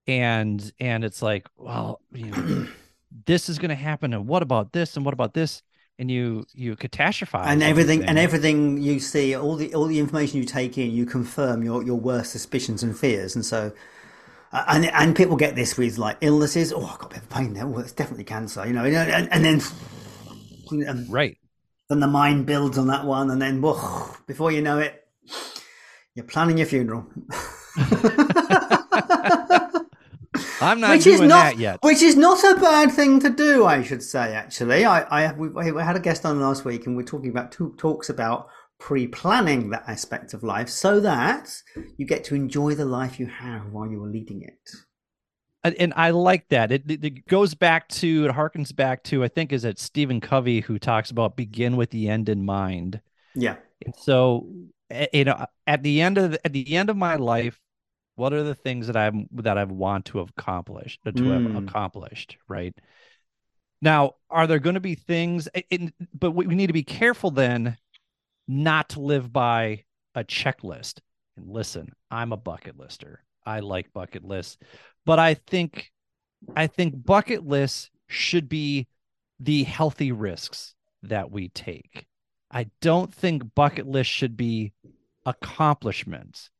and 0.06 0.72
and 0.80 1.04
it's 1.04 1.22
like 1.22 1.46
well 1.56 2.00
you 2.12 2.26
know, 2.26 2.66
this 3.26 3.48
is 3.48 3.58
going 3.58 3.68
to 3.68 3.74
happen 3.74 4.12
and 4.12 4.26
what 4.26 4.42
about 4.42 4.72
this 4.72 4.96
and 4.96 5.04
what 5.04 5.14
about 5.14 5.34
this 5.34 5.62
and 5.98 6.10
you 6.10 6.44
you 6.54 6.74
catastrophize 6.76 7.46
and 7.46 7.62
everything, 7.62 8.02
everything 8.02 8.08
and 8.08 8.18
everything 8.18 8.82
you 8.82 8.98
see 8.98 9.34
all 9.34 9.56
the 9.56 9.74
all 9.74 9.86
the 9.86 9.98
information 9.98 10.38
you 10.38 10.44
take 10.44 10.78
in 10.78 10.90
you 10.90 11.04
confirm 11.04 11.62
your 11.62 11.82
your 11.84 11.98
worst 11.98 12.32
suspicions 12.32 12.82
and 12.82 12.98
fears 12.98 13.34
and 13.34 13.44
so 13.44 13.70
and 14.52 14.86
and 14.86 15.16
people 15.16 15.36
get 15.36 15.54
this 15.54 15.76
with 15.76 15.98
like 15.98 16.16
illnesses 16.20 16.72
oh 16.72 16.84
i've 16.84 16.98
got 16.98 17.12
a 17.12 17.14
bit 17.14 17.22
of 17.22 17.30
pain 17.30 17.54
there 17.54 17.66
Well, 17.66 17.80
it's 17.80 17.92
definitely 17.92 18.24
cancer 18.24 18.66
you 18.66 18.72
know 18.72 18.84
and, 18.84 19.28
and 19.32 19.44
then 19.44 19.60
right 21.08 21.38
then 21.88 22.00
the 22.00 22.06
mind 22.06 22.46
builds 22.46 22.78
on 22.78 22.88
that 22.88 23.04
one 23.04 23.30
and 23.30 23.40
then 23.40 23.60
whoa, 23.60 24.14
before 24.26 24.52
you 24.52 24.62
know 24.62 24.78
it 24.78 25.06
you're 26.14 26.24
planning 26.24 26.58
your 26.58 26.66
funeral 26.66 27.06
I'm 30.62 30.80
not 30.80 30.90
which 30.90 31.04
doing 31.04 31.14
is 31.14 31.20
not, 31.22 31.28
that 31.28 31.58
yet. 31.58 31.78
Which 31.82 32.02
is 32.02 32.16
not 32.16 32.42
a 32.44 32.60
bad 32.60 32.92
thing 32.92 33.18
to 33.20 33.30
do, 33.30 33.64
I 33.64 33.82
should 33.82 34.02
say. 34.02 34.34
Actually, 34.34 34.84
I, 34.84 35.00
I 35.28 35.32
we, 35.32 35.48
we 35.48 35.82
had 35.82 35.96
a 35.96 36.00
guest 36.00 36.26
on 36.26 36.38
last 36.38 36.64
week, 36.64 36.86
and 36.86 36.96
we're 36.96 37.02
talking 37.02 37.30
about 37.30 37.50
two 37.50 37.74
talks 37.78 38.10
about 38.10 38.48
pre-planning 38.80 39.70
that 39.70 39.84
aspect 39.86 40.34
of 40.34 40.42
life, 40.42 40.68
so 40.68 40.98
that 41.00 41.54
you 41.96 42.06
get 42.06 42.24
to 42.24 42.34
enjoy 42.34 42.74
the 42.74 42.84
life 42.84 43.20
you 43.20 43.26
have 43.26 43.70
while 43.70 43.88
you 43.88 44.02
are 44.02 44.08
leading 44.08 44.42
it. 44.42 44.70
And, 45.62 45.74
and 45.74 45.92
I 45.94 46.10
like 46.10 46.48
that. 46.48 46.72
It, 46.72 46.90
it, 46.90 47.04
it 47.04 47.26
goes 47.26 47.54
back 47.54 47.86
to 47.88 48.26
it 48.26 48.32
harkens 48.32 48.74
back 48.74 49.04
to 49.04 49.22
I 49.22 49.28
think 49.28 49.52
is 49.52 49.64
it 49.64 49.78
Stephen 49.78 50.20
Covey 50.20 50.60
who 50.60 50.78
talks 50.78 51.10
about 51.10 51.36
begin 51.36 51.76
with 51.76 51.90
the 51.90 52.08
end 52.08 52.28
in 52.28 52.44
mind. 52.44 53.00
Yeah. 53.34 53.56
And 53.84 53.94
so 53.94 54.48
eh, 54.90 55.06
you 55.12 55.24
know 55.24 55.46
at 55.66 55.82
the 55.82 56.00
end 56.00 56.18
of 56.18 56.32
the, 56.32 56.46
at 56.46 56.52
the 56.52 56.74
end 56.76 56.90
of 56.90 56.96
my 56.96 57.16
life 57.16 57.60
what 58.16 58.32
are 58.32 58.42
the 58.42 58.54
things 58.54 58.86
that 58.86 58.96
i'm 58.96 59.26
that 59.32 59.56
i 59.56 59.64
want 59.64 60.04
to 60.04 60.18
have 60.18 60.30
accomplished 60.36 61.00
to 61.04 61.12
mm. 61.12 61.54
have 61.54 61.64
accomplished 61.64 62.36
right 62.48 62.74
now 63.80 64.12
are 64.28 64.46
there 64.46 64.58
going 64.58 64.74
to 64.74 64.80
be 64.80 64.94
things 64.94 65.48
in, 65.70 65.92
but 66.12 66.32
we 66.32 66.44
need 66.46 66.66
to 66.66 66.72
be 66.72 66.82
careful 66.82 67.30
then 67.30 67.76
not 68.50 68.96
live 68.96 69.32
by 69.32 69.84
a 70.14 70.24
checklist 70.24 70.98
and 71.36 71.48
listen 71.48 71.92
i'm 72.10 72.32
a 72.32 72.36
bucket 72.36 72.76
lister 72.76 73.22
i 73.46 73.60
like 73.60 73.92
bucket 73.92 74.24
lists 74.24 74.58
but 75.06 75.18
i 75.18 75.34
think 75.34 75.92
i 76.56 76.66
think 76.66 77.04
bucket 77.04 77.46
lists 77.46 77.90
should 78.08 78.48
be 78.48 78.88
the 79.38 79.62
healthy 79.62 80.10
risks 80.10 80.74
that 81.02 81.30
we 81.30 81.48
take 81.48 82.06
i 82.50 82.66
don't 82.80 83.14
think 83.14 83.54
bucket 83.54 83.86
lists 83.86 84.12
should 84.12 84.36
be 84.36 84.72
accomplishments 85.24 86.50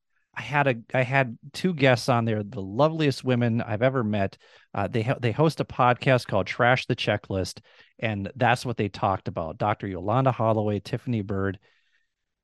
I 0.41 0.43
had 0.43 0.67
a 0.69 0.77
I 0.95 1.03
had 1.03 1.37
two 1.53 1.75
guests 1.75 2.09
on 2.09 2.25
there, 2.25 2.43
the 2.43 2.63
loveliest 2.63 3.25
women 3.25 3.61
I've 3.61 3.83
ever 3.83 4.05
met. 4.05 4.39
Uh, 4.73 4.87
they 4.89 5.03
ha- 5.03 5.19
they 5.21 5.33
host 5.33 5.61
a 5.61 5.65
podcast 5.65 6.27
called 6.27 6.47
Trash 6.47 6.87
the 6.87 6.97
Checklist, 6.97 7.61
and 7.99 8.31
that's 8.37 8.65
what 8.65 8.77
they 8.77 8.89
talked 8.89 9.29
about. 9.29 9.59
Dr. 9.59 9.89
Yolanda 9.89 10.31
Holloway, 10.31 10.81
Tiffany 10.81 11.23
Bird, 11.23 11.59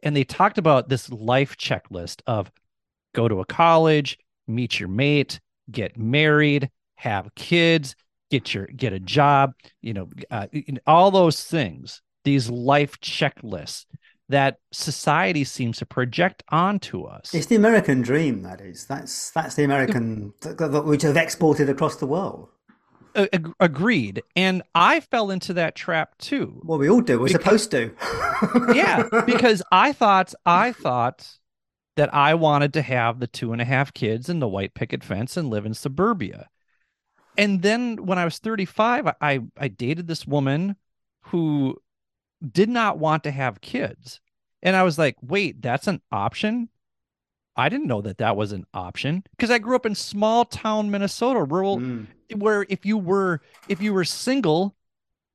and 0.02 0.16
they 0.16 0.24
talked 0.24 0.58
about 0.58 0.88
this 0.88 1.10
life 1.10 1.56
checklist 1.56 2.22
of 2.26 2.50
go 3.14 3.28
to 3.28 3.40
a 3.40 3.44
college, 3.44 4.18
meet 4.46 4.78
your 4.78 4.88
mate, 4.88 5.40
get 5.70 5.96
married, 5.96 6.70
have 6.96 7.34
kids, 7.34 7.96
get 8.30 8.54
your 8.54 8.66
get 8.66 8.92
a 8.92 9.00
job, 9.00 9.54
you 9.80 9.94
know, 9.94 10.08
uh, 10.30 10.46
all 10.86 11.10
those 11.10 11.44
things. 11.44 12.02
These 12.24 12.50
life 12.50 13.00
checklists 13.00 13.86
that 14.28 14.58
society 14.72 15.44
seems 15.44 15.78
to 15.78 15.86
project 15.86 16.42
onto 16.48 17.04
us. 17.04 17.32
It's 17.32 17.46
the 17.46 17.54
American 17.54 18.02
dream, 18.02 18.42
that 18.42 18.60
is. 18.60 18.86
That's 18.86 19.30
that's 19.30 19.54
the 19.54 19.64
American 19.64 20.32
which 20.42 21.02
have 21.02 21.16
exported 21.16 21.68
across 21.68 21.96
the 21.96 22.06
world. 22.06 22.48
Agreed, 23.60 24.22
and 24.34 24.62
I 24.74 25.00
fell 25.00 25.30
into 25.30 25.54
that 25.54 25.74
trap 25.74 26.18
too. 26.18 26.60
Well, 26.64 26.78
we 26.78 26.88
all 26.88 27.00
do. 27.00 27.18
We're 27.18 27.26
because, 27.26 27.62
supposed 27.62 27.70
to. 27.72 27.94
yeah, 28.74 29.08
because 29.24 29.62
I 29.72 29.92
thought 29.92 30.34
I 30.44 30.72
thought 30.72 31.38
that 31.96 32.12
I 32.14 32.34
wanted 32.34 32.72
to 32.74 32.82
have 32.82 33.20
the 33.20 33.26
two 33.26 33.52
and 33.52 33.62
a 33.62 33.64
half 33.64 33.94
kids 33.94 34.28
and 34.28 34.40
the 34.40 34.48
white 34.48 34.74
picket 34.74 35.02
fence 35.02 35.36
and 35.36 35.50
live 35.50 35.64
in 35.64 35.74
suburbia. 35.74 36.48
And 37.38 37.62
then 37.62 38.04
when 38.04 38.18
I 38.18 38.24
was 38.24 38.38
35, 38.38 39.08
I 39.20 39.40
I 39.56 39.68
dated 39.68 40.06
this 40.06 40.26
woman 40.26 40.76
who 41.22 41.76
did 42.52 42.68
not 42.68 42.98
want 42.98 43.24
to 43.24 43.30
have 43.30 43.60
kids. 43.60 44.20
And 44.62 44.76
I 44.76 44.82
was 44.82 44.98
like, 44.98 45.16
wait, 45.22 45.62
that's 45.62 45.86
an 45.86 46.00
option? 46.10 46.68
I 47.56 47.68
didn't 47.68 47.86
know 47.86 48.02
that 48.02 48.18
that 48.18 48.36
was 48.36 48.52
an 48.52 48.66
option 48.74 49.24
because 49.30 49.50
I 49.50 49.58
grew 49.58 49.76
up 49.76 49.86
in 49.86 49.94
small 49.94 50.44
town 50.44 50.90
Minnesota, 50.90 51.42
rural, 51.42 51.78
mm. 51.78 52.06
Where 52.34 52.66
if 52.68 52.84
you 52.84 52.98
were 52.98 53.40
if 53.68 53.80
you 53.80 53.92
were 53.92 54.04
single 54.04 54.74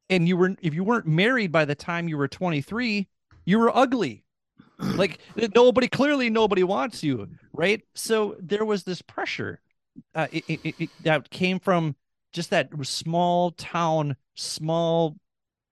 and 0.09 0.27
you 0.27 0.37
were 0.37 0.55
if 0.61 0.73
you 0.73 0.83
weren't 0.83 1.07
married 1.07 1.51
by 1.51 1.65
the 1.65 1.75
time 1.75 2.07
you 2.07 2.17
were 2.17 2.27
23, 2.27 3.07
you 3.45 3.59
were 3.59 3.75
ugly. 3.75 4.23
like 4.79 5.19
nobody 5.55 5.87
clearly 5.87 6.29
nobody 6.29 6.63
wants 6.63 7.03
you, 7.03 7.27
right? 7.53 7.83
So 7.93 8.35
there 8.39 8.65
was 8.65 8.83
this 8.83 9.01
pressure 9.01 9.59
uh, 10.15 10.27
it, 10.31 10.43
it, 10.47 10.75
it, 10.79 10.89
that 11.03 11.29
came 11.29 11.59
from 11.59 11.95
just 12.33 12.49
that 12.49 12.69
small 12.83 13.51
town, 13.51 14.15
small 14.35 15.17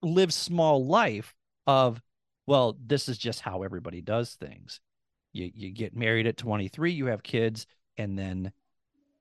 live 0.01 0.33
small 0.33 0.85
life 0.85 1.33
of 1.67 2.01
well 2.47 2.77
this 2.85 3.09
is 3.09 3.17
just 3.17 3.41
how 3.41 3.63
everybody 3.63 3.99
does 3.99 4.35
things 4.35 4.79
you 5.33 5.51
you 5.53 5.71
get 5.71 5.93
married 5.93 6.25
at 6.25 6.37
23 6.37 6.91
you 6.91 7.07
have 7.07 7.21
kids 7.21 7.67
and 7.97 8.17
then 8.17 8.51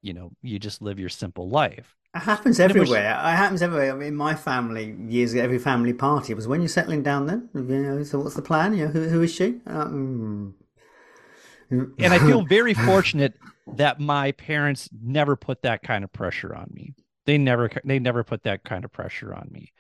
you 0.02 0.12
know 0.12 0.30
you 0.42 0.58
just 0.58 0.82
live 0.82 0.98
your 0.98 1.08
simple 1.08 1.48
life 1.48 1.94
it 2.14 2.20
happens 2.20 2.58
everywhere. 2.58 3.10
It, 3.10 3.36
happens 3.36 3.60
everywhere. 3.60 3.92
I 3.92 3.94
mean, 3.94 4.16
my 4.16 4.34
family 4.34 4.96
years 5.08 5.34
ago, 5.34 5.42
every 5.42 5.58
family 5.58 5.92
party 5.92 6.32
was 6.32 6.48
when 6.48 6.62
you're 6.62 6.68
settling 6.68 7.02
down. 7.02 7.26
Then, 7.26 7.48
you 7.54 7.62
know, 7.62 8.02
so 8.02 8.20
what's 8.20 8.34
the 8.34 8.42
plan? 8.42 8.74
You 8.74 8.86
know, 8.86 8.90
who, 8.90 9.08
who 9.08 9.22
is 9.22 9.32
she? 9.32 9.60
Um... 9.66 10.54
and 11.70 11.92
I 12.00 12.18
feel 12.18 12.42
very 12.48 12.72
fortunate 12.72 13.34
that 13.76 14.00
my 14.00 14.32
parents 14.32 14.88
never 15.02 15.36
put 15.36 15.62
that 15.62 15.82
kind 15.82 16.02
of 16.02 16.10
pressure 16.10 16.54
on 16.54 16.70
me. 16.72 16.94
They 17.26 17.36
never, 17.36 17.70
they 17.84 17.98
never 17.98 18.24
put 18.24 18.44
that 18.44 18.64
kind 18.64 18.86
of 18.86 18.92
pressure 18.92 19.34
on 19.34 19.48
me. 19.52 19.72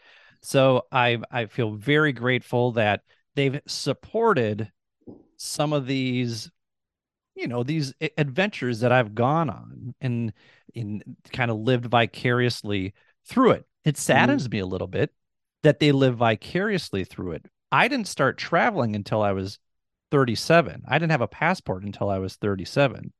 So 0.42 0.82
I 0.92 1.18
I 1.30 1.46
feel 1.46 1.72
very 1.72 2.12
grateful 2.12 2.72
that 2.72 3.00
they've 3.34 3.60
supported 3.66 4.70
some 5.36 5.72
of 5.72 5.86
these 5.86 6.50
you 7.38 7.48
know 7.48 7.62
these 7.62 7.94
adventures 8.16 8.80
that 8.80 8.92
I've 8.92 9.14
gone 9.14 9.48
on 9.48 9.94
and 10.00 10.32
in 10.74 11.16
kind 11.32 11.50
of 11.50 11.58
lived 11.58 11.86
vicariously 11.86 12.94
through 13.26 13.52
it. 13.52 13.66
It 13.84 13.96
saddens 13.96 14.44
mm-hmm. 14.44 14.56
me 14.56 14.58
a 14.60 14.66
little 14.66 14.86
bit 14.86 15.12
that 15.62 15.80
they 15.80 15.92
live 15.92 16.16
vicariously 16.16 17.04
through 17.04 17.32
it. 17.32 17.46
I 17.70 17.88
didn't 17.88 18.08
start 18.08 18.38
traveling 18.38 18.96
until 18.96 19.22
I 19.22 19.32
was 19.32 19.58
37. 20.10 20.82
I 20.88 20.98
didn't 20.98 21.12
have 21.12 21.20
a 21.20 21.28
passport 21.28 21.84
until 21.84 22.10
I 22.10 22.18
was 22.18 22.36
37. 22.36 23.12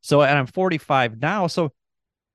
So 0.00 0.22
and 0.22 0.38
I'm 0.38 0.46
45 0.46 1.20
now. 1.20 1.46
So 1.46 1.72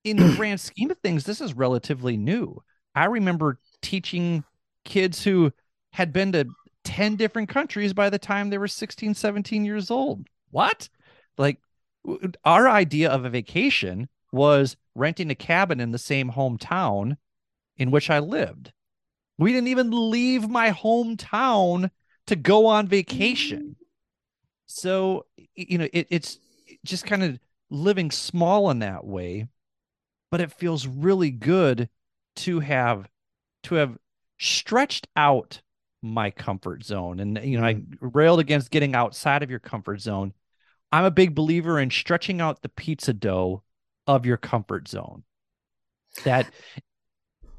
in 0.04 0.18
the 0.18 0.36
grand 0.36 0.60
scheme 0.62 0.92
of 0.92 1.00
things, 1.00 1.24
this 1.24 1.42
is 1.42 1.54
relatively 1.54 2.18
new. 2.18 2.62
I 2.94 3.06
remember 3.06 3.60
teaching 3.82 4.44
kids 4.84 5.24
who 5.24 5.52
had 5.92 6.14
been 6.14 6.32
to 6.34 6.46
10 6.84 7.16
different 7.16 7.50
countries 7.50 7.94
by 7.94 8.10
the 8.10 8.20
time 8.20 8.50
they 8.50 8.58
were 8.58 8.68
16, 8.68 9.16
17 9.16 9.66
years 9.66 9.90
old. 9.90 10.28
What? 10.52 10.88
Like, 11.38 11.60
our 12.44 12.68
idea 12.70 13.10
of 13.10 13.26
a 13.26 13.30
vacation 13.30 14.10
was 14.32 14.78
renting 14.94 15.32
a 15.32 15.36
cabin 15.36 15.80
in 15.80 15.92
the 15.92 15.98
same 15.98 16.32
hometown 16.32 17.18
in 17.78 17.92
which 17.92 18.10
I 18.10 18.20
lived. 18.20 18.74
We 19.38 19.52
didn't 19.54 19.70
even 19.70 20.12
leave 20.12 20.50
my 20.50 20.72
hometown 20.72 21.92
to 22.28 22.36
go 22.36 22.68
on 22.68 22.88
vacation. 22.88 23.76
So, 24.68 25.26
you 25.56 25.78
know, 25.78 25.88
it, 25.94 26.08
it's 26.10 26.40
just 26.84 27.06
kind 27.06 27.24
of 27.24 27.40
living 27.70 28.12
small 28.12 28.70
in 28.72 28.80
that 28.80 29.06
way, 29.06 29.48
but 30.32 30.42
it 30.42 30.52
feels 30.54 30.88
really 30.88 31.32
good 31.32 31.90
to 32.38 32.60
have 32.62 33.10
to 33.64 33.76
have 33.76 33.98
stretched 34.40 35.08
out 35.16 35.62
my 36.02 36.32
comfort 36.32 36.84
zone. 36.84 37.20
And 37.20 37.40
you 37.44 37.60
know, 37.60 37.66
I 37.66 37.76
Mm-hmm. 37.76 37.96
railed 38.00 38.40
against 38.40 38.72
getting 38.72 38.96
outside 38.96 39.44
of 39.44 39.50
your 39.50 39.60
comfort 39.60 40.02
zone. 40.02 40.34
I'm 40.92 41.06
a 41.06 41.12
big 41.12 41.36
believer 41.36 41.80
in 41.80 41.90
stretching 41.90 42.42
out 42.42 42.62
the 42.62 42.70
pizza 42.70 43.14
dough 43.14 43.64
of 44.08 44.26
your 44.26 44.38
comfort 44.38 44.88
zone. 44.88 45.24
That 46.24 46.50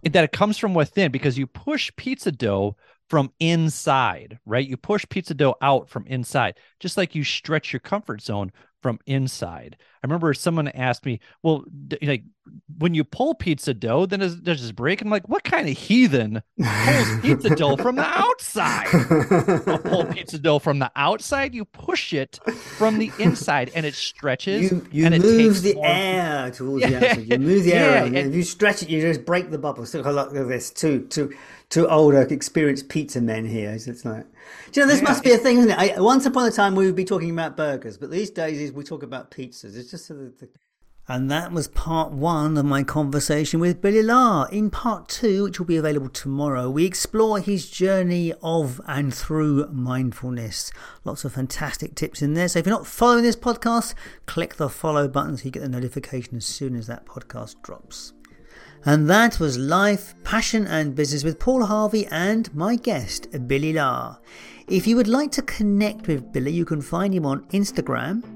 that 0.04 0.24
it 0.24 0.32
comes 0.32 0.56
from 0.56 0.74
within 0.74 1.10
because 1.10 1.36
you 1.36 1.46
push 1.46 1.90
pizza 1.96 2.32
dough 2.32 2.76
from 3.08 3.32
inside, 3.38 4.38
right? 4.46 4.66
You 4.66 4.76
push 4.76 5.04
pizza 5.08 5.34
dough 5.34 5.56
out 5.60 5.88
from 5.88 6.06
inside, 6.06 6.58
just 6.80 6.96
like 6.96 7.14
you 7.14 7.24
stretch 7.24 7.72
your 7.72 7.80
comfort 7.80 8.22
zone 8.22 8.52
from 8.82 8.98
inside. 9.06 9.76
I 9.80 10.06
remember 10.06 10.32
someone 10.34 10.68
asked 10.68 11.04
me, 11.04 11.20
"Well, 11.42 11.64
like 12.02 12.24
when 12.78 12.94
you 12.94 13.04
pull 13.04 13.34
pizza 13.34 13.72
dough, 13.72 14.06
then 14.06 14.20
does, 14.20 14.36
does 14.36 14.60
this 14.62 14.72
break?" 14.72 15.00
I'm 15.00 15.08
like, 15.10 15.28
"What 15.28 15.44
kind 15.44 15.68
of 15.68 15.76
heathen 15.76 16.42
pulls 16.62 17.20
pizza 17.22 17.56
dough 17.56 17.76
from 17.76 17.96
the 17.96 18.04
outside?" 18.04 18.86
I'll 19.66 19.78
pull 19.78 20.04
pizza 20.06 20.38
dough 20.38 20.58
from 20.58 20.78
the 20.78 20.90
outside. 20.96 21.54
You 21.54 21.64
push 21.64 22.12
it 22.12 22.38
from 22.76 22.98
the 22.98 23.10
inside, 23.18 23.70
and 23.74 23.86
it 23.86 23.94
stretches. 23.94 24.70
You, 24.70 24.86
you 24.92 25.06
and 25.06 25.14
it 25.14 25.22
move 25.22 25.52
takes 25.54 25.60
the 25.62 25.74
more- 25.74 25.86
air 25.86 26.50
towards 26.50 26.82
Yeah. 26.82 26.98
the 26.98 27.08
outside. 27.10 27.30
You 27.32 27.38
move 27.38 27.64
the 27.64 27.72
air 27.74 27.90
Yeah, 27.90 28.04
and- 28.04 28.16
if 28.16 28.34
you 28.34 28.42
stretch 28.42 28.82
it, 28.82 28.88
you 28.90 29.00
just 29.00 29.24
break 29.24 29.50
the 29.50 29.58
bubble. 29.58 29.86
So 29.86 30.00
look 30.00 30.30
oh, 30.32 30.42
at 30.42 30.48
this. 30.48 30.70
Two, 30.70 31.06
two, 31.08 31.32
two 31.70 31.88
older, 31.88 32.20
experienced 32.22 32.88
pizza 32.88 33.20
men 33.20 33.44
here. 33.46 33.70
It's 33.70 33.86
it's 33.86 34.04
like, 34.04 34.24
do 34.72 34.80
you 34.80 34.86
know, 34.86 34.92
this 34.92 35.02
Yeah, 35.02 35.08
must 35.08 35.24
be 35.24 35.32
a 35.32 35.38
thing, 35.38 35.58
isn't 35.58 35.70
it? 35.70 35.78
I, 35.78 36.00
once 36.00 36.26
upon 36.26 36.46
a 36.46 36.50
time, 36.50 36.74
we 36.74 36.86
would 36.86 36.96
be 36.96 37.04
talking 37.04 37.30
about 37.30 37.56
burgers, 37.56 37.96
but 37.98 38.10
these 38.10 38.30
days 38.30 38.60
is 38.60 38.72
we 38.72 38.84
talk 38.84 39.02
about 39.02 39.30
pizzas. 39.30 39.76
It's 39.76 39.90
just 39.90 40.06
sort 40.06 40.20
of 40.20 40.38
the... 40.38 40.48
And 41.08 41.30
that 41.30 41.52
was 41.52 41.68
part 41.68 42.10
one 42.10 42.58
of 42.58 42.64
my 42.64 42.82
conversation 42.82 43.60
with 43.60 43.80
Billy 43.80 44.02
Lahr. 44.02 44.50
In 44.50 44.70
part 44.70 45.08
two, 45.08 45.44
which 45.44 45.60
will 45.60 45.66
be 45.66 45.76
available 45.76 46.08
tomorrow, 46.08 46.68
we 46.68 46.84
explore 46.84 47.38
his 47.38 47.70
journey 47.70 48.32
of 48.42 48.80
and 48.88 49.14
through 49.14 49.68
mindfulness. 49.68 50.72
Lots 51.04 51.24
of 51.24 51.34
fantastic 51.34 51.94
tips 51.94 52.22
in 52.22 52.34
there. 52.34 52.48
So 52.48 52.58
if 52.58 52.66
you're 52.66 52.74
not 52.74 52.88
following 52.88 53.22
this 53.22 53.36
podcast, 53.36 53.94
click 54.26 54.56
the 54.56 54.68
follow 54.68 55.06
button 55.06 55.36
so 55.36 55.44
you 55.44 55.52
get 55.52 55.60
the 55.60 55.68
notification 55.68 56.38
as 56.38 56.44
soon 56.44 56.74
as 56.74 56.88
that 56.88 57.06
podcast 57.06 57.62
drops. 57.62 58.12
And 58.84 59.08
that 59.08 59.38
was 59.38 59.56
Life, 59.56 60.14
Passion 60.24 60.66
and 60.66 60.96
Business 60.96 61.22
with 61.22 61.38
Paul 61.38 61.66
Harvey 61.66 62.08
and 62.08 62.52
my 62.52 62.74
guest, 62.74 63.28
Billy 63.46 63.72
Lahr. 63.74 64.18
If 64.66 64.88
you 64.88 64.96
would 64.96 65.06
like 65.06 65.30
to 65.32 65.42
connect 65.42 66.08
with 66.08 66.32
Billy, 66.32 66.50
you 66.50 66.64
can 66.64 66.82
find 66.82 67.14
him 67.14 67.26
on 67.26 67.46
Instagram. 67.50 68.35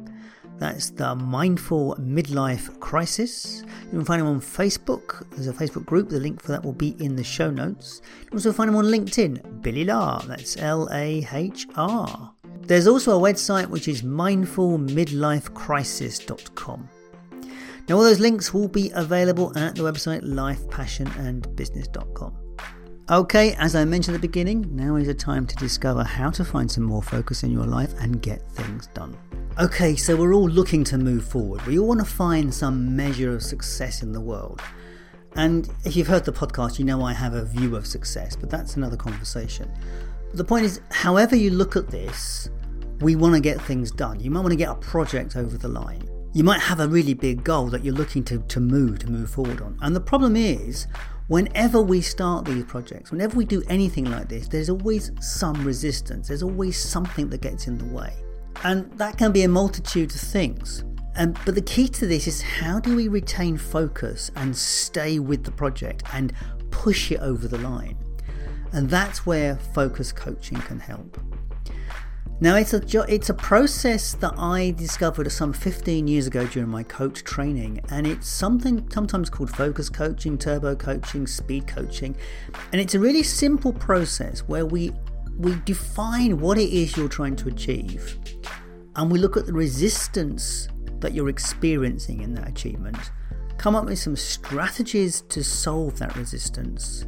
That's 0.60 0.90
the 0.90 1.14
Mindful 1.14 1.96
Midlife 1.98 2.78
Crisis. 2.80 3.62
You 3.86 3.92
can 3.92 4.04
find 4.04 4.20
him 4.20 4.28
on 4.28 4.42
Facebook. 4.42 5.26
There's 5.30 5.48
a 5.48 5.54
Facebook 5.54 5.86
group. 5.86 6.10
The 6.10 6.20
link 6.20 6.42
for 6.42 6.52
that 6.52 6.62
will 6.62 6.74
be 6.74 6.90
in 7.02 7.16
the 7.16 7.24
show 7.24 7.50
notes. 7.50 8.02
You 8.20 8.26
can 8.26 8.36
also 8.36 8.52
find 8.52 8.68
him 8.68 8.76
on 8.76 8.84
LinkedIn, 8.84 9.62
Billy 9.62 9.86
Lahr. 9.86 10.22
That's 10.26 10.58
L 10.58 10.86
A 10.92 11.26
H 11.32 11.66
R. 11.76 12.34
There's 12.60 12.86
also 12.86 13.18
a 13.18 13.20
website 13.20 13.68
which 13.68 13.88
is 13.88 14.02
mindfulmidlifecrisis.com. 14.02 16.88
Now, 17.88 17.96
all 17.96 18.02
those 18.02 18.20
links 18.20 18.52
will 18.52 18.68
be 18.68 18.90
available 18.94 19.56
at 19.56 19.76
the 19.76 19.82
website 19.82 20.20
lifepassionandbusiness.com. 20.22 22.36
Okay, 23.10 23.54
as 23.54 23.74
I 23.74 23.86
mentioned 23.86 24.14
at 24.14 24.20
the 24.20 24.28
beginning, 24.28 24.76
now 24.76 24.96
is 24.96 25.08
a 25.08 25.14
time 25.14 25.46
to 25.46 25.56
discover 25.56 26.04
how 26.04 26.28
to 26.30 26.44
find 26.44 26.70
some 26.70 26.84
more 26.84 27.02
focus 27.02 27.44
in 27.44 27.50
your 27.50 27.64
life 27.64 27.94
and 27.98 28.20
get 28.20 28.42
things 28.52 28.88
done. 28.88 29.16
Okay, 29.60 29.94
so 29.94 30.16
we're 30.16 30.32
all 30.32 30.48
looking 30.48 30.84
to 30.84 30.96
move 30.96 31.22
forward. 31.22 31.60
We 31.66 31.78
all 31.78 31.88
want 31.88 32.00
to 32.00 32.06
find 32.06 32.52
some 32.52 32.96
measure 32.96 33.34
of 33.34 33.42
success 33.42 34.02
in 34.02 34.10
the 34.10 34.20
world. 34.20 34.62
And 35.36 35.68
if 35.84 35.96
you've 35.96 36.06
heard 36.06 36.24
the 36.24 36.32
podcast, 36.32 36.78
you 36.78 36.86
know 36.86 37.02
I 37.02 37.12
have 37.12 37.34
a 37.34 37.44
view 37.44 37.76
of 37.76 37.86
success, 37.86 38.34
but 38.34 38.48
that's 38.48 38.76
another 38.76 38.96
conversation. 38.96 39.70
The 40.32 40.44
point 40.44 40.64
is, 40.64 40.80
however 40.90 41.36
you 41.36 41.50
look 41.50 41.76
at 41.76 41.88
this, 41.88 42.48
we 43.00 43.16
want 43.16 43.34
to 43.34 43.40
get 43.40 43.60
things 43.60 43.90
done. 43.90 44.18
You 44.18 44.30
might 44.30 44.40
want 44.40 44.52
to 44.52 44.56
get 44.56 44.70
a 44.70 44.76
project 44.76 45.36
over 45.36 45.58
the 45.58 45.68
line. 45.68 46.08
You 46.32 46.42
might 46.42 46.60
have 46.60 46.80
a 46.80 46.88
really 46.88 47.12
big 47.12 47.44
goal 47.44 47.66
that 47.66 47.84
you're 47.84 47.92
looking 47.92 48.24
to, 48.24 48.38
to 48.38 48.60
move, 48.60 49.00
to 49.00 49.10
move 49.10 49.28
forward 49.28 49.60
on. 49.60 49.76
And 49.82 49.94
the 49.94 50.00
problem 50.00 50.36
is, 50.36 50.86
whenever 51.28 51.82
we 51.82 52.00
start 52.00 52.46
these 52.46 52.64
projects, 52.64 53.10
whenever 53.10 53.36
we 53.36 53.44
do 53.44 53.62
anything 53.68 54.06
like 54.06 54.26
this, 54.26 54.48
there's 54.48 54.70
always 54.70 55.10
some 55.20 55.62
resistance. 55.66 56.28
There's 56.28 56.42
always 56.42 56.82
something 56.82 57.28
that 57.28 57.42
gets 57.42 57.66
in 57.66 57.76
the 57.76 57.84
way. 57.84 58.14
And 58.64 58.90
that 58.98 59.16
can 59.16 59.32
be 59.32 59.42
a 59.42 59.48
multitude 59.48 60.14
of 60.14 60.20
things. 60.20 60.84
Um, 61.16 61.34
but 61.44 61.54
the 61.54 61.62
key 61.62 61.88
to 61.88 62.06
this 62.06 62.26
is 62.26 62.40
how 62.40 62.78
do 62.78 62.94
we 62.94 63.08
retain 63.08 63.56
focus 63.56 64.30
and 64.36 64.56
stay 64.56 65.18
with 65.18 65.44
the 65.44 65.50
project 65.50 66.02
and 66.12 66.32
push 66.70 67.10
it 67.10 67.20
over 67.20 67.48
the 67.48 67.58
line? 67.58 67.96
And 68.72 68.88
that's 68.88 69.26
where 69.26 69.56
focus 69.56 70.12
coaching 70.12 70.58
can 70.58 70.78
help. 70.78 71.18
Now 72.42 72.56
it's 72.56 72.72
a 72.72 72.80
jo- 72.80 73.04
it's 73.06 73.28
a 73.28 73.34
process 73.34 74.14
that 74.14 74.32
I 74.38 74.70
discovered 74.70 75.30
some 75.30 75.52
15 75.52 76.08
years 76.08 76.26
ago 76.26 76.46
during 76.46 76.70
my 76.70 76.82
coach 76.82 77.22
training, 77.22 77.80
and 77.90 78.06
it's 78.06 78.28
something 78.28 78.88
sometimes 78.90 79.28
called 79.28 79.50
focus 79.50 79.90
coaching, 79.90 80.38
turbo 80.38 80.74
coaching, 80.74 81.26
speed 81.26 81.66
coaching, 81.66 82.16
and 82.72 82.80
it's 82.80 82.94
a 82.94 82.98
really 82.98 83.22
simple 83.22 83.74
process 83.74 84.40
where 84.40 84.64
we 84.64 84.90
we 85.40 85.56
define 85.64 86.38
what 86.38 86.58
it 86.58 86.70
is 86.70 86.96
you're 86.96 87.08
trying 87.08 87.36
to 87.36 87.48
achieve, 87.48 88.18
and 88.96 89.10
we 89.10 89.18
look 89.18 89.36
at 89.36 89.46
the 89.46 89.52
resistance 89.52 90.68
that 90.98 91.14
you're 91.14 91.30
experiencing 91.30 92.20
in 92.20 92.34
that 92.34 92.48
achievement, 92.48 93.10
come 93.56 93.74
up 93.74 93.86
with 93.86 93.98
some 93.98 94.16
strategies 94.16 95.22
to 95.22 95.42
solve 95.42 95.98
that 95.98 96.14
resistance, 96.14 97.06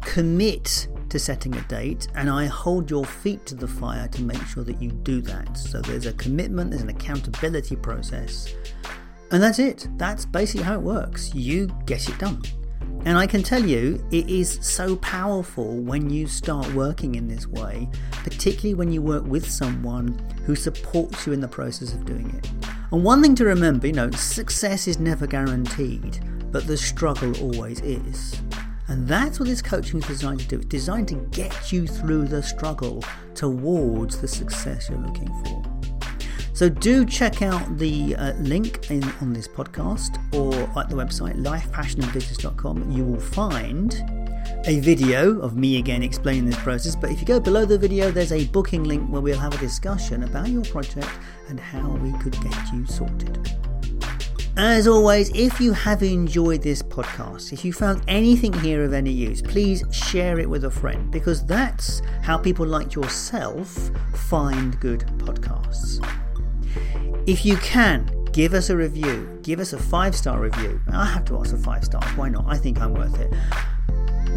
commit 0.00 0.88
to 1.10 1.18
setting 1.18 1.54
a 1.56 1.60
date, 1.62 2.08
and 2.14 2.30
I 2.30 2.46
hold 2.46 2.90
your 2.90 3.04
feet 3.04 3.44
to 3.46 3.54
the 3.54 3.68
fire 3.68 4.08
to 4.08 4.22
make 4.22 4.42
sure 4.46 4.64
that 4.64 4.80
you 4.80 4.90
do 4.90 5.20
that. 5.20 5.56
So 5.56 5.80
there's 5.80 6.06
a 6.06 6.14
commitment, 6.14 6.70
there's 6.70 6.82
an 6.82 6.88
accountability 6.88 7.76
process, 7.76 8.54
and 9.30 9.42
that's 9.42 9.58
it. 9.58 9.88
That's 9.96 10.24
basically 10.24 10.64
how 10.64 10.74
it 10.74 10.82
works. 10.82 11.34
You 11.34 11.66
get 11.84 12.08
it 12.08 12.18
done. 12.18 12.42
And 13.06 13.18
I 13.18 13.26
can 13.26 13.42
tell 13.42 13.62
you, 13.62 14.02
it 14.10 14.30
is 14.30 14.58
so 14.62 14.96
powerful 14.96 15.76
when 15.76 16.08
you 16.08 16.26
start 16.26 16.72
working 16.72 17.16
in 17.16 17.28
this 17.28 17.46
way, 17.46 17.88
particularly 18.22 18.74
when 18.74 18.90
you 18.90 19.02
work 19.02 19.24
with 19.26 19.48
someone 19.48 20.18
who 20.46 20.56
supports 20.56 21.26
you 21.26 21.34
in 21.34 21.40
the 21.40 21.48
process 21.48 21.92
of 21.92 22.06
doing 22.06 22.30
it. 22.34 22.48
And 22.92 23.04
one 23.04 23.20
thing 23.20 23.34
to 23.34 23.44
remember, 23.44 23.88
you 23.88 23.92
know, 23.92 24.10
success 24.12 24.88
is 24.88 24.98
never 24.98 25.26
guaranteed, 25.26 26.20
but 26.50 26.66
the 26.66 26.78
struggle 26.78 27.38
always 27.42 27.80
is. 27.80 28.40
And 28.88 29.06
that's 29.06 29.38
what 29.38 29.48
this 29.48 29.60
coaching 29.60 30.00
is 30.00 30.06
designed 30.06 30.40
to 30.40 30.46
do. 30.46 30.56
It's 30.56 30.66
designed 30.66 31.08
to 31.08 31.16
get 31.32 31.72
you 31.72 31.86
through 31.86 32.28
the 32.28 32.42
struggle 32.42 33.04
towards 33.34 34.20
the 34.20 34.28
success 34.28 34.88
you're 34.88 34.98
looking 34.98 35.28
for. 35.44 35.73
So 36.54 36.68
do 36.68 37.04
check 37.04 37.42
out 37.42 37.78
the 37.78 38.14
uh, 38.14 38.32
link 38.34 38.88
in, 38.88 39.02
on 39.20 39.32
this 39.32 39.48
podcast 39.48 40.18
or 40.32 40.54
at 40.78 40.88
the 40.88 40.94
website 40.94 41.34
lifepassionandbusiness.com. 41.42 42.92
You 42.92 43.04
will 43.04 43.20
find 43.20 43.92
a 44.64 44.78
video 44.78 45.40
of 45.40 45.56
me 45.56 45.78
again 45.78 46.04
explaining 46.04 46.46
this 46.46 46.58
process. 46.60 46.94
But 46.94 47.10
if 47.10 47.20
you 47.20 47.26
go 47.26 47.40
below 47.40 47.64
the 47.64 47.76
video, 47.76 48.12
there's 48.12 48.30
a 48.30 48.46
booking 48.46 48.84
link 48.84 49.10
where 49.10 49.20
we'll 49.20 49.38
have 49.38 49.52
a 49.52 49.58
discussion 49.58 50.22
about 50.22 50.48
your 50.48 50.62
project 50.66 51.10
and 51.48 51.58
how 51.58 51.88
we 51.88 52.12
could 52.18 52.40
get 52.40 52.72
you 52.72 52.86
sorted. 52.86 53.52
As 54.56 54.86
always, 54.86 55.30
if 55.34 55.60
you 55.60 55.72
have 55.72 56.04
enjoyed 56.04 56.62
this 56.62 56.84
podcast, 56.84 57.52
if 57.52 57.64
you 57.64 57.72
found 57.72 58.04
anything 58.06 58.52
here 58.52 58.84
of 58.84 58.92
any 58.92 59.10
use, 59.10 59.42
please 59.42 59.82
share 59.90 60.38
it 60.38 60.48
with 60.48 60.66
a 60.66 60.70
friend 60.70 61.10
because 61.10 61.44
that's 61.44 62.00
how 62.22 62.38
people 62.38 62.64
like 62.64 62.94
yourself 62.94 63.90
find 64.14 64.78
good 64.78 65.00
podcasts. 65.18 66.00
If 67.26 67.44
you 67.44 67.56
can, 67.56 68.10
give 68.32 68.52
us 68.52 68.70
a 68.70 68.76
review. 68.76 69.38
Give 69.42 69.60
us 69.60 69.72
a 69.72 69.78
five 69.78 70.14
star 70.14 70.40
review. 70.40 70.80
I 70.92 71.06
have 71.06 71.24
to 71.26 71.38
ask 71.38 71.50
for 71.50 71.58
five 71.58 71.84
stars. 71.84 72.04
Why 72.16 72.28
not? 72.28 72.44
I 72.46 72.56
think 72.56 72.80
I'm 72.80 72.94
worth 72.94 73.18
it. 73.18 73.32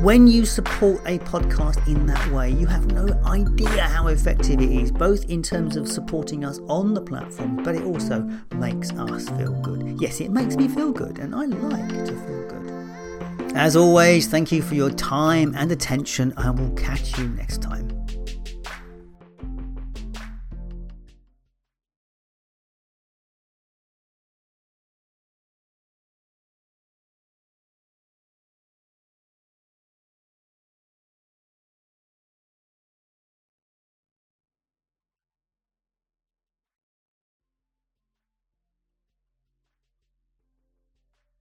When 0.01 0.27
you 0.27 0.45
support 0.45 1.01
a 1.07 1.17
podcast 1.19 1.88
in 1.88 2.05
that 2.05 2.31
way, 2.31 2.51
you 2.51 2.67
have 2.67 2.91
no 2.91 3.07
idea 3.25 3.81
how 3.81 4.07
effective 4.09 4.61
it 4.61 4.69
is, 4.69 4.91
both 4.91 5.25
in 5.25 5.41
terms 5.41 5.75
of 5.75 5.88
supporting 5.88 6.45
us 6.45 6.59
on 6.67 6.93
the 6.93 7.01
platform, 7.01 7.63
but 7.63 7.73
it 7.73 7.83
also 7.83 8.19
makes 8.55 8.91
us 8.91 9.27
feel 9.29 9.59
good. 9.63 9.99
Yes, 9.99 10.21
it 10.21 10.29
makes 10.29 10.55
me 10.55 10.67
feel 10.67 10.91
good, 10.91 11.17
and 11.17 11.33
I 11.33 11.45
like 11.45 11.89
to 11.89 12.15
feel 12.15 12.47
good. 12.47 13.53
As 13.55 13.75
always, 13.75 14.27
thank 14.27 14.51
you 14.51 14.61
for 14.61 14.75
your 14.75 14.91
time 14.91 15.55
and 15.57 15.71
attention. 15.71 16.31
I 16.38 16.51
will 16.51 16.69
catch 16.75 17.17
you 17.17 17.29
next 17.29 17.63
time. 17.63 17.97